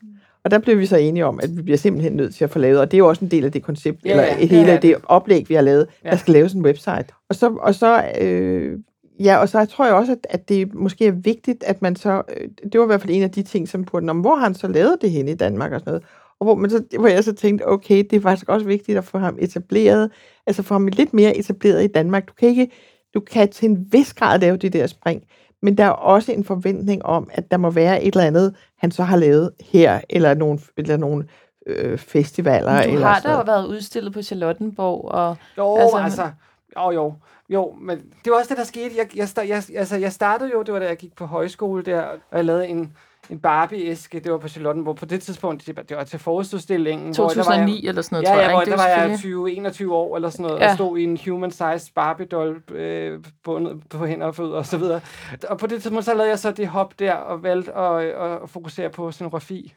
Og 0.43 0.51
der 0.51 0.59
blev 0.59 0.79
vi 0.79 0.85
så 0.85 0.97
enige 0.97 1.25
om, 1.25 1.39
at 1.43 1.57
vi 1.57 1.61
bliver 1.61 1.77
simpelthen 1.77 2.13
nødt 2.13 2.35
til 2.35 2.43
at 2.43 2.49
få 2.49 2.59
lavet, 2.59 2.79
og 2.79 2.91
det 2.91 2.97
er 2.97 2.99
jo 2.99 3.07
også 3.07 3.25
en 3.25 3.31
del 3.31 3.45
af 3.45 3.51
det 3.51 3.63
koncept, 3.63 4.05
ja, 4.05 4.11
eller 4.11 4.23
ja, 4.23 4.35
hele 4.35 4.67
ja, 4.67 4.73
det. 4.73 4.81
det 4.81 4.95
oplæg, 5.03 5.49
vi 5.49 5.53
har 5.53 5.61
lavet, 5.61 5.87
ja. 6.05 6.09
der 6.09 6.15
skal 6.15 6.33
laves 6.33 6.53
en 6.53 6.65
website. 6.65 7.05
Og 7.29 7.35
så, 7.35 7.57
og 7.59 7.75
så, 7.75 8.03
øh, 8.21 8.79
ja, 9.19 9.37
og 9.37 9.49
så 9.49 9.65
tror 9.65 9.85
jeg 9.85 9.93
også, 9.93 10.11
at, 10.11 10.27
at 10.29 10.49
det 10.49 10.73
måske 10.73 11.05
er 11.05 11.11
vigtigt, 11.11 11.63
at 11.63 11.81
man 11.81 11.95
så, 11.95 12.21
øh, 12.37 12.47
det 12.71 12.79
var 12.79 12.85
i 12.85 12.87
hvert 12.87 13.01
fald 13.01 13.13
en 13.13 13.23
af 13.23 13.31
de 13.31 13.43
ting, 13.43 13.69
som 13.69 13.83
på 13.83 13.97
om 13.97 14.19
hvor 14.19 14.35
har 14.35 14.43
han 14.43 14.55
så 14.55 14.67
lavet 14.67 14.97
det 15.01 15.11
hen 15.11 15.27
i 15.27 15.35
Danmark 15.35 15.71
og 15.71 15.79
sådan 15.79 15.91
noget. 15.91 16.03
Og 16.39 16.45
hvor, 16.45 16.55
man 16.55 16.69
så, 16.69 16.83
hvor 16.99 17.07
jeg 17.07 17.23
så 17.23 17.33
tænkte, 17.33 17.67
okay, 17.67 17.97
det 18.09 18.13
er 18.13 18.21
faktisk 18.21 18.49
også 18.49 18.65
vigtigt 18.65 18.97
at 18.97 19.03
få 19.03 19.17
ham 19.17 19.37
etableret, 19.39 20.11
altså 20.47 20.63
få 20.63 20.73
ham 20.73 20.87
lidt 20.87 21.13
mere 21.13 21.37
etableret 21.37 21.83
i 21.83 21.87
Danmark. 21.87 22.27
Du 22.27 22.33
kan 22.39 22.49
ikke, 22.49 22.71
du 23.13 23.19
kan 23.19 23.49
til 23.49 23.69
en 23.69 23.87
vis 23.91 24.13
grad 24.13 24.39
lave 24.39 24.57
det 24.57 24.73
der 24.73 24.87
spring, 24.87 25.23
men 25.61 25.77
der 25.77 25.83
er 25.83 25.89
også 25.89 26.31
en 26.31 26.43
forventning 26.43 27.05
om, 27.05 27.29
at 27.33 27.51
der 27.51 27.57
må 27.57 27.69
være 27.69 28.03
et 28.03 28.15
eller 28.15 28.27
andet, 28.27 28.55
han 28.81 28.91
så 28.91 29.03
har 29.03 29.17
lavet 29.17 29.51
her, 29.59 30.01
eller 30.09 30.33
nogle, 30.33 30.59
eller 30.77 30.97
nogle 30.97 31.27
øh, 31.67 31.97
festivaler. 31.97 32.73
Men 32.73 32.89
du 32.89 32.95
eller 32.95 33.07
har 33.07 33.19
da 33.19 33.31
jo 33.31 33.43
været 33.45 33.67
udstillet 33.67 34.13
på 34.13 34.21
Charlottenborg. 34.21 35.05
Og, 35.05 35.37
jo, 35.57 35.75
altså, 35.75 35.97
altså 35.97 36.31
jo, 36.77 36.91
jo. 36.91 37.13
Jo, 37.49 37.75
men 37.81 37.97
det 37.97 38.31
var 38.31 38.37
også 38.37 38.49
det, 38.49 38.57
der 38.57 38.63
skete. 38.63 38.97
Jeg, 38.97 39.17
jeg, 39.17 39.47
jeg, 39.47 39.63
altså, 39.75 39.97
jeg 39.97 40.11
startede 40.11 40.51
jo, 40.53 40.61
det 40.61 40.73
var 40.73 40.79
da 40.79 40.87
jeg 40.87 40.97
gik 40.97 41.15
på 41.15 41.25
højskole 41.25 41.83
der, 41.83 42.01
og 42.01 42.37
jeg 42.37 42.45
lavede 42.45 42.67
en, 42.67 42.93
en 43.31 43.39
Barbie-æske. 43.39 44.19
Det 44.19 44.31
var 44.31 44.37
på 44.37 44.47
Charlottenborg. 44.47 44.95
På 44.95 45.05
det 45.05 45.21
tidspunkt, 45.21 45.67
det 45.67 45.97
var- 45.97 46.03
til 46.03 46.19
forestillingen. 46.19 47.13
2009 47.13 47.87
eller 47.87 48.01
sådan 48.01 48.15
noget, 48.15 48.23
ja, 48.27 48.29
tror 48.29 48.37
ja, 48.37 48.41
jeg. 48.43 48.51
hvor 48.51 48.61
ikke? 48.61 48.71
der 48.71 48.77
Det 48.77 48.83
var 48.83 49.01
jeg 49.01 49.09
selvfølgelig- 49.19 49.71
20-21 49.89 49.93
år 49.93 50.15
eller 50.15 50.29
sådan 50.29 50.43
noget, 50.43 50.59
Ja. 50.59 50.69
og 50.69 50.75
stod 50.75 50.97
i 50.97 51.03
en 51.03 51.17
human-sized 51.25 51.91
Barbie-doll 51.99 52.73
øh, 52.75 53.23
bundet 53.43 53.83
på 53.89 54.05
hænder 54.05 54.27
og 54.27 54.35
fødder 54.35 54.57
og 54.57 54.65
så 54.65 54.77
videre. 54.77 55.01
Og 55.49 55.57
på 55.57 55.67
det 55.67 55.81
tidspunkt, 55.81 56.05
så 56.05 56.13
lavede 56.13 56.29
jeg 56.29 56.39
så 56.39 56.51
det 56.51 56.67
hop 56.67 56.99
der, 56.99 57.13
og 57.13 57.43
valgte 57.43 57.73
at, 57.77 58.01
at, 58.03 58.31
at 58.43 58.49
fokusere 58.49 58.89
på 58.89 59.11
scenografi. 59.11 59.73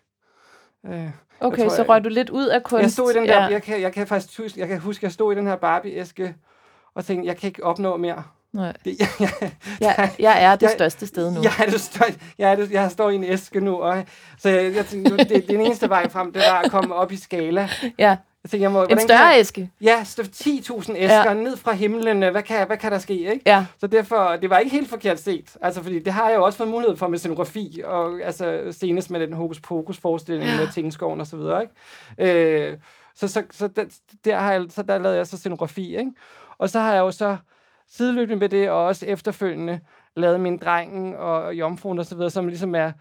Øh, 0.86 1.08
Okay, 1.40 1.58
tror, 1.62 1.68
så 1.68 1.76
jeg- 1.82 1.88
røg 1.88 2.04
du 2.04 2.08
lidt 2.08 2.30
ud 2.30 2.46
af 2.46 2.62
kunst. 2.62 2.82
jeg 2.82 2.90
stod 2.90 3.10
i 3.10 3.14
den 3.14 3.28
der, 3.28 3.34
Ja. 3.42 3.44
jeg, 3.50 3.62
kan, 3.62 3.80
jeg 3.80 3.92
kan 3.92 4.06
faktisk 4.06 4.56
jeg 4.56 4.68
kan 4.68 4.78
huske, 4.78 5.04
jeg 5.04 5.12
stod 5.12 5.32
i 5.32 5.36
den 5.36 5.46
her 5.46 5.56
Barbie-æske, 5.56 6.34
og 6.94 7.04
tænkte, 7.04 7.26
jeg 7.28 7.36
kan 7.36 7.46
ikke 7.48 7.64
opnå 7.64 7.96
mere. 7.96 8.22
Nej. 8.54 8.72
Det, 8.84 8.96
jeg, 9.00 9.08
jeg, 9.20 9.40
Jeg, 9.80 10.10
jeg 10.18 10.42
er 10.44 10.56
det 10.56 10.62
Jeg- 10.62 10.70
største 10.76 11.06
sted 11.06 11.30
nu. 11.30 11.42
jeg, 11.42 11.52
er 11.58 11.70
det 11.70 11.80
støj, 11.80 12.10
jeg, 12.38 12.52
er 12.52 12.56
det, 12.56 12.70
jeg 12.70 12.90
står 12.90 13.10
i 13.10 13.14
en 13.14 13.24
æske 13.24 13.60
nu, 13.60 13.76
og, 13.82 14.04
så 14.38 14.48
jeg, 14.48 14.74
jeg 14.74 14.86
tænkte, 14.86 15.10
nu, 15.10 15.16
det, 15.16 15.48
den 15.48 15.60
eneste 15.60 15.88
vej 15.88 16.08
frem, 16.08 16.32
det 16.32 16.42
var 16.50 16.60
at 16.60 16.70
komme 16.70 16.94
op 16.94 17.12
i 17.12 17.16
skala. 17.16 17.68
ja. 17.98 18.16
Jeg 18.44 18.50
tænkte, 18.50 18.62
jeg 18.62 18.72
må, 18.72 18.82
En 18.84 19.00
større 19.00 19.26
jeg, 19.26 19.40
æske. 19.40 19.70
Ja, 19.80 20.04
så 20.04 20.22
10.000 20.22 20.96
æsker 20.96 21.22
ja. 21.30 21.34
ned 21.34 21.56
fra 21.56 21.72
himlen. 21.72 22.18
Hvad 22.30 22.42
kan, 22.42 22.66
hvad 22.66 22.76
kan 22.76 22.92
der 22.92 22.98
ske, 22.98 23.14
ikke? 23.14 23.40
Ja. 23.46 23.66
Så 23.80 23.86
derfor, 23.86 24.36
det 24.42 24.50
var 24.50 24.58
ikke 24.58 24.70
helt 24.70 24.90
forkert 24.90 25.20
set. 25.20 25.56
Altså, 25.62 25.82
fordi 25.82 25.98
det 25.98 26.12
har 26.12 26.28
jeg 26.28 26.36
jo 26.36 26.44
også 26.44 26.56
fået 26.58 26.68
mulighed 26.70 26.96
for 26.96 27.08
med 27.08 27.18
scenografi, 27.18 27.82
og 27.84 28.20
altså 28.24 28.62
senest 28.80 29.10
med 29.10 29.20
den 29.20 29.32
Hokus 29.32 29.60
Pokus 29.60 29.98
forestilling 29.98 30.50
ja. 30.50 30.56
med 30.56 30.68
Tingskoven 30.74 31.20
og 31.20 31.26
så 31.26 31.36
videre, 31.36 31.62
ikke? 32.18 32.68
Øh, 32.70 32.76
så, 33.16 33.28
så, 33.28 33.42
så, 33.50 33.68
der, 33.68 33.84
der, 34.24 34.38
har 34.38 34.52
jeg, 34.52 34.62
så 34.70 34.82
der 34.82 34.98
lavede 34.98 35.18
jeg 35.18 35.26
så 35.26 35.36
scenografi, 35.38 35.96
ikke? 35.98 36.10
Og 36.58 36.70
så 36.70 36.80
har 36.80 36.92
jeg 36.94 37.00
jo 37.00 37.10
så 37.10 37.36
sideløbende 37.90 38.36
med 38.36 38.48
det, 38.48 38.70
og 38.70 38.84
også 38.84 39.06
efterfølgende, 39.06 39.80
lavet 40.16 40.40
min 40.40 40.58
drengen 40.58 41.14
og 41.14 41.54
jomfruen 41.54 41.98
og 41.98 42.06
så 42.06 42.14
videre, 42.14 42.30
som 42.30 42.46
ligesom 42.46 42.74
er 42.74 42.92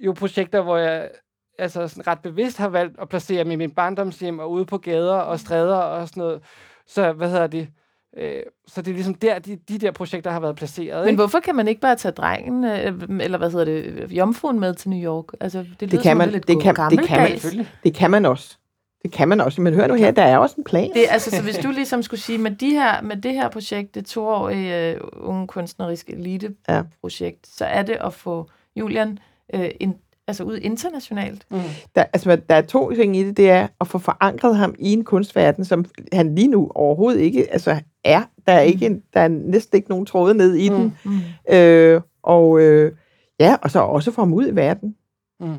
jo 0.00 0.12
projekter, 0.12 0.62
hvor 0.62 0.76
jeg 0.76 1.10
altså 1.58 1.88
sådan 1.88 2.06
ret 2.06 2.18
bevidst 2.20 2.58
har 2.58 2.68
valgt 2.68 3.00
at 3.00 3.08
placere 3.08 3.44
mig 3.44 3.52
i 3.52 3.56
min 3.56 3.70
barndomshjem 3.70 4.38
og 4.38 4.50
ude 4.50 4.64
på 4.64 4.78
gader 4.78 5.16
og 5.16 5.40
stræder 5.40 5.76
og 5.76 6.08
sådan 6.08 6.20
noget. 6.20 6.42
Så 6.86 7.12
hvad 7.12 7.30
hedder 7.30 7.46
det? 7.46 7.68
Øh, 8.16 8.42
så 8.66 8.82
det 8.82 8.90
er 8.90 8.94
ligesom 8.94 9.14
der, 9.14 9.38
de, 9.38 9.56
de 9.56 9.78
der 9.78 9.90
projekter 9.90 10.30
har 10.30 10.40
været 10.40 10.56
placeret. 10.56 11.00
Men 11.00 11.08
ikke? 11.08 11.20
hvorfor 11.20 11.40
kan 11.40 11.54
man 11.54 11.68
ikke 11.68 11.80
bare 11.80 11.96
tage 11.96 12.12
drengen, 12.12 12.64
øh, 12.64 13.20
eller 13.20 13.38
hvad 13.38 13.50
hedder 13.50 13.64
det, 13.64 14.12
jomfruen 14.12 14.60
med 14.60 14.74
til 14.74 14.90
New 14.90 15.04
York? 15.04 15.24
Altså, 15.40 15.58
det, 15.58 15.68
lyder 15.68 15.86
Det 15.86 15.90
kan 15.90 16.02
som 16.02 16.16
man, 16.16 16.28
om 16.28 16.32
lidt 16.32 16.48
det 16.48 16.62
kan, 16.62 16.74
det 16.90 17.06
kan 17.06 17.20
man, 17.20 17.66
det 17.84 17.94
kan 17.94 18.10
man 18.10 18.26
også. 18.26 18.58
Det 19.04 19.12
kan 19.12 19.28
man 19.28 19.40
også. 19.40 19.60
Men 19.60 19.74
hør 19.74 19.86
nu 19.86 19.94
her, 19.94 20.10
der 20.10 20.22
er 20.22 20.38
også 20.38 20.54
en 20.58 20.64
plan. 20.64 20.90
Det, 20.94 21.06
altså, 21.10 21.30
så 21.30 21.42
hvis 21.42 21.58
du 21.58 21.70
ligesom 21.70 22.02
skulle 22.02 22.20
sige, 22.20 22.38
med, 22.38 22.50
de 22.50 22.70
her, 22.70 23.02
med 23.02 23.16
det 23.16 23.32
her 23.32 23.48
projekt, 23.48 23.94
det 23.94 24.06
toårige 24.06 24.98
uh, 25.02 25.28
unge 25.28 25.46
kunstneriske 25.46 26.12
elite-projekt, 26.12 27.46
så 27.46 27.64
er 27.64 27.82
det 27.82 27.96
at 28.00 28.14
få 28.14 28.50
Julian 28.76 29.18
uh, 29.54 29.64
in, 29.80 29.94
altså 30.28 30.44
ud 30.44 30.58
internationalt. 30.58 31.46
Mm. 31.50 31.60
Der, 31.94 32.04
altså, 32.12 32.36
der 32.36 32.54
er 32.54 32.62
to 32.62 32.94
ting 32.94 33.16
i 33.16 33.24
det. 33.24 33.36
Det 33.36 33.50
er 33.50 33.68
at 33.80 33.86
få 33.86 33.98
forankret 33.98 34.56
ham 34.56 34.74
i 34.78 34.92
en 34.92 35.04
kunstverden, 35.04 35.64
som 35.64 35.84
han 36.12 36.34
lige 36.34 36.48
nu 36.48 36.70
overhovedet 36.74 37.20
ikke 37.20 37.52
altså, 37.52 37.80
er. 38.04 38.22
Der 38.46 38.52
er, 38.52 38.60
ikke 38.60 38.86
en, 38.86 39.02
der 39.14 39.20
er 39.20 39.28
næsten 39.28 39.76
ikke 39.76 39.90
nogen 39.90 40.06
tråde 40.06 40.34
ned 40.34 40.54
i 40.54 40.68
mm. 40.68 40.76
den. 40.76 40.96
Mm. 41.04 41.54
Øh, 41.54 42.00
og 42.22 42.60
øh, 42.60 42.92
ja, 43.40 43.56
og 43.62 43.70
så 43.70 43.78
også 43.78 44.10
få 44.10 44.20
ham 44.20 44.34
ud 44.34 44.48
i 44.48 44.56
verden. 44.56 44.96
Mm. 45.40 45.56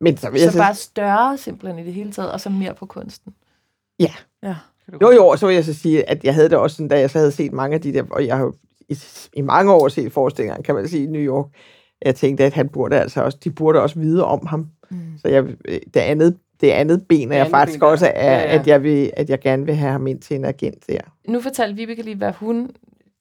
Men 0.00 0.16
så 0.16 0.30
vil 0.30 0.40
jeg 0.40 0.52
Så 0.52 0.58
bare 0.58 0.74
større 0.74 1.38
simpelthen 1.38 1.78
i 1.78 1.86
det 1.86 1.94
hele 1.94 2.12
taget, 2.12 2.32
og 2.32 2.40
så 2.40 2.50
mere 2.50 2.74
på 2.74 2.86
kunsten. 2.86 3.34
Ja. 3.98 4.12
Ja. 4.42 4.56
Jo, 5.02 5.10
jo, 5.10 5.26
og 5.28 5.38
så 5.38 5.46
vil 5.46 5.54
jeg 5.54 5.64
så 5.64 5.74
sige, 5.74 6.10
at 6.10 6.24
jeg 6.24 6.34
havde 6.34 6.48
det 6.48 6.58
også 6.58 6.76
sådan, 6.76 6.88
da 6.88 7.00
jeg 7.00 7.10
så 7.10 7.18
havde 7.18 7.32
set 7.32 7.52
mange 7.52 7.74
af 7.74 7.80
de 7.80 7.92
der, 7.92 8.02
og 8.10 8.26
jeg 8.26 8.36
har 8.36 8.44
jo 8.44 8.54
i, 8.88 8.98
i 9.32 9.40
mange 9.40 9.72
år 9.72 9.88
set 9.88 10.12
forestillinger, 10.12 10.62
kan 10.62 10.74
man 10.74 10.88
sige, 10.88 11.04
i 11.04 11.06
New 11.06 11.20
York. 11.22 11.46
Jeg 12.04 12.14
tænkte, 12.14 12.44
at 12.44 12.52
han 12.52 12.68
burde 12.68 13.00
altså 13.00 13.22
også, 13.22 13.38
de 13.44 13.50
burde 13.50 13.82
også 13.82 13.98
vide 13.98 14.24
om 14.24 14.46
ham. 14.46 14.66
Mm. 14.90 14.98
Så 15.22 15.28
jeg, 15.28 15.44
det, 15.94 16.00
andet, 16.00 16.36
det 16.60 16.70
andet 16.70 17.06
ben 17.08 17.32
er 17.32 17.36
jeg 17.36 17.50
faktisk 17.50 17.78
ben, 17.78 17.88
også, 17.88 18.06
er, 18.06 18.32
Ja, 18.32 18.38
ja. 18.38 18.58
At, 18.58 18.66
jeg 18.66 18.82
vil, 18.82 19.10
at 19.16 19.30
jeg 19.30 19.40
gerne 19.40 19.66
vil 19.66 19.74
have 19.74 19.92
ham 19.92 20.06
ind 20.06 20.20
til 20.20 20.36
en 20.36 20.44
agent 20.44 20.86
der. 20.88 21.00
Nu 21.28 21.40
fortalte 21.40 21.76
Vibeke 21.76 22.02
lige, 22.02 22.16
hvad 22.16 22.32
hun 22.32 22.70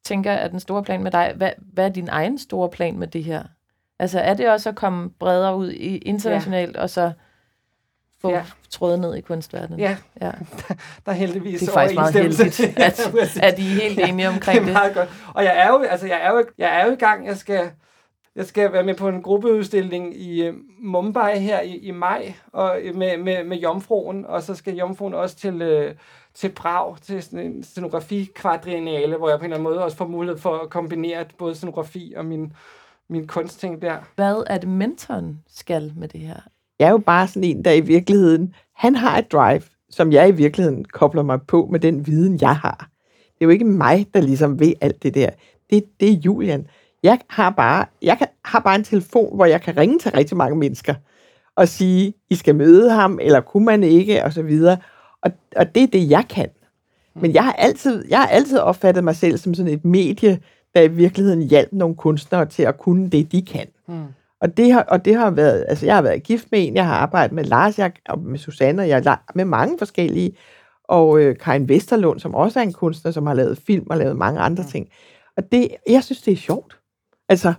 tænker 0.05 0.31
er 0.31 0.47
den 0.47 0.59
store 0.59 0.83
plan 0.83 1.03
med 1.03 1.11
dig. 1.11 1.33
Hvad, 1.35 1.51
hvad 1.73 1.85
er 1.85 1.89
din 1.89 2.07
egen 2.11 2.37
store 2.37 2.69
plan 2.69 2.99
med 2.99 3.07
det 3.07 3.23
her? 3.23 3.43
Altså, 3.99 4.19
er 4.19 4.33
det 4.33 4.49
også 4.49 4.69
at 4.69 4.75
komme 4.75 5.09
bredere 5.09 5.55
ud 5.57 5.71
i 5.71 5.97
internationalt, 5.97 6.75
ja. 6.75 6.81
og 6.81 6.89
så 6.89 7.11
få 8.21 8.29
ja. 8.29 8.35
Ja. 8.35 8.43
trådet 8.69 8.99
ned 8.99 9.15
i 9.15 9.21
kunstverdenen? 9.21 9.79
Ja, 9.79 9.97
ja. 10.21 10.31
der 11.05 11.11
er 11.11 11.11
heldigvis 11.11 11.59
Det 11.59 11.69
er 11.69 11.73
faktisk 11.73 11.95
meget 11.95 12.13
heldigt, 12.13 12.59
at, 12.77 13.11
Ja, 13.15 13.47
at 13.47 13.59
I 13.59 13.61
er 13.61 13.81
helt 13.81 13.99
enige 13.99 14.29
omkring 14.29 14.59
det 14.59 14.67
det. 14.67 14.75
er 14.75 14.79
meget 14.79 14.93
godt. 14.95 15.09
Og 15.33 15.43
jeg 15.43 15.57
er 15.57 15.67
jo, 15.67 15.81
altså, 15.81 16.07
jeg 16.07 16.19
er 16.21 16.31
jo, 16.31 16.45
jeg 16.57 16.79
er 16.81 16.85
jo 16.85 16.91
i 16.91 16.95
gang. 16.95 17.27
Jeg 17.27 17.37
skal, 17.37 17.71
jeg 18.35 18.45
skal 18.45 18.73
være 18.73 18.83
med 18.83 18.95
på 18.95 19.07
en 19.09 19.21
gruppeudstilling 19.21 20.21
i 20.21 20.43
øh, 20.43 20.53
Mumbai 20.79 21.39
her 21.39 21.61
i, 21.61 21.77
i 21.77 21.91
maj 21.91 22.33
og 22.53 22.79
øh, 22.81 22.95
med, 22.95 23.17
med, 23.17 23.43
med 23.43 23.57
Jomfruen, 23.57 24.25
og 24.25 24.43
så 24.43 24.55
skal 24.55 24.75
Jomfruen 24.75 25.13
også 25.13 25.35
til, 25.35 25.61
øh, 25.61 25.95
til 26.33 26.49
Prag, 26.49 26.97
til 27.01 27.23
sådan 27.23 27.39
en 27.39 27.63
scenografi 27.63 28.29
kvadriennale, 28.35 29.17
hvor 29.17 29.29
jeg 29.29 29.39
på 29.39 29.45
en 29.45 29.51
eller 29.51 29.57
anden 29.57 29.73
måde 29.73 29.83
også 29.83 29.97
får 29.97 30.07
mulighed 30.07 30.39
for 30.39 30.57
at 30.57 30.69
kombinere 30.69 31.25
både 31.37 31.55
scenografi 31.55 32.13
og 32.17 32.25
min, 32.25 32.53
min 33.09 33.27
kunstting 33.27 33.81
der. 33.81 33.97
Hvad 34.15 34.43
er 34.47 34.57
det, 34.57 34.69
mentoren 34.69 35.39
skal 35.47 35.93
med 35.95 36.07
det 36.07 36.19
her? 36.19 36.39
Jeg 36.79 36.87
er 36.87 36.91
jo 36.91 36.97
bare 36.97 37.27
sådan 37.27 37.43
en, 37.43 37.65
der 37.65 37.71
i 37.71 37.81
virkeligheden, 37.81 38.53
han 38.75 38.95
har 38.95 39.17
et 39.17 39.31
drive, 39.31 39.61
som 39.89 40.11
jeg 40.11 40.29
i 40.29 40.31
virkeligheden 40.31 40.85
kobler 40.85 41.23
mig 41.23 41.41
på 41.41 41.67
med 41.71 41.79
den 41.79 42.07
viden, 42.07 42.41
jeg 42.41 42.55
har. 42.55 42.89
Det 43.13 43.41
er 43.41 43.45
jo 43.45 43.49
ikke 43.49 43.65
mig, 43.65 44.07
der 44.13 44.21
ligesom 44.21 44.59
ved 44.59 44.73
alt 44.81 45.03
det 45.03 45.15
der. 45.15 45.29
Det, 45.69 45.83
det 45.99 46.09
er 46.09 46.17
Julian. 46.25 46.67
Jeg 47.03 47.19
har 47.29 47.49
bare, 47.49 47.85
jeg 48.01 48.17
kan, 48.17 48.27
har 48.45 48.59
bare 48.59 48.75
en 48.75 48.83
telefon, 48.83 49.35
hvor 49.35 49.45
jeg 49.45 49.61
kan 49.61 49.77
ringe 49.77 49.99
til 49.99 50.11
rigtig 50.11 50.37
mange 50.37 50.57
mennesker 50.57 50.93
og 51.55 51.67
sige, 51.67 52.13
I 52.29 52.35
skal 52.35 52.55
møde 52.55 52.91
ham, 52.91 53.19
eller 53.21 53.41
kunne 53.41 53.65
man 53.65 53.83
ikke, 53.83 54.23
og 54.23 54.33
så 54.33 54.41
videre. 54.41 54.77
Og, 55.21 55.31
og 55.55 55.75
det 55.75 55.83
er 55.83 55.87
det, 55.87 56.09
jeg 56.09 56.25
kan. 56.29 56.49
Men 57.15 57.33
jeg 57.33 57.43
har, 57.43 57.53
altid, 57.53 58.05
jeg 58.09 58.19
har 58.19 58.27
altid 58.27 58.59
opfattet 58.59 59.03
mig 59.03 59.15
selv 59.15 59.37
som 59.37 59.53
sådan 59.53 59.73
et 59.73 59.85
medie, 59.85 60.39
der 60.75 60.81
i 60.81 60.87
virkeligheden 60.87 61.41
hjalp 61.41 61.69
nogle 61.71 61.95
kunstnere 61.95 62.45
til 62.45 62.63
at 62.63 62.77
kunne 62.77 63.09
det, 63.09 63.31
de 63.31 63.41
kan. 63.41 63.67
Hmm. 63.87 64.03
Og 64.41 64.57
det, 64.57 64.73
har, 64.73 64.83
og 64.83 65.05
det 65.05 65.15
har 65.15 65.31
været, 65.31 65.65
altså 65.67 65.85
jeg 65.85 65.95
har 65.95 66.01
været 66.01 66.23
gift 66.23 66.47
med 66.51 66.67
en, 66.67 66.75
jeg 66.75 66.85
har 66.85 66.95
arbejdet 66.95 67.35
med 67.35 67.43
Lars, 67.43 67.79
jeg, 67.79 67.91
og 68.09 68.19
med 68.19 68.39
Susanne, 68.39 68.81
og 68.81 68.89
jeg 68.89 69.17
med 69.35 69.45
mange 69.45 69.77
forskellige, 69.77 70.37
og 70.83 71.19
øh, 71.19 71.37
Karin 71.37 71.69
Vesterlund, 71.69 72.19
som 72.19 72.35
også 72.35 72.59
er 72.59 72.63
en 72.63 72.73
kunstner, 72.73 73.11
som 73.11 73.27
har 73.27 73.33
lavet 73.33 73.57
film 73.67 73.87
og 73.89 73.97
lavet 73.97 74.17
mange 74.17 74.39
andre 74.39 74.63
ting. 74.63 74.89
Og 75.37 75.51
det, 75.51 75.67
jeg 75.89 76.03
synes, 76.03 76.21
det 76.21 76.33
er 76.33 76.37
sjovt. 76.37 76.79
Altså, 77.29 77.53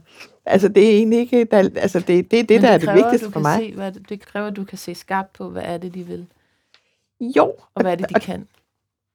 altså 0.46 0.68
det 0.68 0.86
er 0.86 0.90
egentlig 0.90 1.18
ikke, 1.18 1.44
der, 1.44 1.56
altså 1.76 2.00
det, 2.00 2.30
det 2.30 2.38
er 2.38 2.42
det, 2.42 2.50
Men 2.50 2.62
der 2.62 2.68
er 2.68 2.78
det 2.78 2.94
vigtigste 2.94 3.26
du 3.26 3.30
for 3.30 3.40
kan 3.40 3.42
mig. 3.42 3.58
Se, 3.58 3.74
hvad 3.74 3.92
det, 3.92 4.08
det 4.08 4.20
kræver, 4.20 4.46
at 4.46 4.56
du 4.56 4.64
kan 4.64 4.78
se 4.78 4.94
skarpt 4.94 5.32
på, 5.32 5.50
hvad 5.50 5.62
er 5.64 5.78
det, 5.78 5.94
de 5.94 6.02
vil, 6.02 6.26
Jo, 7.20 7.54
og 7.74 7.82
hvad 7.82 7.92
er 7.92 7.96
det, 7.96 8.08
de 8.08 8.20
kan. 8.20 8.48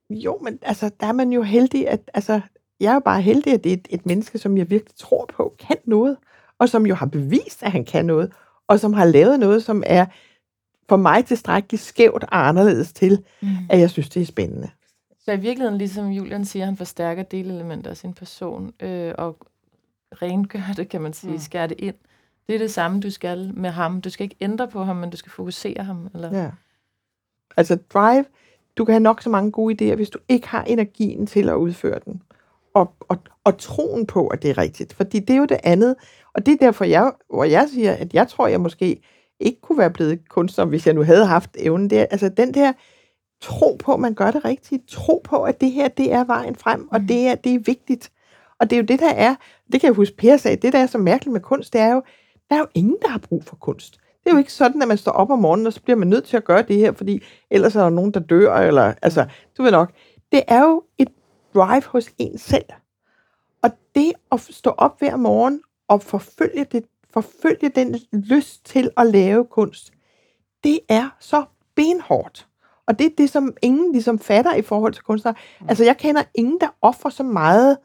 Jo, 0.10 0.40
men 0.42 0.60
altså, 0.62 0.92
der 1.00 1.08
er 1.08 1.12
man 1.12 1.32
jo 1.32 1.42
heldig, 1.42 1.88
at 1.88 2.12
altså, 2.14 2.42
jeg 2.80 2.90
er 2.90 2.94
jo 2.94 3.00
bare 3.00 3.22
heldig, 3.22 3.54
at 3.54 3.64
det 3.64 3.70
er 3.70 3.74
et, 3.74 3.88
et 3.90 4.06
menneske, 4.06 4.38
som 4.38 4.58
jeg 4.58 4.70
virkelig 4.70 4.96
tror 4.96 5.26
på, 5.34 5.56
kan 5.60 5.78
noget, 5.86 6.18
og 6.60 6.70
som 6.70 6.86
jo 6.86 6.96
har 6.96 7.06
bevist, 7.06 7.64
at 7.64 7.72
han 7.72 7.86
kan 7.86 8.06
noget, 8.06 8.32
og 8.68 8.80
som 8.80 8.94
har 8.94 9.06
lavet 9.06 9.40
noget, 9.40 9.64
som 9.64 9.84
er 9.86 10.06
for 10.90 10.98
mig 10.98 11.26
tilstrækkeligt 11.26 11.84
skævt 11.84 12.24
og 12.24 12.48
anderledes 12.48 12.94
til, 12.94 13.24
Mm. 13.42 13.48
at 13.70 13.80
jeg 13.80 13.90
synes, 13.90 14.10
det 14.10 14.22
er 14.22 14.26
spændende. 14.26 14.70
Så 15.20 15.32
i 15.32 15.38
virkeligheden, 15.40 15.78
ligesom 15.78 16.08
Julian 16.08 16.46
siger, 16.46 16.66
han 16.66 16.78
forstærker 16.78 17.24
delelementer 17.24 17.90
af 17.90 17.98
sin 17.98 18.14
person, 18.14 18.74
øh, 18.80 19.14
og 19.18 19.38
rengør 20.22 20.74
det, 20.78 20.90
kan 20.90 21.02
man 21.02 21.14
sige, 21.14 21.34
mm. 21.34 21.40
Skærer 21.40 21.68
det 21.68 21.80
ind. 21.80 21.96
Det 22.48 22.56
er 22.56 22.60
det 22.60 22.72
samme, 22.72 23.00
du 23.00 23.10
skal 23.10 23.52
med 23.54 23.70
ham. 23.70 24.02
Du 24.02 24.10
skal 24.10 24.24
ikke 24.24 24.36
ændre 24.42 24.68
på 24.68 24.84
ham, 24.84 24.96
men 24.96 25.10
du 25.10 25.18
skal 25.18 25.32
fokusere 25.32 25.84
ham. 25.84 26.10
Eller? 26.14 26.42
Ja. 26.44 26.50
Altså 27.58 27.78
drive, 27.94 28.26
du 28.78 28.86
kan 28.86 28.94
have 28.94 29.00
nok 29.04 29.22
så 29.22 29.30
mange 29.30 29.52
gode 29.52 29.92
idéer, 29.92 29.96
hvis 29.96 30.10
du 30.10 30.20
ikke 30.30 30.48
har 30.48 30.64
energien 30.64 31.28
til 31.28 31.50
at 31.50 31.56
udføre 31.56 32.00
den. 32.06 32.22
Og, 32.76 32.94
og, 33.00 33.18
og 33.44 33.58
troen 33.58 34.06
på, 34.08 34.28
at 34.28 34.42
det 34.42 34.50
er 34.50 34.58
rigtigt. 34.58 34.94
Fordi 34.94 35.20
det 35.20 35.34
er 35.34 35.38
jo 35.38 35.46
det 35.46 35.60
andet. 35.64 35.96
Og 36.34 36.46
det 36.46 36.52
er 36.52 36.58
derfor, 36.58 36.86
jeg, 36.86 37.12
hvor 37.34 37.44
jeg 37.44 37.68
siger, 37.74 37.94
at 37.94 38.14
jeg 38.14 38.28
tror, 38.28 38.48
jeg 38.48 38.62
måske 38.62 39.02
ikke 39.40 39.62
kunne 39.62 39.78
være 39.78 39.90
blevet 39.92 40.30
kunstner, 40.30 40.66
hvis 40.66 40.86
jeg 40.86 40.94
nu 40.94 41.04
havde 41.04 41.26
haft 41.26 41.50
evnen. 41.60 41.90
Det 41.90 42.00
er, 42.00 42.06
altså 42.12 42.30
den 42.30 42.54
der 42.54 42.74
tro 43.42 43.76
på, 43.80 43.94
at 43.94 44.00
man 44.00 44.14
gør 44.14 44.32
det 44.32 44.46
rigtigt. 44.46 44.88
Tro 44.90 45.22
på, 45.24 45.44
at 45.44 45.62
det 45.62 45.72
her, 45.72 45.88
det 45.88 46.14
er 46.14 46.24
vejen 46.24 46.56
frem, 46.56 46.88
og 46.92 47.00
Mhm. 47.00 47.08
det 47.08 47.28
er, 47.28 47.36
det 47.36 47.56
er 47.56 47.60
vigtigt. 47.60 48.12
Og 48.60 48.70
det 48.70 48.76
er 48.76 48.82
jo 48.82 48.86
det, 48.86 49.00
der 49.00 49.10
er, 49.14 49.36
det 49.72 49.82
kan 49.82 49.88
jeg 49.88 49.96
huske, 49.96 50.16
Per 50.18 50.38
sagde, 50.38 50.58
det 50.58 50.74
der 50.74 50.80
er 50.80 50.86
så 50.88 50.98
mærkeligt 50.98 51.34
med 51.34 51.42
kunst, 51.42 51.74
det 51.74 51.82
er 51.82 51.92
jo, 51.94 52.02
der 52.50 52.56
er 52.56 52.60
jo 52.60 52.68
ingen, 52.74 52.98
der 53.02 53.08
har 53.08 53.18
brug 53.20 53.44
for 53.44 53.56
kunst. 53.56 53.94
Det 54.24 54.30
er 54.30 54.36
jo 54.36 54.38
ikke 54.40 54.54
sådan, 54.54 54.82
at 54.82 54.88
man 54.88 54.98
står 54.98 55.12
op 55.12 55.32
om 55.32 55.40
morgenen, 55.40 55.68
og 55.68 55.74
så 55.74 55.82
bliver 55.82 55.98
man 55.98 56.08
nødt 56.08 56.26
til 56.26 56.38
at 56.38 56.44
gøre 56.44 56.62
det 56.62 56.76
her, 56.78 56.92
fordi 56.92 57.24
ellers 57.52 57.76
er 57.76 57.82
der 57.82 57.90
nogen, 57.90 58.12
der 58.12 58.20
dør, 58.20 58.54
eller, 58.56 58.94
altså, 59.02 59.26
du 59.58 59.64
ved 59.64 59.72
nok. 59.72 59.92
Det 60.32 60.42
er 60.48 60.64
jo 60.64 60.84
et 60.98 61.08
drive 61.56 61.84
hos 61.86 62.10
en 62.18 62.38
selv. 62.38 62.66
Og 63.64 63.72
det 63.96 64.14
at 64.32 64.42
stå 64.42 64.70
op 64.70 65.00
hver 65.00 65.16
morgen 65.16 65.62
og 65.88 66.02
forfølge, 66.04 66.64
det, 66.64 66.86
forfølge 67.10 67.70
den 67.70 68.00
lyst 68.12 68.66
til 68.66 68.92
at 68.98 69.08
lave 69.08 69.46
kunst, 69.46 69.94
det 70.64 70.80
er 70.90 71.10
så 71.20 71.46
benhårdt. 71.76 72.48
Og 72.88 73.00
det 73.00 73.06
er 73.06 73.16
det, 73.18 73.30
som 73.30 73.58
ingen 73.62 73.92
ligesom 73.92 74.20
fatter 74.20 74.56
i 74.56 74.62
forhold 74.62 74.94
til 74.94 75.04
kunstnere. 75.04 75.36
Mm. 75.62 75.70
Altså, 75.70 75.84
jeg 75.84 75.98
kender 75.98 76.24
ingen, 76.36 76.60
der 76.60 76.68
offrer 76.82 77.10
så 77.10 77.24
meget, 77.24 77.78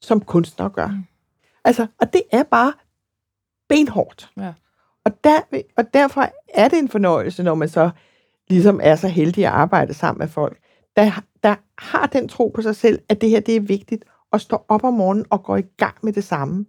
som 0.00 0.20
kunstnere 0.20 0.70
gør. 0.70 0.86
Mm. 0.86 1.04
Altså, 1.64 1.86
og 2.00 2.12
det 2.12 2.22
er 2.32 2.42
bare 2.42 2.72
benhårdt. 3.68 4.30
Ja. 4.36 4.52
og, 5.04 5.24
der, 5.24 5.40
og 5.76 5.94
derfor 5.94 6.28
er 6.48 6.68
det 6.68 6.78
en 6.78 6.88
fornøjelse, 6.88 7.42
når 7.42 7.54
man 7.54 7.68
så 7.68 7.90
ligesom 8.48 8.80
er 8.82 8.96
så 8.96 9.08
heldig 9.08 9.46
at 9.46 9.52
arbejde 9.52 9.94
sammen 9.94 10.18
med 10.18 10.28
folk, 10.28 10.58
der, 10.96 11.22
der 11.42 11.54
har 11.78 12.06
den 12.06 12.28
tro 12.28 12.48
på 12.54 12.62
sig 12.62 12.76
selv, 12.76 13.02
at 13.08 13.20
det 13.20 13.30
her 13.30 13.40
det 13.40 13.56
er 13.56 13.60
vigtigt, 13.60 14.04
og 14.30 14.40
står 14.40 14.64
op 14.68 14.84
om 14.84 14.94
morgenen 14.94 15.26
og 15.30 15.42
går 15.42 15.56
i 15.56 15.62
gang 15.76 15.94
med 16.02 16.12
det 16.12 16.24
samme. 16.24 16.66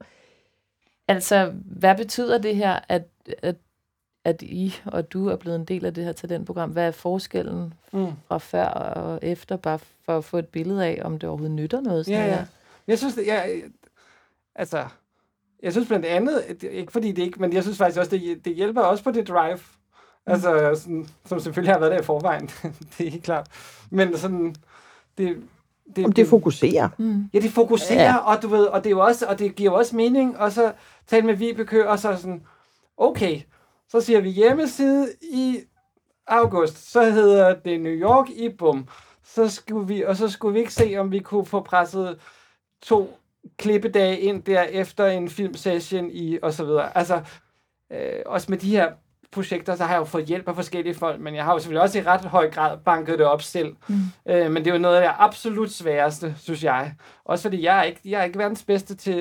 Altså, 1.07 1.53
hvad 1.65 1.95
betyder 1.97 2.37
det 2.37 2.55
her, 2.55 2.79
at, 2.89 3.07
at, 3.41 3.55
at 4.25 4.41
I 4.41 4.75
og 4.85 5.13
du 5.13 5.27
er 5.27 5.35
blevet 5.35 5.55
en 5.55 5.65
del 5.65 5.85
af 5.85 5.93
det 5.93 6.03
her 6.03 6.11
talentprogram? 6.11 6.69
Hvad 6.71 6.87
er 6.87 6.91
forskellen 6.91 7.73
Mm. 7.91 8.07
fra 8.27 8.37
før 8.37 8.65
og 8.65 9.19
efter, 9.21 9.55
bare 9.57 9.79
for 9.79 10.17
at 10.17 10.23
få 10.23 10.37
et 10.37 10.47
billede 10.47 10.85
af, 10.85 11.01
om 11.03 11.19
det 11.19 11.29
overhovedet 11.29 11.55
nytter 11.55 11.81
noget? 11.81 12.05
Sådan 12.05 12.19
Ja, 12.19 12.35
ja. 12.35 12.45
Jeg 12.87 12.97
synes, 12.97 13.15
det, 13.15 13.27
jeg, 13.27 13.61
altså, 14.55 14.85
jeg 15.63 15.71
synes 15.71 15.87
blandt 15.87 16.05
andet, 16.05 16.63
ikke 16.71 16.91
fordi 16.91 17.11
det 17.11 17.23
ikke, 17.23 17.41
men 17.41 17.53
jeg 17.53 17.63
synes 17.63 17.77
faktisk 17.77 17.99
også, 17.99 18.11
det, 18.11 18.45
det 18.45 18.55
hjælper 18.55 18.81
også 18.81 19.03
på 19.03 19.11
det 19.11 19.27
drive. 19.27 19.59
Altså, 20.27 20.71
sådan, 20.75 21.07
som 21.25 21.39
selvfølgelig 21.39 21.73
har 21.73 21.79
været 21.79 21.91
der 21.91 21.99
i 21.99 22.03
forvejen. 22.03 22.47
det 22.97 23.07
er 23.07 23.11
helt 23.11 23.23
klart. 23.23 23.47
Men 23.89 24.17
sådan, 24.17 24.55
det, 25.17 25.43
det, 25.95 26.05
Om 26.05 26.11
det 26.11 26.27
fokuserer. 26.27 26.89
Mm. 26.97 27.29
Ja, 27.33 27.39
det 27.39 27.51
fokuserer, 27.51 28.03
ja. 28.03 28.17
og 28.17 28.41
du 28.41 28.47
ved, 28.47 28.65
og 28.65 28.83
det 28.83 28.89
er 28.89 28.91
jo 28.91 28.99
også, 28.99 29.25
og 29.25 29.39
det 29.39 29.55
giver 29.55 29.71
jo 29.71 29.77
også 29.77 29.95
mening, 29.95 30.37
og 30.37 30.51
så 30.51 30.73
tale 31.07 31.25
med 31.25 31.33
Vibeke, 31.33 31.89
og 31.89 31.99
så 31.99 32.15
sådan, 32.15 32.43
okay, 32.97 33.41
så 33.89 34.01
siger 34.01 34.21
vi 34.21 34.29
hjemmeside 34.29 35.07
i 35.21 35.59
august, 36.27 36.91
så 36.91 37.11
hedder 37.11 37.55
det 37.55 37.81
New 37.81 37.93
York 37.93 38.29
i 38.29 38.49
bum. 38.49 38.87
Så 39.23 39.49
skulle 39.49 39.87
vi, 39.87 40.03
og 40.03 40.15
så 40.15 40.29
skulle 40.29 40.53
vi 40.53 40.59
ikke 40.59 40.73
se, 40.73 40.97
om 40.97 41.11
vi 41.11 41.19
kunne 41.19 41.45
få 41.45 41.61
presset 41.61 42.19
to 42.81 43.17
klippedage 43.57 44.19
ind 44.19 44.43
der 44.43 44.61
efter 44.61 45.05
en 45.05 45.29
filmsession 45.29 46.09
i, 46.11 46.39
og 46.41 46.53
så 46.53 46.65
videre. 46.65 46.97
Altså, 46.97 47.21
øh, 47.91 48.21
også 48.25 48.47
med 48.49 48.57
de 48.57 48.69
her 48.69 48.91
projekter, 49.31 49.75
så 49.75 49.83
har 49.83 49.93
jeg 49.93 49.99
jo 49.99 50.05
fået 50.05 50.25
hjælp 50.25 50.47
af 50.47 50.55
forskellige 50.55 50.95
folk, 50.95 51.19
men 51.21 51.35
jeg 51.35 51.43
har 51.43 51.53
jo 51.53 51.59
selvfølgelig 51.59 51.81
også 51.81 51.99
i 51.99 52.03
ret 52.03 52.21
høj 52.25 52.51
grad 52.51 52.77
banket 52.77 53.19
det 53.19 53.25
op 53.27 53.41
selv. 53.41 53.75
Mm. 53.87 53.95
Øh, 54.29 54.51
men 54.51 54.63
det 54.65 54.69
er 54.71 54.75
jo 54.75 54.81
noget 54.81 54.95
af 54.95 55.01
det 55.01 55.11
absolut 55.19 55.71
sværeste, 55.71 56.35
synes 56.37 56.63
jeg. 56.63 56.93
Også 57.25 57.41
fordi 57.41 57.63
jeg 57.63 57.79
er 57.79 57.83
ikke, 57.83 57.99
jeg 58.05 58.19
er 58.19 58.23
ikke 58.23 58.39
verdens 58.39 58.63
bedste 58.63 58.95
til 58.95 59.19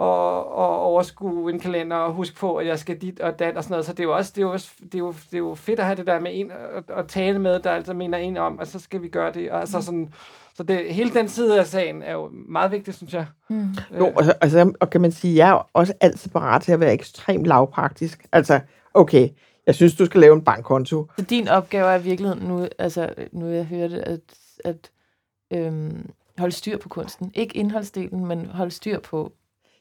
at, 0.00 0.06
at 0.06 0.74
overskue 0.80 1.52
en 1.52 1.60
kalender 1.60 1.96
og 1.96 2.12
huske 2.12 2.36
på, 2.36 2.56
at 2.56 2.66
jeg 2.66 2.78
skal 2.78 2.96
dit 3.00 3.20
og 3.20 3.38
dat 3.38 3.56
og 3.56 3.62
sådan 3.64 3.72
noget. 3.72 3.86
Så 3.86 3.92
det 3.92 4.00
er 4.00 4.04
jo 4.04 4.14
også, 4.14 4.32
det 4.34 4.42
er 4.42 4.46
jo, 4.46 4.52
det 4.52 4.94
er 4.94 4.98
jo, 4.98 5.12
det 5.12 5.34
er 5.34 5.38
jo 5.38 5.54
fedt 5.54 5.80
at 5.80 5.86
have 5.86 5.96
det 5.96 6.06
der 6.06 6.20
med 6.20 6.30
en 6.34 6.50
at, 6.76 6.96
at 6.96 7.08
tale 7.08 7.38
med, 7.38 7.60
der 7.60 7.70
altså 7.70 7.92
mener 7.94 8.18
en 8.18 8.36
om, 8.36 8.60
at 8.60 8.68
så 8.68 8.78
skal 8.78 9.02
vi 9.02 9.08
gøre 9.08 9.32
det. 9.32 9.50
Og 9.50 9.60
altså 9.60 9.82
sådan, 9.82 10.12
så 10.54 10.62
det, 10.62 10.94
hele 10.94 11.10
den 11.14 11.28
side 11.28 11.60
af 11.60 11.66
sagen 11.66 12.02
er 12.02 12.12
jo 12.12 12.30
meget 12.48 12.70
vigtig, 12.70 12.94
synes 12.94 13.14
jeg. 13.14 13.26
Mm. 13.48 13.68
Jo, 13.98 14.12
og, 14.16 14.24
så- 14.24 14.34
altså, 14.40 14.72
og 14.80 14.90
kan 14.90 15.00
man 15.00 15.12
sige, 15.12 15.36
jeg 15.36 15.50
er 15.50 15.68
også 15.72 15.92
altid 16.00 16.30
parat 16.30 16.62
til 16.62 16.72
at 16.72 16.80
være 16.80 16.92
ekstremt 16.92 17.46
lavpraktisk. 17.46 18.26
Altså, 18.32 18.60
okay, 18.94 19.28
jeg 19.66 19.74
synes, 19.74 19.94
du 19.94 20.06
skal 20.06 20.20
lave 20.20 20.34
en 20.34 20.42
bankkonto. 20.42 21.06
Så 21.18 21.24
din 21.24 21.48
opgave 21.48 21.86
er 21.86 21.98
i 21.98 22.02
virkeligheden 22.02 22.48
nu, 22.48 22.66
altså 22.78 23.08
nu 23.32 23.48
jeg 23.48 23.64
hørte, 23.64 24.08
at, 24.08 24.20
at 24.64 24.90
øhm, 25.52 26.10
holde 26.38 26.54
styr 26.54 26.78
på 26.78 26.88
kunsten. 26.88 27.30
Ikke 27.34 27.56
indholdsdelen, 27.56 28.26
men 28.26 28.46
holde 28.46 28.70
styr 28.70 29.00
på. 29.00 29.32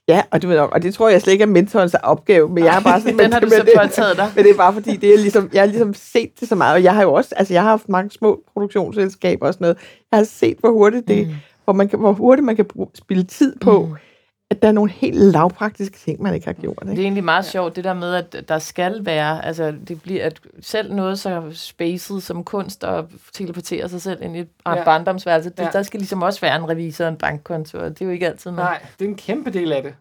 Ja, 0.08 0.24
og 0.32 0.42
du 0.42 0.48
ved 0.48 0.58
og 0.58 0.84
det 0.84 0.94
tror 0.94 1.10
jeg 1.10 1.22
slet 1.22 1.34
ikke 1.34 1.42
er 1.42 1.48
mentorens 1.48 1.94
opgave, 1.94 2.50
men 2.50 2.64
jeg 2.64 2.78
er 2.78 2.82
bare 2.82 3.02
sådan... 3.02 3.20
Den 3.20 3.34
har 3.34 3.40
du 3.40 3.50
så 3.50 3.64
det- 3.66 3.74
påtaget 3.82 4.18
dig. 4.18 4.32
Men 4.36 4.44
det 4.44 4.52
er 4.52 4.58
bare 4.58 4.74
fordi, 4.74 4.96
det 4.96 5.14
er 5.14 5.18
ligesom, 5.18 5.50
jeg 5.54 5.62
har 5.62 5.68
ligesom 5.68 5.94
set 5.94 6.40
det 6.40 6.50
så 6.50 6.56
meget, 6.56 6.74
og 6.74 6.84
jeg 6.84 6.96
har 6.96 7.02
jo 7.02 7.14
også, 7.14 7.36
altså 7.36 7.54
jeg 7.54 7.62
har 7.62 7.70
haft 7.70 7.90
mange 7.90 8.12
små 8.12 8.44
produktionsselskaber 8.54 9.48
og 9.48 9.54
sådan 9.54 9.66
noget. 9.66 9.78
Jeg 10.12 10.18
har 10.20 10.24
set, 10.24 10.58
hvor 10.60 10.72
hurtigt 10.72 11.08
det, 11.08 11.28
mm. 11.28 11.34
hvor, 11.64 11.74
man 11.74 11.90
kan, 11.90 12.00
hvor 12.00 12.12
hurtigt 12.12 12.46
man 12.46 12.56
kan 12.56 12.66
bruge, 12.66 12.88
spille 12.94 13.24
tid 13.24 13.56
på, 13.62 13.86
mm. 13.86 13.96
At 14.56 14.62
der 14.62 14.68
er 14.68 14.72
nogle 14.72 14.92
helt 14.92 15.18
lavpraktiske 15.18 15.98
ting, 15.98 16.22
man 16.22 16.34
ikke 16.34 16.46
har 16.46 16.54
gjort. 16.54 16.80
Det 16.84 16.90
Ikke? 16.90 17.02
er 17.02 17.04
egentlig 17.06 17.24
meget 17.24 17.46
sjovt, 17.46 17.76
det 17.76 17.84
der 17.84 17.94
med, 17.94 18.14
at 18.16 18.36
der 18.50 18.60
skal 18.60 19.06
være, 19.06 19.46
altså 19.46 19.74
det 19.88 20.02
bliver, 20.02 20.26
at 20.26 20.40
selv 20.62 20.94
noget 20.94 21.20
så 21.20 21.44
spacet 21.54 22.24
som 22.24 22.44
kunst 22.44 22.84
og 22.84 23.10
teleportere 23.34 23.90
sig 23.90 24.02
selv 24.02 24.22
ind 24.22 24.36
i 24.38 24.40
et 24.40 24.48
ja. 24.66 24.84
Barndomsværelse, 24.84 25.50
det, 25.50 25.60
Ja. 25.60 25.70
der 25.74 25.84
skal 25.84 26.00
ligesom 26.00 26.22
også 26.22 26.42
være 26.42 26.56
en 26.56 26.70
revisor 26.70 27.06
og 27.06 27.10
en 27.12 27.18
bankkonto, 27.18 27.78
og 27.78 27.90
det 27.90 28.02
er 28.02 28.06
jo 28.06 28.12
ikke 28.12 28.28
altid 28.28 28.52
med. 28.52 28.60
Nej, 28.64 28.82
det 29.00 29.06
er 29.06 29.10
en 29.10 29.16
kæmpe 29.16 29.50
del 29.50 29.72
af 29.74 29.84
det. 29.84 29.94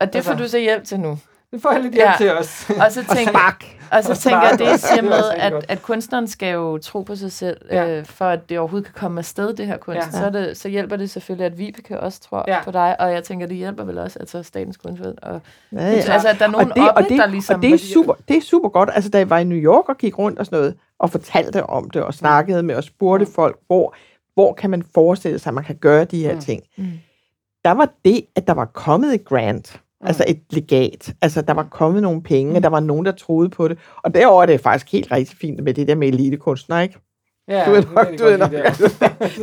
Og 0.00 0.12
det 0.12 0.24
får 0.24 0.30
altså- 0.32 0.44
du 0.44 0.50
så 0.50 0.58
hjælp 0.58 0.84
til 0.84 1.00
nu. 1.00 1.18
Det 1.52 1.62
får 1.62 1.72
jeg 1.72 1.82
lidt 1.82 1.94
hjælp 1.94 2.08
Ja. 2.10 2.14
til 2.18 2.32
os. 2.32 2.70
Og 2.86 2.92
så 2.92 3.04
tænker, 3.16 3.32
Spark! 3.32 3.64
og 3.92 4.04
så 4.04 4.10
Og 4.10 4.18
tænker 4.18 4.40
jeg, 4.42 4.58
det 4.58 4.80
siger 4.80 4.96
er 4.98 5.02
med, 5.02 5.30
at, 5.36 5.64
at 5.68 5.82
kunstneren 5.82 6.26
skal 6.28 6.52
jo 6.52 6.78
tro 6.78 7.02
på 7.02 7.16
sig 7.16 7.32
selv, 7.32 7.56
Ja. 7.70 7.98
øh, 7.98 8.04
for 8.06 8.24
at 8.24 8.48
det 8.48 8.58
overhovedet 8.58 8.86
kan 8.86 8.94
komme 9.00 9.18
afsted, 9.18 9.54
det 9.54 9.66
her 9.66 9.76
kunst. 9.76 10.06
Ja. 10.06 10.10
Så, 10.18 10.24
er 10.26 10.30
det, 10.30 10.56
så 10.56 10.68
hjælper 10.68 10.96
det 10.96 11.10
selvfølgelig, 11.10 11.46
at 11.46 11.58
Vibeke 11.58 12.00
også 12.00 12.20
tror 12.20 12.44
Ja. 12.48 12.64
på 12.64 12.70
dig, 12.70 13.00
og 13.00 13.12
jeg 13.12 13.24
tænker, 13.24 13.46
det 13.46 13.56
hjælper 13.56 13.84
vel 13.84 13.98
også, 13.98 14.18
altså 14.18 14.42
Statens 14.42 14.76
Kunstfond. 14.76 15.14
Og, 15.22 15.40
Ja, 15.72 15.78
ja. 15.78 15.84
Altså, 16.12 16.28
at 16.28 16.36
der 16.38 16.44
er 16.46 16.50
nogen 16.50 16.70
og 16.70 16.76
det, 16.76 16.88
oppe, 16.88 17.02
og 17.04 17.08
det, 17.08 17.18
der 17.18 17.26
ligesom... 17.26 17.56
og 17.56 17.62
det 17.62 17.74
er, 17.74 17.78
super, 17.78 18.14
det 18.28 18.36
er 18.36 18.40
super 18.42 18.68
godt. 18.68 18.90
Altså, 18.94 19.10
da 19.10 19.18
jeg 19.18 19.30
var 19.30 19.38
i 19.38 19.44
New 19.44 19.58
York 19.58 19.88
og 19.88 19.98
gik 19.98 20.18
rundt 20.18 20.38
og 20.38 20.46
sådan 20.46 20.58
noget, 20.58 20.74
og 20.98 21.10
fortalte 21.10 21.66
om 21.66 21.90
det, 21.90 22.02
og 22.02 22.14
snakkede 22.14 22.62
med, 22.62 22.74
og 22.74 22.84
spurgte 22.84 23.26
folk, 23.34 23.58
hvor, 23.66 23.94
hvor 24.34 24.52
kan 24.52 24.70
man 24.70 24.84
forestille 24.94 25.38
sig, 25.38 25.50
at 25.50 25.54
man 25.54 25.64
kan 25.64 25.76
gøre 25.76 26.04
de 26.04 26.22
her 26.22 26.34
Mm. 26.34 26.40
ting. 26.40 26.62
Mm. 26.78 26.84
Der 27.64 27.70
var 27.70 27.88
det, 28.04 28.24
at 28.36 28.46
der 28.46 28.54
var 28.54 28.64
kommet 28.64 29.14
et 29.14 29.24
grant, 29.24 29.80
altså 30.02 30.24
et 30.28 30.40
legat. 30.50 31.12
Altså, 31.22 31.42
der 31.42 31.54
var 31.54 31.66
kommet 31.70 32.02
nogle 32.02 32.22
penge, 32.22 32.56
og 32.56 32.62
der 32.62 32.68
var 32.68 32.80
nogen, 32.80 33.06
der 33.06 33.12
troede 33.12 33.48
på 33.50 33.68
det. 33.68 33.78
Og 34.02 34.14
derover 34.14 34.42
er 34.42 34.46
det 34.46 34.60
faktisk 34.60 34.92
helt 34.92 35.12
rigtig 35.12 35.36
fint 35.38 35.64
med 35.64 35.74
det 35.74 35.88
der 35.88 35.94
med 35.94 36.08
elitekunstnere, 36.08 36.82
ikke? 36.82 36.98
Ja, 37.48 37.64
Du 37.66 37.70
ved 37.70 37.82
det 37.82 37.92
nok, 37.94 38.06
du 38.18 38.24
ved 38.24 38.38
nok. 38.38 38.50
godt 38.50 38.78
lide, 38.80 38.90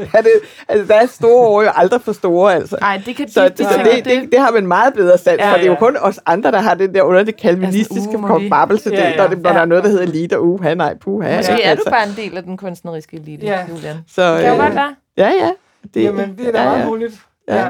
det. 0.02 0.10
er 0.16 0.22
det, 0.22 0.32
altså, 0.68 0.94
der 0.94 1.00
er 1.02 1.06
store 1.06 1.48
ord 1.48 1.64
jo 1.66 1.70
aldrig 1.76 2.02
for 2.02 2.12
store, 2.14 2.54
altså. 2.56 2.78
Nej, 2.82 3.02
det 3.06 3.16
kan 3.16 3.28
de, 3.28 3.32
Så 3.32 3.44
de 3.44 3.50
det, 3.50 3.58
tænker, 3.58 3.94
det, 3.96 4.06
det, 4.06 4.32
det 4.32 4.40
har 4.40 4.52
man 4.52 4.68
meget 4.68 4.94
bedre 4.94 5.18
sat, 5.18 5.38
Ja, 5.40 5.46
ja, 5.46 5.52
for 5.52 5.58
det 5.58 5.64
er 5.64 5.68
jo 5.68 5.74
ja. 5.74 5.80
kun 5.80 5.98
os 6.02 6.20
andre, 6.26 6.52
der 6.52 6.60
har 6.60 6.74
den 6.74 6.94
der 6.94 7.02
under 7.02 7.24
det 7.24 7.38
kalvinistiske 7.38 7.96
Altså, 8.12 8.18
uh, 8.18 8.28
forbabbelse, 8.28 8.90
Ja, 8.94 9.10
ja. 9.10 9.18
når, 9.18 9.28
det, 9.28 9.42
når 9.42 9.50
Ja. 9.50 9.56
der 9.56 9.62
er 9.62 9.66
noget, 9.66 9.84
der 9.84 9.90
hedder 9.90 10.04
elite, 10.04 10.38
og 10.38 10.46
uha, 10.48 10.74
nej, 10.74 10.98
puha. 10.98 11.38
Måske 11.38 11.52
ja, 11.54 11.60
er 11.60 11.64
du 11.64 11.70
altså. 11.70 11.90
bare 11.90 12.04
en 12.04 12.14
del 12.18 12.38
af 12.38 12.44
den 12.44 12.58
kunstneriske 12.58 13.18
elite, 13.18 13.46
Ja. 13.46 13.66
Julian. 13.70 13.96
Så, 14.08 14.34
Det 14.34 14.42
kan 14.42 14.48
jo 14.50 14.56
øh, 14.56 14.62
godt 14.64 14.76
være. 14.76 14.96
Ja, 15.18 15.28
ja. 15.42 15.52
Det, 15.94 16.04
Jamen, 16.04 16.38
det 16.38 16.48
er 16.48 16.52
da 16.52 16.60
ja, 16.62 16.66
meget 16.70 16.80
ja. 16.80 16.86
muligt. 16.86 17.14
Ja. 17.48 17.56
Ja. 17.56 17.70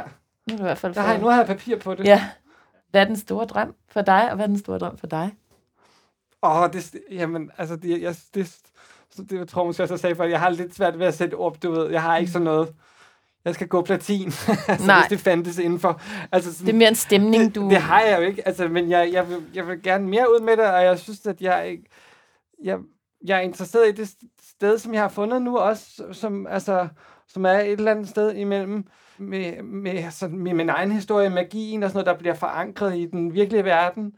Nu 0.50 0.56
er 0.56 0.60
i 0.60 0.64
hvert 0.64 0.78
fald 0.78 0.94
Der 0.94 1.02
har 1.02 1.18
nu 1.18 1.28
har 1.28 1.38
jeg 1.38 1.48
papir 1.48 1.78
på 1.78 1.94
det. 1.96 2.06
Ja. 2.06 2.24
Hvad 2.92 3.02
er 3.02 3.06
den 3.06 3.16
store 3.18 3.46
drøm 3.46 3.76
for 3.92 4.02
dig, 4.02 4.30
og 4.30 4.36
hvad 4.36 4.46
er 4.46 4.48
den 4.48 4.60
store 4.60 4.78
drøm 4.80 4.98
for 4.98 5.08
dig? 5.08 5.34
Åh, 6.44 6.70
det, 6.74 6.96
jamen, 7.12 7.52
altså, 7.58 7.76
det, 7.76 8.02
jeg, 8.02 8.16
det, 8.34 8.48
så 9.12 9.24
det 9.24 9.38
jeg 9.38 9.48
tror 9.48 9.62
jeg 9.62 9.68
måske 9.68 9.84
også, 9.84 9.94
jeg 9.94 10.00
sagde, 10.00 10.16
for 10.16 10.24
jeg 10.24 10.40
har 10.40 10.50
lidt 10.50 10.76
svært 10.76 11.00
ved 11.00 11.06
at 11.06 11.14
sætte 11.14 11.36
op, 11.36 11.64
du 11.64 11.72
ved. 11.72 11.90
Jeg 11.90 12.02
har 12.02 12.18
ikke 12.18 12.32
sådan 12.32 12.46
noget, 12.46 12.74
jeg 13.46 13.54
skal 13.54 13.68
gå 13.68 13.82
platin, 13.82 14.26
altså, 14.68 14.88
Nej. 14.88 15.00
hvis 15.00 15.10
det 15.10 15.20
fandtes 15.20 15.58
indenfor. 15.58 16.02
Altså, 16.32 16.54
sådan, 16.54 16.66
Det 16.68 16.74
er 16.74 16.78
mere 16.78 16.90
en 16.90 16.96
stemning, 16.96 17.56
du... 17.56 17.62
det, 17.64 17.70
det 17.72 17.82
har 17.82 18.02
jeg 18.02 18.18
jo 18.20 18.24
ikke, 18.26 18.48
altså, 18.48 18.68
men 18.68 18.90
jeg, 18.90 19.10
jeg, 19.14 19.30
vil, 19.30 19.38
jeg 19.54 19.68
vil 19.68 19.84
gerne 19.84 20.08
mere 20.08 20.32
ud 20.36 20.40
med 20.42 20.58
det, 20.58 20.66
og 20.66 20.84
jeg 20.84 21.00
synes, 21.00 21.26
at 21.26 21.42
jeg, 21.42 21.68
ikke- 21.70 21.90
jeg, 22.64 22.80
jeg 23.26 23.38
er 23.38 23.42
interesseret 23.42 23.90
i 23.90 23.92
det 23.92 24.10
sted, 24.56 24.78
som 24.80 24.94
jeg 24.94 25.02
har 25.02 25.10
fundet 25.10 25.42
nu 25.42 25.58
også, 25.58 26.04
som, 26.12 26.48
altså, 26.48 26.88
som 27.28 27.46
er 27.46 27.52
et 27.60 27.72
eller 27.72 27.92
andet 27.92 28.10
sted 28.10 28.36
imellem 28.36 28.86
med, 29.20 29.64
med, 29.64 30.12
sådan, 30.12 30.38
med 30.38 30.54
min 30.54 30.70
egen 30.70 30.92
historie, 30.92 31.30
magien 31.30 31.84
og 31.84 31.90
sådan 31.90 31.98
noget, 31.98 32.16
der 32.16 32.20
bliver 32.20 32.34
forankret 32.34 32.98
i 32.98 33.06
den 33.06 33.34
virkelige 33.34 33.66
verden. 33.66 34.14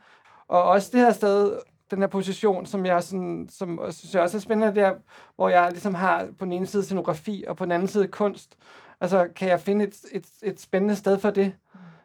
Og 0.48 0.64
også 0.64 0.90
det 0.92 1.00
her 1.00 1.12
sted, 1.12 1.58
den 1.92 2.00
her 2.00 2.08
position, 2.08 2.66
som 2.66 2.86
jeg 2.86 3.04
sådan, 3.04 3.50
som 3.52 3.80
synes 3.90 4.14
jeg 4.14 4.22
også 4.22 4.38
er 4.38 4.42
spændende 4.42 4.82
der, 4.82 4.92
hvor 5.36 5.50
jeg 5.50 5.68
ligesom 5.72 5.96
har 5.96 6.28
på 6.40 6.46
den 6.46 6.54
ene 6.54 6.68
side 6.68 6.84
scenografi, 6.84 7.44
og 7.48 7.58
på 7.58 7.66
den 7.66 7.72
anden 7.72 7.88
side 7.88 8.08
kunst. 8.08 8.56
Altså, 9.02 9.28
kan 9.36 9.50
jeg 9.50 9.60
finde 9.60 9.86
et, 9.86 9.96
et, 10.12 10.26
et 10.44 10.62
spændende 10.62 10.96
sted 10.96 11.20
for 11.20 11.30
det? 11.30 11.54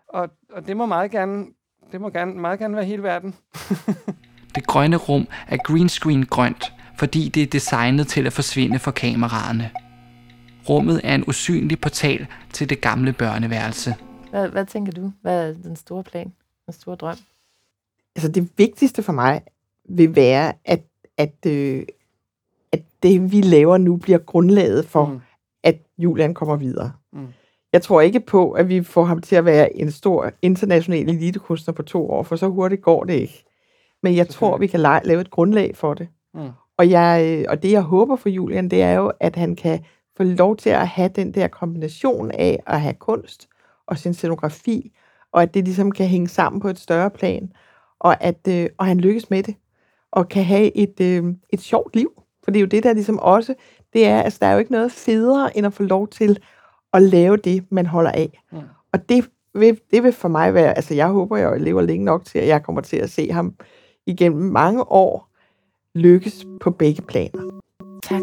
Og, 0.09 0.31
og 0.53 0.67
det 0.67 0.77
må 0.77 0.87
meget 0.87 1.11
gerne, 1.11 1.47
det 1.93 2.01
må 2.01 2.11
gerne, 2.11 2.35
meget 2.35 2.59
gerne 2.59 2.77
være 2.77 2.85
hele 2.85 3.03
verden. 3.03 3.35
Det 4.55 4.67
grønne 4.67 4.97
rum 4.97 5.27
er 5.49 5.57
greenscreen 5.57 6.27
grønt, 6.27 6.73
fordi 6.99 7.29
det 7.29 7.43
er 7.43 7.47
designet 7.47 8.07
til 8.07 8.27
at 8.27 8.33
forsvinde 8.33 8.79
for 8.79 8.91
kameraerne. 8.91 9.71
Rummet 10.69 11.01
er 11.05 11.15
en 11.15 11.25
usynlig 11.29 11.81
portal 11.81 12.27
til 12.53 12.71
det 12.71 12.81
gamle 12.81 13.13
børneværelse. 13.13 13.95
Hvad, 14.31 14.49
hvad 14.49 14.67
tænker 14.67 14.93
du? 14.93 15.13
Hvad 15.23 15.49
er 15.49 15.53
den 15.55 15.77
store 15.77 16.03
plan? 16.05 16.33
Den 16.67 16.73
store 16.75 16.97
drøm? 16.97 17.17
altså 18.17 18.29
det 18.29 18.49
vigtigste 18.57 19.03
for 19.03 19.13
mig 19.13 19.41
vil 19.89 20.17
være, 20.17 20.53
at, 20.65 20.83
at, 21.17 21.47
øh, 21.47 21.83
at 22.73 22.83
det, 23.03 23.33
vi 23.33 23.41
laver 23.41 23.79
nu, 23.79 23.97
bliver 23.97 24.19
grundlaget 24.19 24.85
for, 24.87 25.07
Mm. 25.07 25.21
at 25.63 25.79
Julian 25.99 26.35
kommer 26.35 26.57
videre. 26.57 26.93
Mm. 27.13 27.27
Jeg 27.73 27.83
tror 27.83 28.01
ikke 28.01 28.21
på, 28.21 28.51
at 28.53 28.69
vi 28.69 28.83
får 28.83 29.05
ham 29.05 29.21
til 29.23 29.37
at 29.37 29.45
være 29.45 29.77
en 29.77 29.91
stor 29.91 30.31
international 30.43 31.09
elitekunstner 31.09 31.75
på 31.75 31.83
to 31.83 32.11
år, 32.11 32.23
for 32.23 32.37
så 32.37 32.49
hurtigt 32.49 32.83
går 32.83 33.05
det 33.05 33.15
ikke. 33.15 33.45
Men 34.03 34.17
jeg 34.17 34.29
tror, 34.29 34.57
vi 34.59 34.67
kan 34.67 34.81
la- 34.81 35.05
lave 35.07 35.21
et 35.21 35.31
grundlag 35.31 35.77
for 35.77 35.95
det. 35.95 36.09
Mm. 36.35 36.49
Og, 36.79 36.91
jeg, 36.91 37.25
øh, 37.39 37.45
og 37.49 37.63
det, 37.63 37.73
jeg 37.73 37.83
håber 37.83 38.17
for 38.17 38.29
Julian, 38.29 38.69
det 38.69 38.83
er 38.83 38.93
jo, 38.93 39.13
at 39.21 39.37
han 39.37 39.57
kan 39.57 39.85
få 40.17 40.23
lov 40.23 40.57
til 40.57 40.71
at 40.71 40.89
have 40.89 41.09
den 41.09 41.35
der 41.35 41.49
kombination 41.49 42.31
af 42.31 42.63
at 42.67 42.81
have 42.81 42.95
kunst 42.95 43.49
og 43.87 43.99
sin 43.99 44.15
scenografi, 44.15 44.93
og 45.33 45.43
at 45.43 45.55
det 45.55 45.65
ligesom 45.65 45.93
kan 45.93 46.07
hænge 46.07 46.29
sammen 46.29 46.61
på 46.61 46.69
et 46.69 46.79
større 46.79 47.11
plan, 47.11 47.53
og 47.99 48.25
at 48.25 48.49
øh, 48.49 48.69
og 48.79 48.87
han 48.87 48.99
lykkes 48.99 49.31
med 49.31 49.43
det, 49.43 49.55
og 50.13 50.29
kan 50.29 50.45
have 50.45 50.77
et, 50.77 51.01
øh, 51.01 51.25
et 51.51 51.61
sjovt 51.61 51.97
liv. 51.97 52.23
For 52.45 52.51
det 52.51 52.59
er 52.59 52.61
jo 52.61 52.67
det, 52.67 52.83
der 52.83 52.93
ligesom 52.93 53.19
også, 53.19 53.55
det 53.93 54.07
er, 54.07 54.23
altså 54.23 54.39
der 54.43 54.47
er 54.47 54.53
jo 54.53 54.59
ikke 54.59 54.73
noget 54.73 54.93
federe, 54.93 55.57
end 55.57 55.67
at 55.67 55.73
få 55.73 55.83
lov 55.83 56.09
til 56.09 56.39
at 56.93 57.03
lave 57.03 57.37
det, 57.37 57.65
man 57.71 57.87
holder 57.87 58.11
af. 58.11 58.43
Mm. 58.53 58.59
Og 58.93 59.09
det 59.09 59.29
vil, 59.55 59.81
det 59.91 60.03
vil 60.03 60.13
for 60.13 60.29
mig 60.29 60.55
være, 60.55 60.77
altså 60.77 60.95
jeg 60.95 61.09
håber, 61.09 61.37
jeg 61.37 61.61
lever 61.61 61.83
længe 61.83 62.05
nok 62.05 62.25
til, 62.25 62.39
at 62.39 62.49
jeg 62.49 62.63
kommer 62.63 62.81
til 62.81 62.97
at 62.97 63.11
se 63.11 63.33
ham 63.33 63.55
igennem 64.07 64.43
mange 64.43 64.93
år 64.93 65.29
lykkes 65.95 66.47
på 66.61 66.71
begge 66.71 67.03
planer. 67.03 67.61
Tak. 68.03 68.21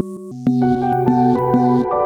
thank 0.00 1.86
you 1.86 2.03